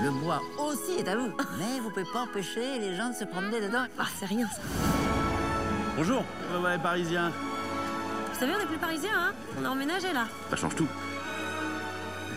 Le 0.04 0.10
bois 0.24 0.42
aussi 0.58 1.00
est 1.00 1.08
à 1.08 1.16
vous. 1.18 1.28
Mais 1.60 1.80
vous 1.82 1.90
pouvez 1.90 2.06
pas 2.12 2.22
empêcher 2.22 2.80
les 2.80 2.96
gens 2.96 3.10
de 3.10 3.16
se 3.16 3.26
promener 3.26 3.60
dedans. 3.60 3.86
Ah, 3.98 4.06
c'est 4.16 4.26
rien 4.26 4.48
ça. 4.48 4.62
Bonjour, 5.98 6.24
ouais, 6.64 6.78
parisien. 6.78 7.32
Vous 8.32 8.40
savez, 8.40 8.54
on 8.56 8.60
n'est 8.60 8.66
plus 8.66 8.78
parisien, 8.78 9.12
hein 9.14 9.34
On 9.60 9.66
a 9.66 9.70
emménagé 9.70 10.14
là. 10.14 10.28
Ça 10.50 10.56
change 10.56 10.76
tout. 10.76 10.88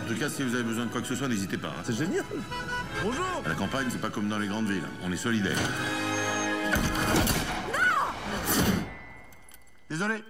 En 0.03 0.07
tout 0.09 0.19
cas, 0.19 0.27
si 0.27 0.43
vous 0.43 0.53
avez 0.53 0.65
besoin 0.65 0.85
de 0.85 0.91
quoi 0.91 0.99
que 0.99 1.07
ce 1.07 1.15
soit, 1.15 1.29
n'hésitez 1.29 1.57
pas. 1.57 1.69
Hein. 1.69 1.81
C'est 1.85 1.95
génial. 1.95 2.25
Bonjour. 3.01 3.41
À 3.45 3.49
la 3.49 3.55
campagne, 3.55 3.87
c'est 3.89 4.01
pas 4.01 4.09
comme 4.09 4.29
dans 4.29 4.39
les 4.39 4.47
grandes 4.47 4.67
villes. 4.69 4.87
On 5.03 5.11
est 5.11 5.17
solidaires. 5.17 5.57
Non 7.67 7.81
Désolé. 9.89 10.23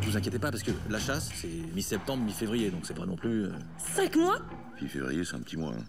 Ne 0.00 0.06
vous 0.06 0.16
inquiétez 0.16 0.38
pas, 0.38 0.50
parce 0.50 0.62
que 0.62 0.72
la 0.90 0.98
chasse, 0.98 1.30
c'est 1.34 1.48
mi-septembre, 1.74 2.22
mi-février, 2.24 2.70
donc 2.70 2.82
c'est 2.84 2.96
pas 2.96 3.06
non 3.06 3.16
plus... 3.16 3.44
Euh... 3.44 3.52
Cinq 3.78 4.16
mois? 4.16 4.38
Mi-février, 4.80 5.24
c'est 5.24 5.36
un 5.36 5.40
petit 5.40 5.56
mois. 5.56 5.72
Hein. 5.72 5.84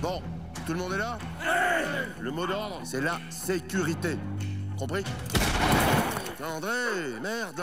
Bon, 0.00 0.22
tout 0.66 0.72
le 0.72 0.78
monde 0.78 0.92
est 0.92 0.98
là? 0.98 1.18
Le 2.20 2.30
mot 2.30 2.46
d'ordre, 2.46 2.80
c'est 2.84 3.00
la 3.00 3.18
sécurité. 3.30 4.16
Compris? 4.78 5.04
André, 6.42 7.20
merde 7.22 7.62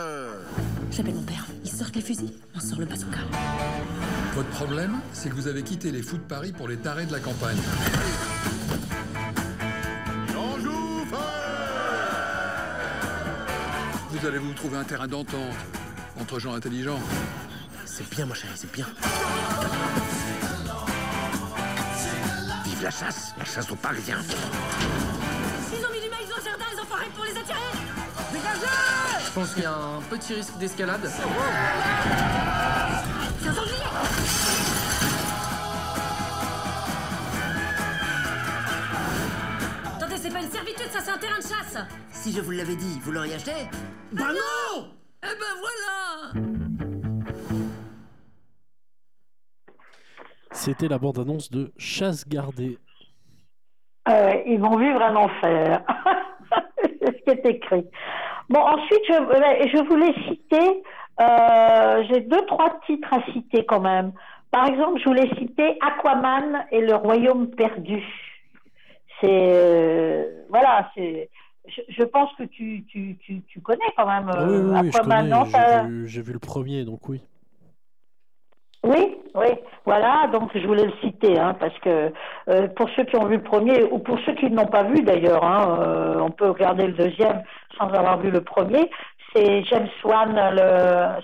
J'appelle 0.92 1.14
mon 1.14 1.22
père. 1.22 1.46
Ils 1.64 1.70
sortent 1.70 1.96
les 1.96 2.02
fusils, 2.02 2.34
on 2.54 2.60
sort 2.60 2.78
le 2.78 2.84
bazooka. 2.84 3.20
Votre 4.34 4.50
problème, 4.50 5.00
c'est 5.14 5.30
que 5.30 5.34
vous 5.34 5.48
avez 5.48 5.62
quitté 5.62 5.90
les 5.90 6.02
fous 6.02 6.18
de 6.18 6.22
Paris 6.22 6.52
pour 6.52 6.68
les 6.68 6.76
tarés 6.76 7.06
de 7.06 7.12
la 7.12 7.20
campagne. 7.20 7.56
Vous 14.10 14.28
allez 14.28 14.38
vous 14.38 14.52
trouver 14.52 14.76
un 14.76 14.84
terrain 14.84 15.08
d'entente 15.08 15.56
entre 16.20 16.38
gens 16.38 16.54
intelligents. 16.54 17.00
C'est 17.86 18.08
bien, 18.10 18.26
mon 18.26 18.34
chéri, 18.34 18.52
c'est 18.54 18.70
bien. 18.70 18.86
Vive 22.64 22.82
la 22.82 22.90
chasse, 22.90 23.34
la 23.38 23.44
chasse 23.44 23.70
aux 23.70 23.76
Parisiens. 23.76 24.18
Je 29.32 29.40
pense 29.40 29.54
qu'il 29.54 29.62
y 29.62 29.66
a 29.66 29.72
un 29.72 30.02
petit 30.10 30.34
risque 30.34 30.58
d'escalade. 30.58 31.00
C'est 31.06 31.22
un 33.48 33.52
sanglier 33.54 33.72
Attendez, 39.96 40.16
c'est 40.18 40.30
pas 40.30 40.42
une 40.42 40.50
servitude, 40.50 40.90
ça 40.90 41.00
c'est 41.00 41.12
un 41.12 41.16
terrain 41.16 41.38
de 41.38 41.42
chasse 41.42 41.78
Si 42.10 42.30
je 42.30 42.42
vous 42.42 42.50
l'avais 42.50 42.76
dit, 42.76 43.00
vous 43.00 43.10
l'auriez 43.10 43.36
acheté 43.36 43.52
Bah 44.12 44.24
non 44.34 44.90
Eh 45.22 45.28
ben 45.28 45.54
voilà 46.34 46.46
C'était 50.50 50.88
la 50.88 50.98
bande-annonce 50.98 51.50
de 51.50 51.72
Chasse 51.78 52.28
gardée. 52.28 52.76
Euh, 54.10 54.42
ils 54.44 54.60
vont 54.60 54.76
vivre 54.76 55.00
un 55.00 55.16
enfer. 55.16 55.82
C'est 56.82 57.16
ce 57.16 57.22
qui 57.24 57.30
est 57.30 57.46
écrit. 57.46 57.86
Bon, 58.52 58.60
ensuite, 58.60 59.00
je, 59.08 59.14
euh, 59.14 59.68
je 59.72 59.82
voulais 59.88 60.12
citer, 60.28 60.82
euh, 61.22 62.04
j'ai 62.06 62.20
deux, 62.20 62.44
trois 62.44 62.78
titres 62.84 63.08
à 63.10 63.22
citer 63.32 63.64
quand 63.64 63.80
même. 63.80 64.12
Par 64.50 64.66
exemple, 64.66 65.00
je 65.00 65.08
voulais 65.08 65.30
citer 65.38 65.78
Aquaman 65.80 66.66
et 66.70 66.82
le 66.82 66.94
Royaume 66.94 67.48
perdu. 67.52 68.04
C'est, 69.18 70.28
voilà, 70.50 70.90
c'est, 70.94 71.30
je, 71.88 72.04
pense 72.04 72.30
que 72.34 72.42
tu, 72.42 72.84
tu, 72.88 73.16
tu, 73.24 73.40
tu, 73.40 73.60
connais 73.62 73.90
quand 73.96 74.06
même 74.06 74.28
oui, 74.28 74.90
Aquaman. 74.90 76.04
J'ai 76.04 76.20
vu 76.20 76.34
le 76.34 76.38
premier, 76.38 76.84
donc 76.84 77.08
oui. 77.08 77.22
Oui, 78.84 79.16
oui, 79.34 79.46
voilà, 79.84 80.26
donc 80.32 80.50
je 80.54 80.66
voulais 80.66 80.86
le 80.86 80.92
citer, 81.00 81.38
hein, 81.38 81.54
parce 81.60 81.78
que 81.78 82.12
euh, 82.48 82.66
pour 82.74 82.90
ceux 82.90 83.04
qui 83.04 83.16
ont 83.16 83.26
vu 83.26 83.36
le 83.36 83.42
premier, 83.42 83.84
ou 83.84 84.00
pour 84.00 84.18
ceux 84.26 84.34
qui 84.34 84.50
ne 84.50 84.56
l'ont 84.56 84.66
pas 84.66 84.82
vu 84.82 85.02
d'ailleurs, 85.02 85.44
hein, 85.44 85.78
euh, 85.80 86.18
on 86.18 86.30
peut 86.30 86.50
regarder 86.50 86.88
le 86.88 86.92
deuxième 86.94 87.44
sans 87.78 87.88
avoir 87.88 88.18
vu 88.18 88.30
le 88.32 88.40
premier, 88.42 88.90
c'est 89.32 89.62
James 89.64 89.88
Wan, 90.04 90.36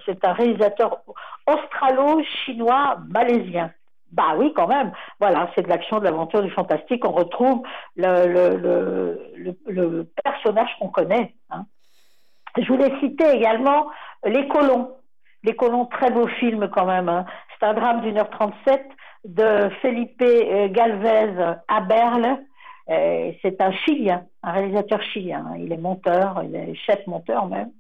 c'est 0.07 0.25
un 0.25 0.33
réalisateur 0.33 0.99
australo-chinois 1.47 2.99
malaisien. 3.09 3.73
Bah 4.13 4.35
oui, 4.37 4.53
quand 4.57 4.67
même. 4.69 4.93
Voilà, 5.21 5.51
c'est 5.55 5.63
de 5.63 5.69
l'action, 5.69 5.99
de 5.99 6.05
l'aventure, 6.05 6.43
du 6.43 6.51
fantastique. 6.51 7.05
On 7.05 7.13
retrouve 7.13 7.63
le, 7.97 8.27
le, 8.27 9.21
le, 9.37 9.59
le 9.67 10.05
personnage 10.25 10.71
qu'on 10.79 10.89
connaît. 10.89 11.35
Hein. 11.51 11.67
Je 12.57 12.67
voulais 12.69 12.91
citer 13.01 13.29
également 13.31 13.89
Les 14.25 14.49
Colons. 14.49 14.93
Les 15.45 15.55
Colons, 15.55 15.85
très 15.85 16.11
beau 16.11 16.27
film 16.27 16.69
quand 16.71 16.87
même. 16.87 17.11
Hein. 17.11 17.27
C'est 17.59 17.67
un 17.67 17.75
drame 17.75 18.03
d'une 18.03 18.19
heure 18.19 18.31
trente-sept 18.31 18.87
de 19.25 19.69
Felipe 19.83 20.23
euh, 20.23 20.69
Galvez 20.69 21.57
à 21.67 21.81
Berle. 21.81 22.39
Euh, 22.89 23.33
c'est 23.43 23.61
un 23.61 23.73
Chilien, 23.73 24.23
un 24.43 24.53
réalisateur 24.53 25.03
chilien. 25.03 25.45
Hein. 25.49 25.57
Il 25.59 25.73
est 25.73 25.79
monteur, 25.79 26.43
il 26.45 26.55
est 26.55 26.75
chef 26.75 27.07
monteur 27.07 27.47
même. 27.47 27.71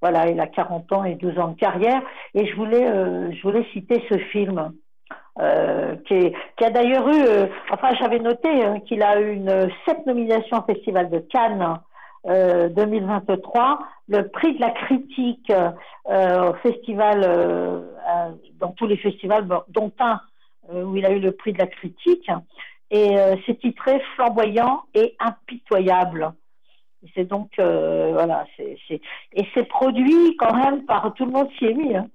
Voilà, 0.00 0.28
il 0.28 0.38
a 0.40 0.46
40 0.46 0.92
ans 0.92 1.04
et 1.04 1.14
12 1.14 1.38
ans 1.38 1.48
de 1.48 1.58
carrière. 1.58 2.02
Et 2.34 2.46
je 2.46 2.54
voulais, 2.54 2.86
euh, 2.86 3.32
je 3.32 3.42
voulais 3.42 3.64
citer 3.72 4.02
ce 4.08 4.18
film. 4.18 4.72
qui, 6.06 6.64
a 6.64 6.70
d'ailleurs 6.70 7.08
eu, 7.08 7.22
enfin 7.70 7.94
j'avais 8.00 8.20
noté 8.20 8.48
qu'il 8.86 9.02
a 9.02 9.20
eu 9.20 9.34
une, 9.34 9.68
sept 9.86 10.06
nominations 10.06 10.58
au 10.58 10.62
Festival 10.62 11.10
de 11.10 11.18
Cannes 11.18 11.78
2023, 12.24 13.78
le 14.08 14.28
prix 14.28 14.54
de 14.54 14.60
la 14.60 14.70
critique 14.70 15.52
au 16.06 16.54
festival, 16.62 17.20
dans 18.58 18.72
tous 18.72 18.86
les 18.86 18.96
festivals, 18.96 19.48
dont 19.68 19.92
un 19.98 20.20
où 20.72 20.96
il 20.96 21.06
a 21.06 21.10
eu 21.10 21.20
le 21.20 21.32
prix 21.32 21.52
de 21.52 21.58
la 21.58 21.66
critique, 21.66 22.30
et 22.90 23.16
c'est 23.44 23.58
titré 23.58 24.00
Flamboyant 24.14 24.82
et 24.94 25.16
impitoyable. 25.18 26.32
C'est 27.14 27.24
donc, 27.24 27.50
euh, 27.58 28.10
voilà, 28.12 28.46
c'est, 28.56 28.78
et 29.32 29.46
c'est 29.54 29.64
produit 29.64 30.36
quand 30.38 30.54
même 30.54 30.84
par, 30.86 31.12
tout 31.14 31.24
le 31.24 31.32
monde 31.32 31.48
s'y 31.58 31.66
est 31.66 31.74
mis, 31.74 31.94
hein. 31.94 32.08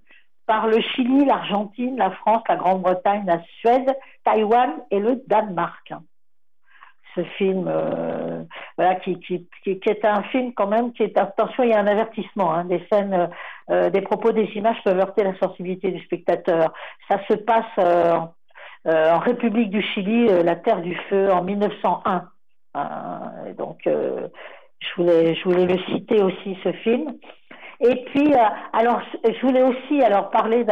par 0.46 0.68
le 0.68 0.82
Chili, 0.82 1.26
l'Argentine, 1.26 1.98
la 1.98 2.12
France, 2.12 2.44
la 2.50 2.56
Grande-Bretagne, 2.56 3.24
la 3.26 3.42
Suède, 3.60 3.96
Taïwan 4.24 4.72
et 4.90 5.00
le 5.00 5.24
Danemark. 5.28 5.94
Ce 7.16 7.24
film, 7.38 7.66
euh, 7.68 8.44
voilà, 8.78 8.96
qui, 8.96 9.20
qui, 9.20 9.48
qui, 9.64 9.90
est 9.90 10.06
un 10.06 10.24
film 10.24 10.54
quand 10.54 10.68
même 10.68 10.94
qui 10.94 11.04
est, 11.04 11.18
attention, 11.18 11.64
il 11.64 11.70
y 11.70 11.74
a 11.74 11.80
un 11.80 11.88
avertissement, 11.88 12.54
hein, 12.54 12.66
des 12.66 12.86
scènes, 12.92 13.30
euh, 13.70 13.90
des 13.90 14.02
propos, 14.02 14.32
des 14.32 14.50
images 14.56 14.82
peuvent 14.84 15.00
heurter 15.00 15.24
la 15.24 15.38
sensibilité 15.38 15.92
du 15.92 16.02
spectateur. 16.04 16.74
Ça 17.10 17.20
se 17.30 17.34
passe 17.34 18.32
en 18.86 19.20
République 19.20 19.70
du 19.70 19.82
Chili, 19.82 20.28
la 20.28 20.56
Terre 20.56 20.82
du 20.82 20.96
Feu, 21.10 21.32
en 21.32 21.44
1901. 21.44 22.30
donc, 23.58 23.82
je 23.86 24.96
voulais, 24.98 25.36
je 25.36 25.44
voulais 25.44 25.66
le 25.66 25.78
citer 25.94 26.22
aussi, 26.24 26.58
ce 26.64 26.72
film. 26.72 27.14
Et 27.82 27.96
puis, 28.06 28.32
euh, 28.34 28.38
alors, 28.74 29.02
je 29.24 29.46
voulais 29.46 29.64
aussi 29.64 30.04
alors 30.04 30.30
parler 30.30 30.64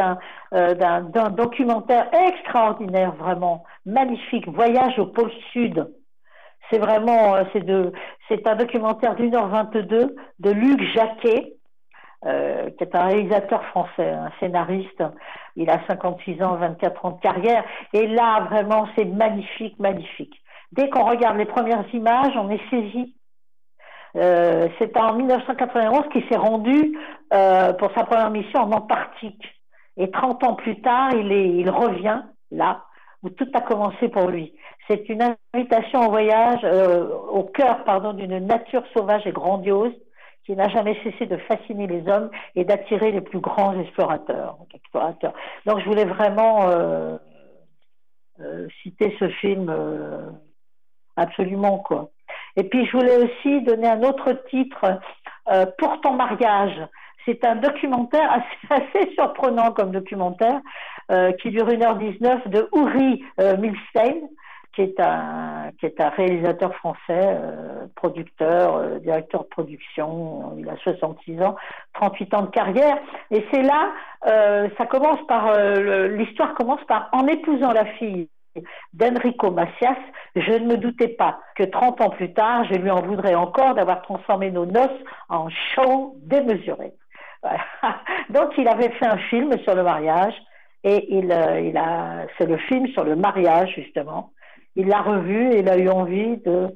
euh, 0.54 0.74
d'un 0.74 1.02
d'un 1.02 1.30
documentaire 1.30 2.08
extraordinaire, 2.12 3.12
vraiment 3.16 3.64
magnifique, 3.84 4.46
Voyage 4.48 4.96
au 4.98 5.06
pôle 5.06 5.32
Sud. 5.52 5.90
C'est 6.70 6.78
vraiment, 6.78 7.34
euh, 7.34 7.44
c'est 7.52 7.64
de, 7.64 7.92
c'est 8.28 8.46
un 8.46 8.56
documentaire 8.56 9.14
d'une 9.16 9.34
heure 9.34 9.48
22 9.48 10.16
de 10.38 10.50
Luc 10.50 10.82
Jacquet, 10.94 11.54
qui 12.22 12.84
est 12.84 12.94
un 12.94 13.04
réalisateur 13.06 13.64
français, 13.66 14.10
un 14.10 14.30
scénariste. 14.40 15.02
Il 15.56 15.70
a 15.70 15.80
56 15.88 16.42
ans, 16.42 16.56
24 16.56 17.04
ans 17.06 17.10
de 17.12 17.20
carrière. 17.20 17.64
Et 17.94 18.06
là, 18.06 18.40
vraiment, 18.50 18.86
c'est 18.94 19.06
magnifique, 19.06 19.78
magnifique. 19.78 20.34
Dès 20.72 20.90
qu'on 20.90 21.04
regarde 21.04 21.38
les 21.38 21.46
premières 21.46 21.84
images, 21.94 22.34
on 22.36 22.50
est 22.50 22.60
saisi 22.68 23.14
euh, 24.16 24.68
c'est 24.78 24.96
en 24.96 25.14
1991 25.14 26.08
qu'il 26.12 26.24
s'est 26.28 26.36
rendu 26.36 26.98
euh, 27.32 27.72
pour 27.74 27.92
sa 27.94 28.04
première 28.04 28.30
mission 28.30 28.60
en 28.60 28.72
Antarctique. 28.72 29.44
Et 29.96 30.10
30 30.10 30.44
ans 30.44 30.54
plus 30.54 30.80
tard, 30.80 31.10
il, 31.14 31.30
est, 31.32 31.48
il 31.48 31.70
revient 31.70 32.22
là 32.50 32.84
où 33.22 33.30
tout 33.30 33.48
a 33.54 33.60
commencé 33.60 34.08
pour 34.08 34.28
lui. 34.28 34.54
C'est 34.88 35.08
une 35.08 35.36
invitation 35.54 36.06
au 36.06 36.10
voyage 36.10 36.60
euh, 36.64 37.08
au 37.30 37.44
cœur 37.44 37.84
pardon, 37.84 38.12
d'une 38.12 38.38
nature 38.38 38.82
sauvage 38.94 39.26
et 39.26 39.32
grandiose 39.32 39.92
qui 40.44 40.56
n'a 40.56 40.68
jamais 40.68 40.98
cessé 41.04 41.26
de 41.26 41.36
fasciner 41.36 41.86
les 41.86 42.08
hommes 42.08 42.30
et 42.56 42.64
d'attirer 42.64 43.12
les 43.12 43.20
plus 43.20 43.40
grands 43.40 43.78
explorateurs. 43.78 44.56
Donc 45.66 45.80
je 45.80 45.84
voulais 45.84 46.06
vraiment 46.06 46.68
euh, 46.68 47.18
euh, 48.40 48.66
citer 48.82 49.14
ce 49.18 49.28
film 49.28 49.72
absolument 51.16 51.78
quoi. 51.78 52.10
Et 52.56 52.64
puis 52.64 52.86
je 52.86 52.96
voulais 52.96 53.16
aussi 53.16 53.62
donner 53.62 53.88
un 53.88 54.02
autre 54.02 54.32
titre 54.48 54.98
pour 55.78 56.00
ton 56.00 56.14
mariage. 56.14 56.80
C'est 57.26 57.44
un 57.44 57.56
documentaire 57.56 58.42
assez, 58.70 59.10
surprenant 59.14 59.72
comme 59.72 59.92
documentaire 59.92 60.60
qui 61.40 61.50
dure 61.50 61.68
1h19 61.68 62.48
de 62.48 62.68
Uri 62.74 63.24
euh, 63.40 63.56
Milstein, 63.56 64.28
qui 64.74 64.82
est 64.82 65.00
un 65.00 65.70
qui 65.78 65.86
est 65.86 66.00
un 66.00 66.10
réalisateur 66.10 66.74
français, 66.76 67.36
producteur, 67.96 69.00
directeur 69.00 69.42
de 69.42 69.48
production. 69.48 70.54
Il 70.58 70.68
a 70.68 70.76
66 70.76 71.42
ans, 71.42 71.56
38 71.94 72.34
ans 72.34 72.42
de 72.42 72.50
carrière. 72.50 72.98
Et 73.30 73.44
c'est 73.52 73.62
là, 73.62 73.92
ça 74.24 74.86
commence 74.86 75.20
par 75.26 75.56
l'histoire 76.08 76.54
commence 76.54 76.84
par 76.86 77.08
en 77.12 77.26
épousant 77.26 77.72
la 77.72 77.84
fille 77.84 78.28
d'Enrico 78.92 79.50
Macias, 79.50 79.96
je 80.34 80.52
ne 80.52 80.66
me 80.66 80.76
doutais 80.76 81.08
pas 81.08 81.40
que 81.56 81.62
30 81.62 82.00
ans 82.00 82.10
plus 82.10 82.32
tard, 82.32 82.64
je 82.64 82.74
lui 82.74 82.90
en 82.90 83.02
voudrais 83.02 83.34
encore 83.34 83.74
d'avoir 83.74 84.02
transformé 84.02 84.50
nos 84.50 84.66
noces 84.66 84.90
en 85.28 85.48
show 85.48 86.16
démesuré. 86.22 86.92
Donc 88.30 88.52
il 88.58 88.68
avait 88.68 88.90
fait 88.90 89.06
un 89.06 89.16
film 89.16 89.56
sur 89.62 89.74
le 89.74 89.82
mariage 89.82 90.34
et 90.84 91.14
il, 91.14 91.30
euh, 91.32 91.60
il 91.60 91.76
a, 91.76 92.26
c'est 92.38 92.46
le 92.46 92.56
film 92.56 92.86
sur 92.88 93.04
le 93.04 93.16
mariage 93.16 93.72
justement. 93.74 94.32
Il 94.76 94.88
l'a 94.88 95.02
revu 95.02 95.52
et 95.52 95.60
il 95.60 95.68
a 95.68 95.76
eu 95.76 95.88
envie 95.88 96.36
de, 96.38 96.68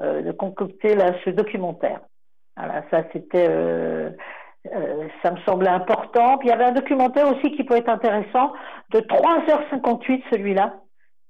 euh, 0.00 0.22
de 0.22 0.32
concocter 0.32 0.96
ce 1.24 1.30
documentaire. 1.30 2.00
Voilà, 2.56 2.84
ça 2.90 3.04
c'était, 3.12 3.48
euh, 3.48 4.10
ça 5.22 5.30
me 5.30 5.38
semblait 5.46 5.68
important. 5.70 6.38
Puis 6.38 6.48
il 6.48 6.50
y 6.50 6.54
avait 6.54 6.64
un 6.64 6.72
documentaire 6.72 7.28
aussi 7.28 7.52
qui 7.52 7.64
peut 7.64 7.76
être 7.76 7.88
intéressant 7.88 8.52
de 8.90 9.00
3h58 9.00 10.22
celui-là 10.30 10.74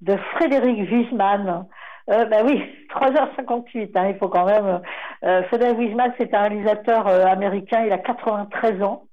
de 0.02 0.16
Frédéric 0.34 0.90
Wiesmann. 0.90 1.66
Euh, 2.10 2.24
ben 2.26 2.44
oui, 2.44 2.60
3h58, 2.94 3.90
hein, 3.94 4.08
il 4.08 4.18
faut 4.18 4.28
quand 4.28 4.44
même. 4.44 4.82
Euh, 5.24 5.42
Frédéric 5.44 5.78
Wiesmann, 5.78 6.12
c'est 6.18 6.34
un 6.34 6.42
réalisateur 6.42 7.06
euh, 7.06 7.24
américain, 7.24 7.84
il 7.86 7.92
a 7.92 7.98
93 7.98 8.82
ans. 8.82 9.04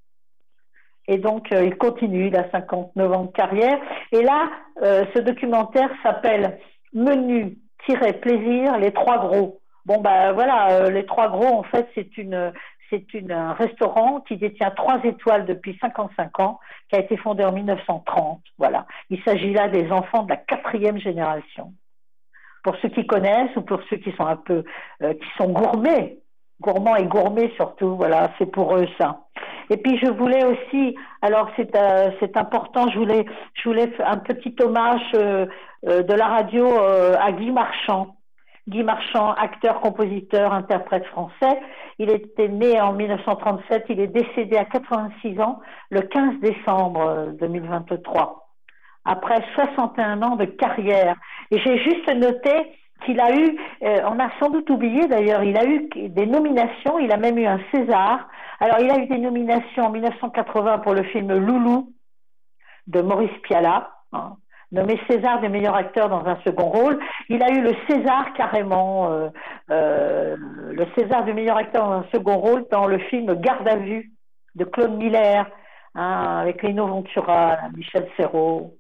Et 1.09 1.17
donc, 1.17 1.51
euh, 1.51 1.65
il 1.65 1.75
continue, 1.75 2.27
il 2.27 2.35
a 2.37 2.49
59 2.51 3.11
ans 3.11 3.23
de 3.25 3.31
carrière. 3.31 3.79
Et 4.11 4.21
là, 4.21 4.49
ce 4.81 5.19
documentaire 5.19 5.89
s'appelle 6.03 6.57
Menu-plaisir, 6.93 8.77
les 8.77 8.93
trois 8.93 9.17
gros. 9.17 9.59
Bon, 9.85 9.99
ben 9.99 10.31
voilà, 10.31 10.89
les 10.89 11.05
trois 11.05 11.27
gros, 11.27 11.57
en 11.57 11.63
fait, 11.63 11.89
c'est 11.95 12.17
une, 12.17 12.53
c'est 12.89 13.31
un 13.31 13.53
restaurant 13.53 14.21
qui 14.21 14.37
détient 14.37 14.71
trois 14.71 14.99
étoiles 15.03 15.45
depuis 15.45 15.77
55 15.81 16.39
ans, 16.39 16.59
qui 16.89 16.95
a 16.95 16.99
été 16.99 17.17
fondé 17.17 17.43
en 17.43 17.51
1930. 17.51 18.41
Voilà. 18.57 18.85
Il 19.09 19.21
s'agit 19.23 19.53
là 19.53 19.69
des 19.69 19.91
enfants 19.91 20.23
de 20.23 20.29
la 20.29 20.37
quatrième 20.37 20.99
génération. 20.99 21.73
Pour 22.63 22.75
ceux 22.77 22.89
qui 22.89 23.05
connaissent 23.07 23.55
ou 23.55 23.61
pour 23.61 23.81
ceux 23.89 23.97
qui 23.97 24.11
sont 24.13 24.25
un 24.25 24.35
peu, 24.35 24.63
euh, 25.03 25.13
qui 25.13 25.27
sont 25.37 25.49
gourmets, 25.49 26.17
gourmands 26.61 26.95
et 26.95 27.05
gourmets 27.05 27.51
surtout, 27.55 27.95
voilà, 27.95 28.31
c'est 28.37 28.51
pour 28.51 28.75
eux 28.75 28.87
ça. 28.99 29.21
Et 29.69 29.77
puis 29.77 29.97
je 29.99 30.09
voulais 30.11 30.43
aussi, 30.43 30.95
alors 31.21 31.49
c'est 31.55 31.75
euh, 31.75 32.11
c'est 32.19 32.35
important, 32.37 32.89
je 32.89 32.97
voulais 32.97 33.25
je 33.53 33.69
voulais 33.69 33.91
un 34.03 34.17
petit 34.17 34.55
hommage 34.61 35.01
euh, 35.13 35.45
de 35.83 36.13
la 36.13 36.27
radio 36.27 36.67
à 37.19 37.31
Guy 37.31 37.51
Marchand. 37.51 38.15
Guy 38.67 38.83
Marchand, 38.83 39.33
acteur, 39.33 39.79
compositeur, 39.81 40.53
interprète 40.53 41.05
français. 41.07 41.59
Il 41.97 42.11
était 42.11 42.47
né 42.47 42.79
en 42.79 42.93
1937, 42.93 43.85
il 43.89 43.99
est 43.99 44.07
décédé 44.07 44.57
à 44.57 44.65
86 44.65 45.39
ans 45.39 45.59
le 45.89 46.01
15 46.01 46.39
décembre 46.41 47.33
2023, 47.39 48.47
après 49.05 49.43
61 49.55 50.21
ans 50.21 50.35
de 50.35 50.45
carrière. 50.45 51.15
Et 51.49 51.59
j'ai 51.59 51.77
juste 51.79 52.13
noté 52.13 52.51
qu'il 53.05 53.19
a 53.19 53.35
eu, 53.35 53.57
euh, 53.83 54.01
on 54.05 54.19
a 54.19 54.29
sans 54.39 54.49
doute 54.49 54.69
oublié 54.69 55.07
d'ailleurs, 55.07 55.43
il 55.43 55.57
a 55.57 55.65
eu 55.65 55.89
des 56.09 56.25
nominations, 56.25 56.99
il 56.99 57.11
a 57.11 57.17
même 57.17 57.37
eu 57.37 57.45
un 57.45 57.59
César. 57.73 58.27
Alors 58.59 58.79
il 58.79 58.91
a 58.91 58.97
eu 58.99 59.07
des 59.07 59.17
nominations 59.17 59.85
en 59.85 59.89
1980 59.89 60.79
pour 60.79 60.93
le 60.93 61.03
film 61.03 61.31
Loulou 61.33 61.93
de 62.87 63.01
Maurice 63.01 63.37
Pialat. 63.43 63.91
Hein 64.11 64.37
nommé 64.71 64.99
César 65.09 65.41
des 65.41 65.49
meilleurs 65.49 65.75
acteurs 65.75 66.09
dans 66.09 66.25
un 66.25 66.37
second 66.45 66.69
rôle. 66.69 66.99
Il 67.29 67.41
a 67.43 67.49
eu 67.49 67.61
le 67.61 67.75
César 67.87 68.33
carrément, 68.33 69.11
euh, 69.11 69.29
euh, 69.71 70.35
le 70.37 70.85
César 70.97 71.23
du 71.25 71.33
meilleur 71.33 71.57
acteur 71.57 71.87
dans 71.87 71.93
un 71.93 72.05
second 72.13 72.37
rôle 72.37 72.65
dans 72.71 72.87
le 72.87 72.99
film 72.99 73.33
Garde 73.35 73.67
à 73.67 73.77
vue 73.77 74.11
de 74.55 74.65
Claude 74.65 74.97
Miller, 74.97 75.49
hein, 75.95 76.39
avec 76.41 76.61
Lino 76.63 76.87
Ventura, 76.87 77.57
Michel 77.75 78.07
Serrault. 78.17 78.75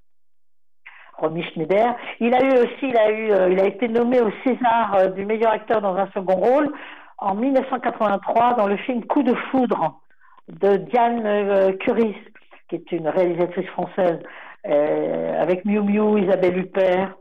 Romy 1.19 1.43
Schneider. 1.43 1.95
Il 2.19 2.33
a 2.33 2.43
eu 2.43 2.51
aussi, 2.53 2.83
il 2.83 2.97
a 2.97 3.11
eu, 3.11 3.31
euh, 3.31 3.49
il 3.51 3.59
a 3.59 3.65
été 3.65 3.87
nommé 3.87 4.19
au 4.21 4.31
César 4.43 5.11
du 5.15 5.25
meilleur 5.25 5.51
acteur 5.51 5.81
dans 5.81 5.95
un 5.95 6.07
second 6.07 6.35
rôle 6.35 6.71
en 7.17 7.35
1983 7.35 8.53
dans 8.55 8.67
le 8.67 8.77
film 8.77 9.03
Coup 9.05 9.23
de 9.23 9.33
foudre 9.51 9.99
de 10.47 10.77
Diane 10.77 11.77
Curis, 11.77 12.15
qui 12.69 12.75
est 12.75 12.91
une 12.91 13.07
réalisatrice 13.07 13.67
française. 13.67 14.19
Euh, 14.67 15.41
avec 15.41 15.63
Miu 15.63 15.81
Miu, 15.81 16.19
Isabelle 16.19 16.57
Huppert. 16.57 17.15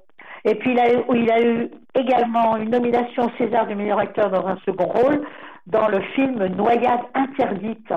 Et 0.44 0.56
puis 0.56 0.72
il 0.72 0.80
a, 0.80 0.86
il 1.14 1.30
a 1.30 1.40
eu 1.40 1.70
également 1.94 2.56
une 2.56 2.70
nomination 2.70 3.26
au 3.26 3.30
César 3.38 3.66
du 3.66 3.76
meilleur 3.76 3.98
acteur 3.98 4.30
dans 4.30 4.44
un 4.46 4.56
second 4.64 4.86
rôle 4.86 5.24
dans 5.66 5.86
le 5.88 6.00
film 6.14 6.44
Noyade 6.46 7.00
interdite. 7.14 7.92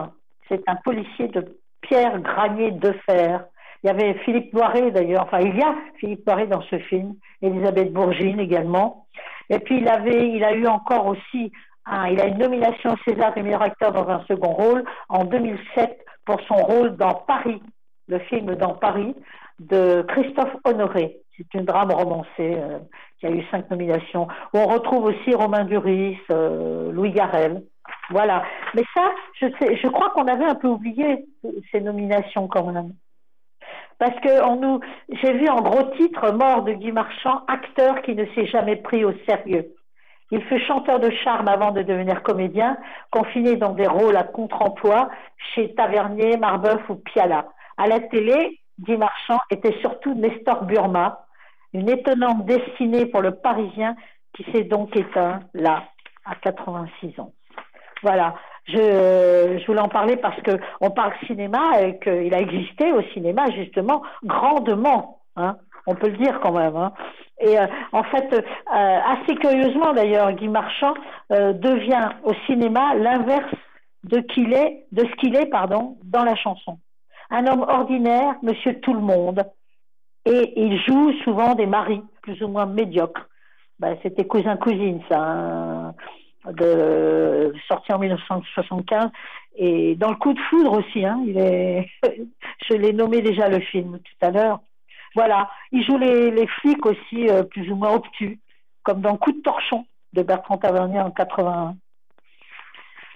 C'est 0.48 0.62
un 0.68 0.76
policier 0.76 1.28
de 1.30 1.58
Pierre 1.82 2.20
Granier 2.20 2.72
de 2.72 2.94
Fer. 3.08 3.46
Il 3.84 3.88
y 3.88 3.90
avait 3.90 4.14
Philippe 4.26 4.54
Noiret 4.54 4.92
d'ailleurs, 4.92 5.24
enfin 5.24 5.40
il 5.40 5.58
y 5.58 5.62
a 5.62 5.76
Philippe 5.98 6.26
Noiret 6.28 6.48
dans 6.48 6.62
ce 6.62 6.78
film, 6.78 7.16
Elisabeth 7.42 7.92
Bourgine 7.92 8.40
également. 8.40 9.08
Et 9.50 9.60
puis 9.60 9.78
il 9.78 9.88
avait, 9.88 10.30
il 10.30 10.44
a 10.44 10.54
eu 10.54 10.68
encore 10.68 11.08
aussi, 11.08 11.52
il 11.88 12.22
a 12.22 12.28
une 12.28 12.38
nomination 12.38 12.96
César 13.06 13.34
du 13.34 13.44
meilleur 13.44 13.64
acteur 13.64 13.92
dans 13.92 14.08
un 14.08 14.24
second 14.28 14.54
rôle 14.54 14.84
en 15.10 15.26
2007 15.26 15.98
pour 16.26 16.40
son 16.42 16.56
rôle 16.56 16.96
dans 16.96 17.14
Paris, 17.28 17.62
le 18.08 18.20
film 18.20 18.56
dans 18.56 18.76
Paris, 18.76 19.16
de 19.60 20.04
Christophe 20.08 20.56
Honoré. 20.64 21.18
C'est 21.38 21.54
une 21.54 21.66
drame 21.66 21.92
romancée 21.92 22.30
euh, 22.40 22.80
qui 23.20 23.26
a 23.26 23.32
eu 23.32 23.44
cinq 23.50 23.70
nominations. 23.72 24.28
On 24.54 24.66
retrouve 24.66 25.06
aussi 25.06 25.34
Romain 25.34 25.66
Duris, 25.66 26.18
euh, 26.32 26.92
Louis 26.92 27.12
Garel. 27.12 27.64
Voilà. 28.10 28.44
Mais 28.76 28.84
ça, 28.94 29.12
je, 29.40 29.48
sais, 29.60 29.78
je 29.78 29.88
crois 29.88 30.10
qu'on 30.10 30.28
avait 30.28 30.46
un 30.46 30.56
peu 30.56 30.68
oublié 30.68 31.26
ces 31.72 31.82
nominations 31.82 32.48
quand 32.48 32.72
même. 32.72 32.94
Parce 34.02 34.20
que 34.22 34.30
j'ai 35.10 35.34
vu 35.34 35.48
en 35.48 35.62
gros 35.62 35.84
titre 35.96 36.32
Mort 36.32 36.64
de 36.64 36.74
Guy 36.74 36.92
Marchand, 36.92 37.44
acteur 37.48 38.02
qui 38.02 38.16
ne 38.16 38.26
s'est 38.34 38.48
jamais 38.48 38.78
pris 38.78 39.06
au 39.06 39.14
sérieux. 39.30 39.76
Il 40.32 40.42
fut 40.46 40.60
chanteur 40.66 41.00
de 41.00 41.12
charme 41.12 41.48
avant 41.48 41.70
de 41.70 41.84
devenir 41.84 42.24
comédien, 42.24 42.78
confiné 43.12 43.58
dans 43.58 43.74
des 43.74 43.86
rôles 43.86 44.18
à 44.18 44.24
contre-emploi 44.24 45.12
chez 45.54 45.76
Tavernier, 45.76 46.36
Marbeuf 46.38 46.82
ou 46.90 46.96
Piala. 46.96 47.50
À 47.78 47.86
la 47.86 48.00
télé, 48.00 48.60
Guy 48.80 48.98
Marchand 48.98 49.38
était 49.52 49.78
surtout 49.82 50.16
Nestor 50.16 50.64
Burma, 50.64 51.20
une 51.72 51.88
étonnante 51.88 52.44
destinée 52.48 53.06
pour 53.06 53.22
le 53.22 53.36
Parisien 53.36 53.96
qui 54.34 54.52
s'est 54.52 54.64
donc 54.64 54.96
éteint 54.96 55.42
là, 55.54 55.84
à 56.26 56.34
86 56.42 57.20
ans. 57.20 57.34
Voilà, 58.02 58.34
je, 58.66 59.58
je 59.60 59.66
voulais 59.66 59.82
en 59.82 59.90
parler 59.90 60.18
parce 60.18 60.40
que 60.42 60.52
on 60.80 60.92
parle 60.92 61.14
cinéma 61.28 61.82
et 61.82 62.00
qu'il 62.00 62.34
a 62.34 62.40
existé 62.40 62.92
au 62.92 63.02
cinéma 63.14 63.50
justement 63.52 64.02
grandement. 64.24 65.20
Hein, 65.36 65.58
on 65.88 65.96
peut 65.96 66.10
le 66.10 66.18
dire 66.18 66.40
quand 66.42 66.52
même. 66.52 66.76
Hein. 66.76 66.94
Et 67.40 67.58
euh, 67.58 67.66
en 67.92 68.04
fait, 68.04 68.34
euh, 68.34 68.42
assez 68.68 69.36
curieusement 69.36 69.94
d'ailleurs, 69.94 70.32
Guy 70.34 70.48
Marchand 70.48 70.94
euh, 71.32 71.54
devient 71.54 72.10
au 72.24 72.34
cinéma 72.46 72.96
l'inverse 72.96 73.54
de 74.04 74.20
qu'il 74.20 74.54
est, 74.54 74.86
de 74.92 75.06
ce 75.06 75.16
qu'il 75.16 75.36
est, 75.36 75.48
pardon, 75.48 75.98
dans 76.04 76.24
la 76.24 76.36
chanson. 76.36 76.80
Un 77.30 77.48
homme 77.48 77.62
ordinaire, 77.68 78.36
Monsieur 78.44 78.80
Tout 78.82 78.94
le 78.94 79.00
Monde, 79.00 79.44
et 80.26 80.54
il 80.56 80.80
joue 80.82 81.14
souvent 81.24 81.56
des 81.56 81.66
maris 81.66 82.04
plus 82.22 82.42
ou 82.44 82.48
moins 82.48 82.66
médiocres. 82.66 83.28
Ben, 83.80 83.98
C'était 84.04 84.26
cousin 84.26 84.58
cousine 84.58 85.02
ça, 85.10 85.20
hein, 85.20 85.96
de 86.46 87.54
sorti 87.68 87.94
en 87.94 88.00
1975 88.00 89.10
et 89.56 89.96
dans 89.96 90.10
le 90.10 90.16
coup 90.16 90.34
de 90.34 90.40
foudre 90.50 90.80
aussi. 90.80 91.06
Hein, 91.06 91.22
il 91.26 91.38
est, 91.38 91.90
je 92.70 92.76
l'ai 92.76 92.94
nommé 92.94 93.22
déjà 93.22 93.50
le 93.50 93.60
film 93.60 94.00
tout 94.00 94.26
à 94.26 94.32
l'heure. 94.32 94.60
Voilà, 95.16 95.50
il 95.72 95.84
joue 95.84 95.98
les, 95.98 96.32
les 96.32 96.48
flics 96.48 96.86
aussi 96.86 97.28
euh, 97.30 97.44
plus 97.44 97.70
ou 97.70 97.76
moins 97.76 97.94
obtus, 97.94 98.40
comme 98.84 99.02
dans 99.02 99.18
Coup 99.18 99.34
de 99.34 99.42
torchon 99.42 99.86
de 100.14 100.24
Bertrand 100.24 100.58
Tavernier 100.58 101.02
en 101.02 101.12
81. 101.12 101.76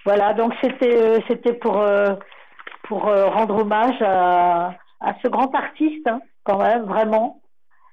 Voilà, 0.04 0.34
donc 0.34 0.52
c'était 0.62 0.96
euh, 0.96 1.18
c'était 1.26 1.54
pour 1.54 1.78
euh, 1.78 2.14
pour 2.84 3.02
rendre 3.02 3.62
hommage 3.62 4.00
à, 4.00 4.74
à 5.00 5.14
ce 5.20 5.28
grand 5.28 5.52
artiste 5.54 6.06
hein, 6.06 6.20
quand 6.44 6.58
même 6.58 6.84
vraiment. 6.84 7.40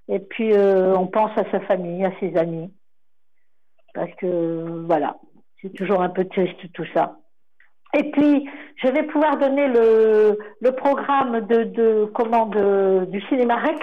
Et 0.10 0.20
puis 0.20 0.52
on 0.54 1.08
pense 1.08 1.32
à 1.38 1.50
sa 1.50 1.62
famille, 1.62 2.04
à 2.04 2.12
ses 2.20 2.36
amis, 2.38 2.72
parce 3.94 4.12
que 4.16 4.86
voilà, 4.86 5.18
c'est 5.62 5.74
toujours 5.74 6.02
un 6.02 6.10
peu 6.10 6.26
triste 6.26 6.72
tout 6.74 6.86
ça. 6.94 7.18
Et 7.96 8.10
puis, 8.12 8.50
je 8.78 8.88
vais 8.88 9.04
pouvoir 9.04 9.38
donner 9.38 9.68
le, 9.68 10.38
le 10.62 10.72
programme 10.72 11.46
de, 11.46 11.64
de, 11.64 12.06
comment, 12.14 12.48
de, 12.48 13.06
du 13.10 13.22
Cinéma 13.28 13.56
Rex, 13.58 13.80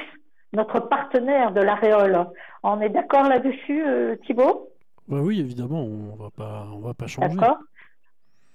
notre 0.52 0.80
partenaire 0.80 1.52
de 1.52 1.60
l'Aréole. 1.60 2.26
On 2.64 2.80
est 2.80 2.88
d'accord 2.88 3.28
là-dessus, 3.28 3.84
euh, 3.86 4.16
Thibault 4.26 4.68
bah 5.06 5.20
Oui, 5.20 5.38
évidemment, 5.38 5.84
on 5.84 6.16
va 6.16 6.30
pas, 6.30 6.66
on 6.72 6.80
va 6.80 6.92
pas 6.92 7.06
changer. 7.06 7.36
D'accord. 7.36 7.58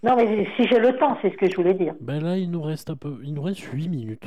Non, 0.03 0.15
mais 0.17 0.45
si 0.55 0.67
j'ai 0.67 0.79
le 0.79 0.97
temps, 0.97 1.17
c'est 1.21 1.31
ce 1.31 1.37
que 1.37 1.49
je 1.49 1.55
voulais 1.55 1.73
dire. 1.73 1.95
Ben 2.01 2.21
là, 2.21 2.37
il 2.37 2.51
nous 2.51 2.61
reste 2.61 2.89
un 2.89 2.95
peu, 2.95 3.17
il 3.23 3.33
nous 3.33 3.41
reste 3.41 3.61
8 3.61 3.87
minutes. 3.87 4.25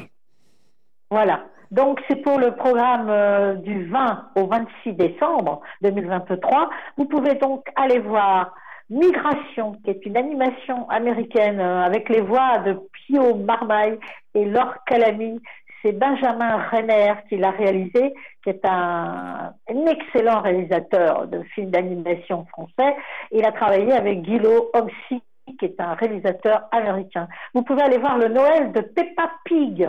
Voilà. 1.11 1.45
Donc, 1.71 2.01
c'est 2.09 2.17
pour 2.17 2.39
le 2.39 2.53
programme 2.53 3.09
euh, 3.11 3.55
du 3.55 3.87
20 3.87 4.31
au 4.37 4.47
26 4.47 4.93
décembre 4.95 5.61
2023. 5.83 6.71
Vous 6.97 7.05
pouvez 7.05 7.35
donc 7.35 7.67
aller 7.77 7.99
voir 7.99 8.55
Migration, 8.91 9.73
qui 9.85 9.91
est 9.91 10.07
une 10.07 10.17
animation 10.17 10.89
américaine 10.89 11.61
euh, 11.61 11.83
avec 11.83 12.09
les 12.09 12.23
voix 12.23 12.59
de 12.59 12.79
Pio 12.93 13.35
Marmaille 13.35 13.99
et 14.35 14.47
Laure 14.47 14.77
Calamy. 14.87 15.41
C'est 15.83 15.93
Benjamin 15.93 16.57
Renner 16.71 17.13
qui 17.29 17.37
l'a 17.37 17.51
réalisé, 17.51 18.15
qui 18.43 18.51
est 18.51 18.65
un, 18.65 19.53
excellent 19.69 20.41
réalisateur 20.41 21.29
de 21.29 21.43
films 21.55 21.71
d'animation 21.71 22.47
français. 22.47 22.97
Il 23.31 23.45
a 23.45 23.53
travaillé 23.53 23.93
avec 23.93 24.23
Guillaume 24.23 24.65
Homsi, 24.75 25.23
qui 25.59 25.65
est 25.67 25.81
un 25.81 25.95
réalisateur 25.95 26.63
américain. 26.73 27.29
Vous 27.55 27.63
pouvez 27.63 27.83
aller 27.83 27.99
voir 27.99 28.17
le 28.17 28.29
Noël 28.29 28.73
de 28.73 28.81
Peppa 28.81 29.31
Pig 29.45 29.89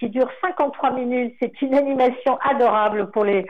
qui 0.00 0.08
dure 0.08 0.28
53 0.40 0.92
minutes. 0.92 1.36
C'est 1.40 1.60
une 1.62 1.74
animation 1.74 2.38
adorable 2.38 3.10
pour 3.10 3.24
les, 3.24 3.46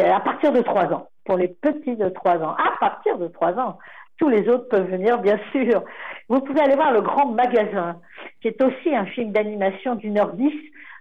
à 0.00 0.18
partir 0.18 0.50
de 0.50 0.62
3 0.62 0.86
ans, 0.86 1.08
pour 1.24 1.36
les 1.36 1.48
petits 1.48 1.94
de 1.94 2.08
3 2.08 2.38
ans. 2.38 2.56
À 2.56 2.76
partir 2.80 3.18
de 3.18 3.28
3 3.28 3.52
ans. 3.58 3.78
Tous 4.18 4.28
les 4.28 4.48
autres 4.48 4.68
peuvent 4.68 4.90
venir, 4.90 5.18
bien 5.18 5.38
sûr. 5.52 5.84
Vous 6.28 6.40
pouvez 6.40 6.60
aller 6.60 6.74
voir 6.74 6.92
Le 6.92 7.02
Grand 7.02 7.26
Magasin, 7.26 8.00
qui 8.40 8.48
est 8.48 8.62
aussi 8.62 8.94
un 8.94 9.04
film 9.06 9.30
d'animation 9.30 9.94
d'une 9.94 10.18
heure 10.18 10.32
dix 10.32 10.54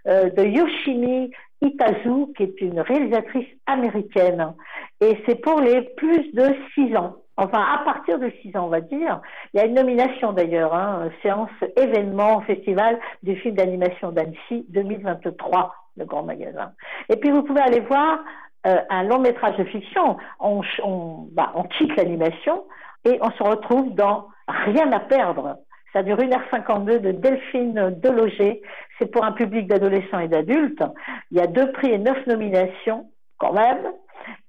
de 0.05 0.43
Yoshimi 0.43 1.31
Itazu, 1.61 2.33
qui 2.35 2.43
est 2.43 2.59
une 2.59 2.81
réalisatrice 2.81 3.47
américaine. 3.65 4.53
Et 4.99 5.17
c'est 5.25 5.39
pour 5.41 5.61
les 5.61 5.81
plus 5.95 6.33
de 6.33 6.53
six 6.75 6.93
ans. 6.97 7.22
Enfin, 7.37 7.61
à 7.61 7.83
partir 7.83 8.19
de 8.19 8.31
six 8.41 8.55
ans, 8.55 8.65
on 8.65 8.69
va 8.69 8.81
dire. 8.81 9.19
Il 9.53 9.59
y 9.59 9.63
a 9.63 9.65
une 9.65 9.73
nomination 9.73 10.33
d'ailleurs, 10.33 10.73
hein, 10.73 11.09
séance 11.21 11.49
événement 11.75 12.41
festival 12.41 12.99
du 13.23 13.35
film 13.37 13.55
d'animation 13.55 14.11
d'Annecy 14.11 14.65
2023, 14.69 15.73
le 15.97 16.05
grand 16.05 16.23
magasin. 16.23 16.73
Et 17.09 17.15
puis 17.15 17.31
vous 17.31 17.43
pouvez 17.43 17.61
aller 17.61 17.79
voir 17.79 18.19
euh, 18.67 18.77
un 18.89 19.03
long 19.03 19.19
métrage 19.19 19.57
de 19.57 19.63
fiction. 19.63 20.17
On, 20.39 20.61
on, 20.83 21.27
bah, 21.31 21.51
on 21.55 21.63
quitte 21.63 21.95
l'animation 21.95 22.65
et 23.03 23.17
on 23.21 23.31
se 23.31 23.43
retrouve 23.43 23.93
dans 23.95 24.27
Rien 24.47 24.91
à 24.91 24.99
perdre. 24.99 25.57
Ça 25.93 26.03
dure 26.03 26.17
1h52 26.17 26.99
de 26.99 27.11
Delphine 27.11 27.95
Deloger. 28.01 28.61
C'est 28.97 29.11
pour 29.11 29.23
un 29.23 29.31
public 29.31 29.67
d'adolescents 29.67 30.19
et 30.19 30.27
d'adultes. 30.27 30.83
Il 31.31 31.37
y 31.37 31.41
a 31.41 31.47
deux 31.47 31.71
prix 31.71 31.91
et 31.91 31.97
neuf 31.97 32.25
nominations, 32.27 33.09
quand 33.37 33.53
même. 33.53 33.91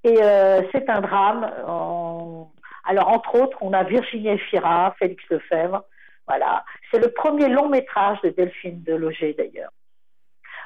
Et 0.04 0.16
euh, 0.22 0.62
c'est 0.72 0.88
un 0.88 1.00
drame. 1.00 2.43
Alors, 2.84 3.08
entre 3.08 3.34
autres, 3.40 3.58
on 3.60 3.72
a 3.72 3.82
Virginie 3.82 4.30
Efira, 4.30 4.94
Félix 4.98 5.22
Lefebvre. 5.30 5.84
Voilà. 6.26 6.64
C'est 6.90 7.00
le 7.00 7.10
premier 7.12 7.48
long 7.48 7.68
métrage 7.68 8.18
de 8.22 8.30
Delphine 8.30 8.82
Deloger, 8.82 9.34
d'ailleurs. 9.36 9.70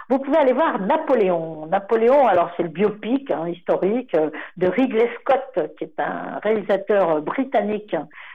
Vous 0.09 0.19
pouvez 0.19 0.39
aller 0.39 0.55
voir 0.55 0.81
Napoléon. 0.81 1.67
Napoléon, 1.67 2.27
alors 2.27 2.51
c'est 2.57 2.63
le 2.63 2.71
biopic 2.71 3.31
hein, 3.31 3.47
historique 3.49 4.15
euh, 4.15 4.31
de 4.57 4.67
Ridley 4.67 5.11
Scott, 5.21 5.77
qui 5.77 5.85
est 5.85 6.01
un 6.01 6.39
réalisateur 6.43 7.21
britannique. 7.21 7.95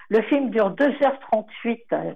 Le 0.10 0.22
film 0.22 0.52
dure 0.52 0.76
2h38 0.76 2.16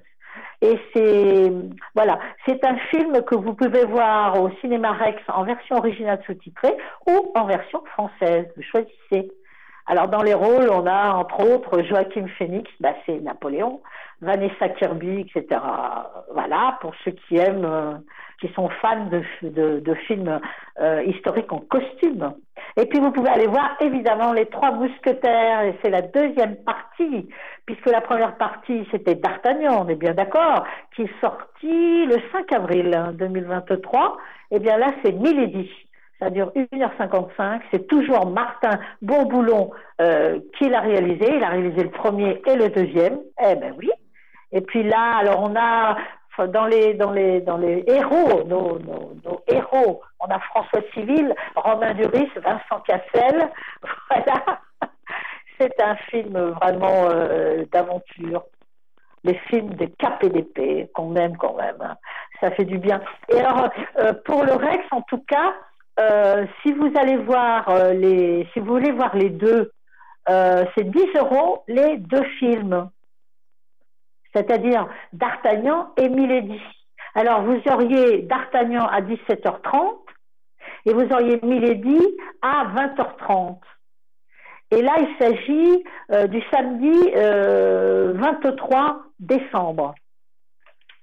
et 0.61 0.79
c'est 0.93 1.51
voilà, 1.95 2.19
c'est 2.45 2.63
un 2.63 2.77
film 2.89 3.21
que 3.23 3.35
vous 3.35 3.53
pouvez 3.53 3.85
voir 3.85 4.41
au 4.41 4.49
cinéma 4.61 4.91
Rex 4.93 5.21
en 5.27 5.43
version 5.43 5.77
originale 5.77 6.21
sous-titrée 6.25 6.75
ou 7.07 7.31
en 7.35 7.45
version 7.45 7.83
française. 7.85 8.45
Vous 8.55 8.63
choisissez. 8.63 9.31
Alors 9.89 10.09
dans 10.09 10.21
les 10.21 10.33
rôles, 10.33 10.69
on 10.69 10.85
a 10.85 11.13
entre 11.13 11.39
autres 11.49 11.81
Joachim 11.81 12.27
Phoenix, 12.37 12.69
bah, 12.81 12.93
c'est 13.05 13.21
Napoléon, 13.21 13.79
Vanessa 14.21 14.67
Kirby, 14.69 15.21
etc. 15.21 15.61
Voilà, 16.33 16.77
pour 16.81 16.93
ceux 17.05 17.11
qui 17.11 17.37
aiment, 17.37 17.63
euh, 17.63 17.93
qui 18.41 18.51
sont 18.53 18.67
fans 18.81 19.05
de, 19.05 19.79
de, 19.79 19.93
films 19.93 20.41
euh, 20.81 21.03
historiques 21.03 21.53
en 21.53 21.59
costume. 21.59 22.33
Et 22.75 22.85
puis 22.85 22.99
vous 22.99 23.11
pouvez 23.11 23.29
aller 23.29 23.47
voir 23.47 23.77
évidemment 23.79 24.33
Les 24.33 24.47
Trois 24.47 24.71
Mousquetaires, 24.71 25.61
et 25.61 25.79
c'est 25.81 25.89
la 25.89 26.01
deuxième 26.01 26.57
partie, 26.57 27.29
puisque 27.65 27.89
la 27.89 28.01
première 28.01 28.35
partie 28.35 28.85
c'était 28.91 29.15
D'Artagnan, 29.15 29.85
on 29.85 29.87
est 29.87 29.95
bien 29.95 30.13
d'accord, 30.13 30.65
qui 30.95 31.03
est 31.03 31.21
sorti 31.21 32.05
le 32.05 32.17
5 32.33 32.51
avril 32.51 33.13
2023. 33.13 34.17
Et 34.51 34.59
bien 34.59 34.77
là 34.77 34.87
c'est 35.01 35.13
Milady 35.13 35.71
ça 36.19 36.29
dure 36.29 36.51
1h55. 36.55 37.61
C'est 37.71 37.87
toujours 37.87 38.25
Martin 38.27 38.79
Bourboulon 39.01 39.71
euh, 40.01 40.39
qui 40.57 40.69
l'a 40.69 40.81
réalisé. 40.81 41.25
Il 41.35 41.43
a 41.43 41.49
réalisé 41.49 41.83
le 41.83 41.91
premier 41.91 42.41
et 42.45 42.55
le 42.55 42.69
deuxième. 42.69 43.19
Eh 43.39 43.55
ben 43.55 43.73
oui. 43.77 43.89
Et 44.51 44.61
puis 44.61 44.83
là, 44.83 45.17
alors 45.17 45.43
on 45.43 45.55
a 45.55 45.97
dans 46.45 46.65
les 46.65 46.93
dans 46.93 47.11
les 47.11 47.41
dans 47.41 47.57
les 47.57 47.83
héros, 47.87 48.43
nos, 48.45 48.77
nos, 48.79 49.41
héros, 49.47 50.01
on 50.19 50.27
a 50.27 50.39
François 50.39 50.81
Civil, 50.93 51.33
Romain 51.55 51.93
Duris, 51.93 52.29
Vincent 52.35 52.81
Cassel. 52.85 53.49
Voilà. 54.09 54.59
C'est 55.59 55.81
un 55.81 55.95
film 55.95 56.37
vraiment 56.37 57.09
euh, 57.09 57.65
d'aventure. 57.71 58.43
Les 59.23 59.33
films 59.49 59.73
de 59.73 59.89
d'épée 60.29 60.89
qu'on 60.93 61.15
aime 61.15 61.35
quand 61.37 61.55
même. 61.55 61.77
Hein. 61.81 61.95
Ça 62.39 62.51
fait 62.51 62.65
du 62.65 62.77
bien. 62.77 63.01
Et 63.29 63.39
alors, 63.39 63.69
euh, 63.97 64.13
pour 64.25 64.43
le 64.43 64.53
Rex, 64.53 64.85
en 64.91 65.01
tout 65.01 65.23
cas, 65.27 65.53
euh, 65.99 66.45
si 66.61 66.71
vous 66.73 66.91
allez 66.95 67.17
voir 67.17 67.69
euh, 67.69 67.93
les, 67.93 68.47
si 68.53 68.59
vous 68.59 68.67
voulez 68.67 68.91
voir 68.91 69.15
les 69.15 69.29
deux, 69.29 69.71
euh, 70.29 70.63
c'est 70.75 70.83
10 70.83 70.99
euros 71.17 71.63
les 71.67 71.97
deux 71.97 72.23
films, 72.39 72.89
c'est-à-dire 74.33 74.87
D'Artagnan 75.13 75.93
et 75.97 76.09
Milady. 76.09 76.61
Alors 77.15 77.41
vous 77.41 77.59
auriez 77.71 78.21
D'Artagnan 78.23 78.85
à 78.85 79.01
17h30 79.01 79.97
et 80.85 80.93
vous 80.93 81.07
auriez 81.11 81.39
mis 81.41 81.59
Lady 81.59 81.99
à 82.41 82.65
20h30. 82.75 83.57
Et 84.69 84.81
là, 84.81 84.95
il 84.99 85.07
s'agit 85.17 85.83
euh, 86.11 86.27
du 86.27 86.41
samedi 86.51 87.11
23 88.19 89.01
décembre 89.19 89.95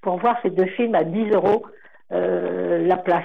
pour 0.03 0.18
voir 0.18 0.36
ces 0.42 0.51
deux 0.51 0.66
films 0.66 0.95
à 0.95 1.03
10 1.03 1.30
euros 1.30 1.66
la 2.11 2.97
place. 2.99 3.24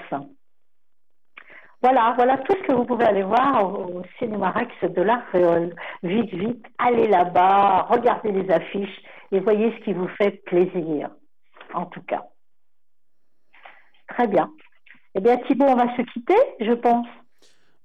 Voilà, 1.82 2.14
voilà 2.18 2.38
tout 2.40 2.54
ce 2.62 2.68
que 2.68 2.74
vous 2.74 2.84
pouvez 2.84 3.06
aller 3.06 3.24
voir 3.24 3.64
au, 3.64 4.04
Cinéma 4.18 4.52
Rex 4.52 4.74
de 4.84 5.02
la 5.02 5.24
Vite, 6.04 6.34
vite, 6.34 6.66
allez 6.78 7.08
là-bas, 7.08 7.88
regardez 7.90 8.32
les 8.32 8.52
affiches 8.52 9.02
et 9.32 9.40
voyez 9.40 9.74
ce 9.78 9.84
qui 9.86 9.94
vous 9.94 10.10
fait 10.10 10.44
plaisir, 10.46 11.10
en 11.74 11.86
tout 11.86 12.02
cas. 12.02 12.24
Très 14.10 14.28
bien. 14.28 14.52
Eh 15.16 15.22
bien, 15.22 15.38
Thibault, 15.38 15.68
on 15.68 15.76
va 15.76 15.96
se 15.96 16.02
quitter, 16.02 16.36
je 16.60 16.74
pense. 16.74 17.08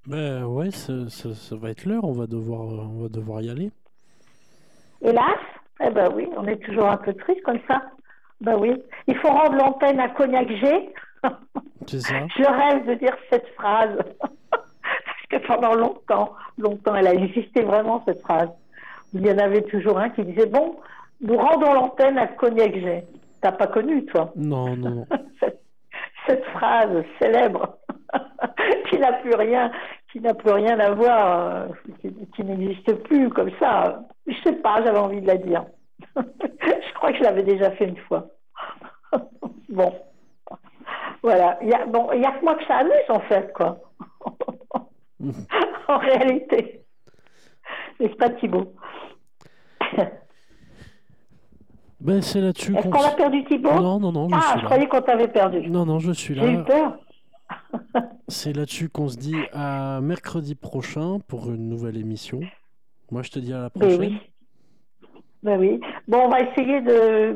Ben 0.07 0.43
ouais, 0.43 0.71
ça, 0.71 0.93
va 1.55 1.69
être 1.71 1.85
l'heure, 1.85 2.03
on 2.03 2.11
va 2.11 2.27
devoir, 2.27 2.61
on 2.61 3.03
va 3.03 3.09
devoir 3.09 3.41
y 3.41 3.49
aller. 3.49 3.71
Hélas, 5.01 5.39
eh 5.83 5.89
ben 5.89 6.09
oui, 6.13 6.27
on 6.37 6.45
est 6.47 6.61
toujours 6.63 6.87
un 6.87 6.97
peu 6.97 7.13
triste 7.13 7.41
comme 7.43 7.59
ça. 7.67 7.81
Ben 8.41 8.57
oui, 8.57 8.73
il 9.07 9.15
faut 9.17 9.29
rendre 9.29 9.55
l'antenne 9.55 9.99
à 9.99 10.09
Cognac 10.09 10.47
G. 10.49 10.93
C'est 11.87 11.99
ça. 11.99 12.15
Je 12.35 12.43
rêve 12.43 12.85
de 12.87 12.93
dire 12.95 13.15
cette 13.29 13.47
phrase. 13.49 13.97
Parce 14.19 15.27
que 15.29 15.47
pendant 15.47 15.75
longtemps, 15.75 16.33
longtemps, 16.57 16.95
elle 16.95 17.07
a 17.07 17.13
existé 17.13 17.61
vraiment 17.63 18.03
cette 18.05 18.21
phrase. 18.21 18.49
Il 19.13 19.25
y 19.25 19.31
en 19.31 19.37
avait 19.37 19.61
toujours 19.63 19.97
un 19.99 20.09
qui 20.09 20.23
disait 20.23 20.47
Bon, 20.47 20.75
nous 21.21 21.37
rendons 21.37 21.73
l'antenne 21.73 22.17
à 22.17 22.27
Cognac 22.27 22.73
G. 22.73 23.03
T'as 23.41 23.51
pas 23.51 23.67
connu, 23.67 24.05
toi 24.05 24.31
Non, 24.35 24.75
non. 24.75 25.05
cette, 26.27 26.45
phrase 26.53 27.03
célèbre 27.21 27.77
qui 28.89 28.97
n'a 28.97 29.13
plus 29.13 29.35
rien, 29.35 29.71
qui 30.11 30.19
n'a 30.19 30.33
plus 30.33 30.51
rien 30.51 30.79
à 30.79 30.91
voir, 30.91 31.67
qui, 32.01 32.13
qui 32.35 32.43
n'existe 32.43 32.93
plus 33.03 33.29
comme 33.29 33.51
ça. 33.59 34.01
Je 34.25 34.35
sais 34.43 34.53
pas, 34.53 34.83
j'avais 34.83 34.97
envie 34.97 35.21
de 35.21 35.27
la 35.27 35.37
dire. 35.37 35.65
je 36.15 36.93
crois 36.95 37.11
que 37.11 37.17
je 37.17 37.23
l'avais 37.23 37.43
déjà 37.43 37.71
fait 37.71 37.85
une 37.85 37.97
fois. 37.97 38.27
bon. 39.69 39.93
Voilà. 41.21 41.57
Il 41.61 41.69
y 41.69 41.73
a, 41.73 41.85
bon, 41.85 42.09
il 42.13 42.21
y 42.21 42.25
a 42.25 42.31
que 42.31 42.43
moi 42.43 42.55
que 42.55 42.65
ça 42.65 42.77
amuse, 42.77 43.09
en 43.09 43.19
fait, 43.21 43.51
quoi. 43.53 43.79
en 45.87 45.97
réalité. 45.97 46.85
N'est-ce 47.99 48.15
pas, 48.15 48.29
Thibault 48.31 48.73
ben, 52.01 52.21
c'est 52.21 52.41
là-dessus. 52.41 52.75
Est-ce 52.75 52.87
qu'on 52.87 53.03
a 53.03 53.11
perdu 53.11 53.43
Thibault 53.45 53.79
Non, 53.79 53.99
non, 53.99 54.11
non. 54.11 54.29
Je 54.29 54.35
ah, 54.35 54.41
suis 54.51 54.59
je 54.59 54.65
croyais 54.65 54.87
qu'on 54.87 55.01
t'avait 55.01 55.27
perdu. 55.27 55.67
Non, 55.69 55.85
non, 55.85 55.97
je 55.97 56.11
suis 56.11 56.35
là. 56.35 56.43
J'ai 56.43 56.53
eu 56.53 56.63
peur. 56.63 56.99
c'est 58.27 58.53
là-dessus 58.53 58.89
qu'on 58.89 59.07
se 59.07 59.17
dit 59.17 59.37
à 59.53 60.01
mercredi 60.01 60.53
prochain 60.53 61.19
pour 61.27 61.49
une 61.49 61.67
nouvelle 61.67 61.97
émission. 61.97 62.41
Moi, 63.11 63.23
je 63.23 63.31
te 63.31 63.39
dis 63.39 63.53
à 63.53 63.57
la 63.57 63.69
ben 63.69 63.79
prochaine. 63.79 63.99
oui. 63.99 64.19
Ben 65.41 65.59
oui. 65.59 65.79
Bon, 66.07 66.25
on 66.25 66.29
va 66.29 66.41
essayer 66.41 66.81
de, 66.81 67.35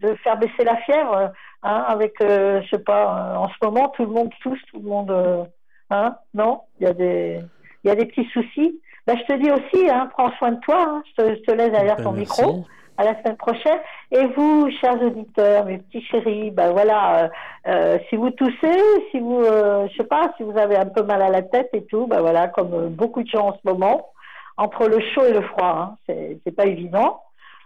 de 0.00 0.14
faire 0.16 0.38
baisser 0.38 0.64
la 0.64 0.76
fièvre, 0.78 1.32
hein, 1.62 1.84
avec, 1.88 2.20
euh, 2.20 2.62
je 2.62 2.76
sais 2.76 2.82
pas, 2.82 3.32
euh, 3.32 3.36
en 3.36 3.48
ce 3.48 3.54
moment, 3.62 3.88
tout 3.90 4.04
le 4.04 4.10
monde 4.10 4.30
tousse, 4.42 4.60
tout 4.70 4.78
le 4.78 4.88
monde, 4.88 5.10
euh, 5.10 5.44
hein, 5.90 6.16
non? 6.34 6.62
Il 6.78 6.86
y 6.86 6.90
a 6.90 6.92
des, 6.92 7.40
il 7.84 7.88
y 7.88 7.90
a 7.90 7.94
des 7.94 8.06
petits 8.06 8.28
soucis. 8.32 8.80
Ben, 9.06 9.16
je 9.18 9.24
te 9.24 9.38
dis 9.38 9.50
aussi, 9.50 9.90
hein, 9.90 10.08
prends 10.12 10.30
soin 10.32 10.52
de 10.52 10.60
toi. 10.60 10.76
Hein. 10.80 11.02
je, 11.06 11.22
te, 11.22 11.34
je, 11.34 11.40
te, 11.40 11.52
laisse 11.52 11.70
derrière 11.70 11.96
ben, 11.96 12.04
ton 12.04 12.12
merci. 12.12 12.42
micro. 12.42 12.64
À 12.98 13.04
la 13.04 13.18
semaine 13.22 13.36
prochaine. 13.38 13.78
Et 14.10 14.26
vous, 14.26 14.68
chers 14.78 15.02
auditeurs, 15.02 15.64
mes 15.64 15.78
petits 15.78 16.02
chéris, 16.02 16.50
ben 16.50 16.72
voilà, 16.72 17.30
euh, 17.66 17.98
si 18.10 18.16
vous 18.16 18.28
toussez, 18.28 18.78
si 19.10 19.20
vous, 19.20 19.42
euh, 19.42 19.88
je 19.90 19.96
sais 19.96 20.04
pas, 20.04 20.34
si 20.36 20.42
vous 20.42 20.58
avez 20.58 20.76
un 20.76 20.84
peu 20.84 21.02
mal 21.02 21.22
à 21.22 21.30
la 21.30 21.40
tête 21.40 21.70
et 21.72 21.86
tout, 21.86 22.06
ben 22.06 22.20
voilà, 22.20 22.48
comme 22.48 22.90
beaucoup 22.90 23.22
de 23.22 23.28
gens 23.28 23.48
en 23.48 23.52
ce 23.54 23.60
moment, 23.64 24.10
entre 24.58 24.86
le 24.86 25.00
chaud 25.00 25.24
et 25.24 25.32
le 25.32 25.40
froid, 25.40 25.96
hein, 25.96 25.96
c'est 26.44 26.54
pas 26.54 26.66
évident 26.66 27.22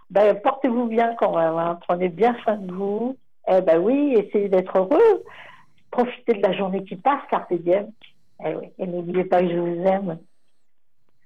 ben, 0.09 0.39
portez-vous 0.39 0.85
bien 0.85 1.15
quand 1.15 1.35
même, 1.35 1.57
hein. 1.57 1.79
prenez 1.87 2.09
bien 2.09 2.35
soin 2.43 2.57
de 2.57 2.71
vous. 2.71 3.17
Eh 3.47 3.61
ben 3.61 3.79
oui, 3.79 4.15
essayez 4.17 4.49
d'être 4.49 4.77
heureux. 4.77 5.23
Profitez 5.91 6.33
de 6.33 6.41
la 6.41 6.53
journée 6.53 6.83
qui 6.83 6.95
passe, 6.95 7.21
carpe 7.29 7.53
diem. 7.53 7.91
Eh 8.43 8.55
oui. 8.55 8.67
Et 8.79 8.87
n'oubliez 8.87 9.25
pas 9.25 9.41
que 9.41 9.49
je 9.49 9.57
vous 9.57 9.83
aime. 9.85 10.19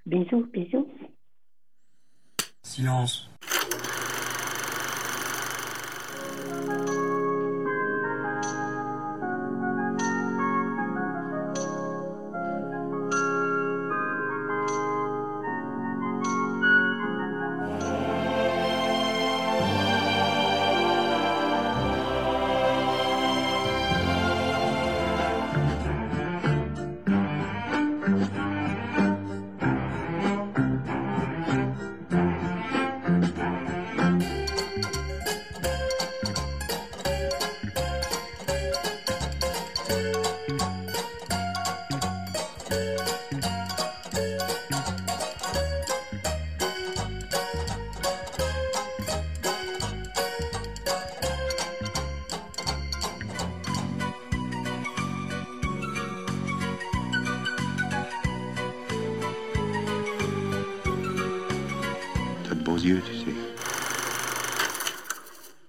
Bisous, 0.06 0.48
bisous. 0.52 0.88
Silence. 2.62 3.30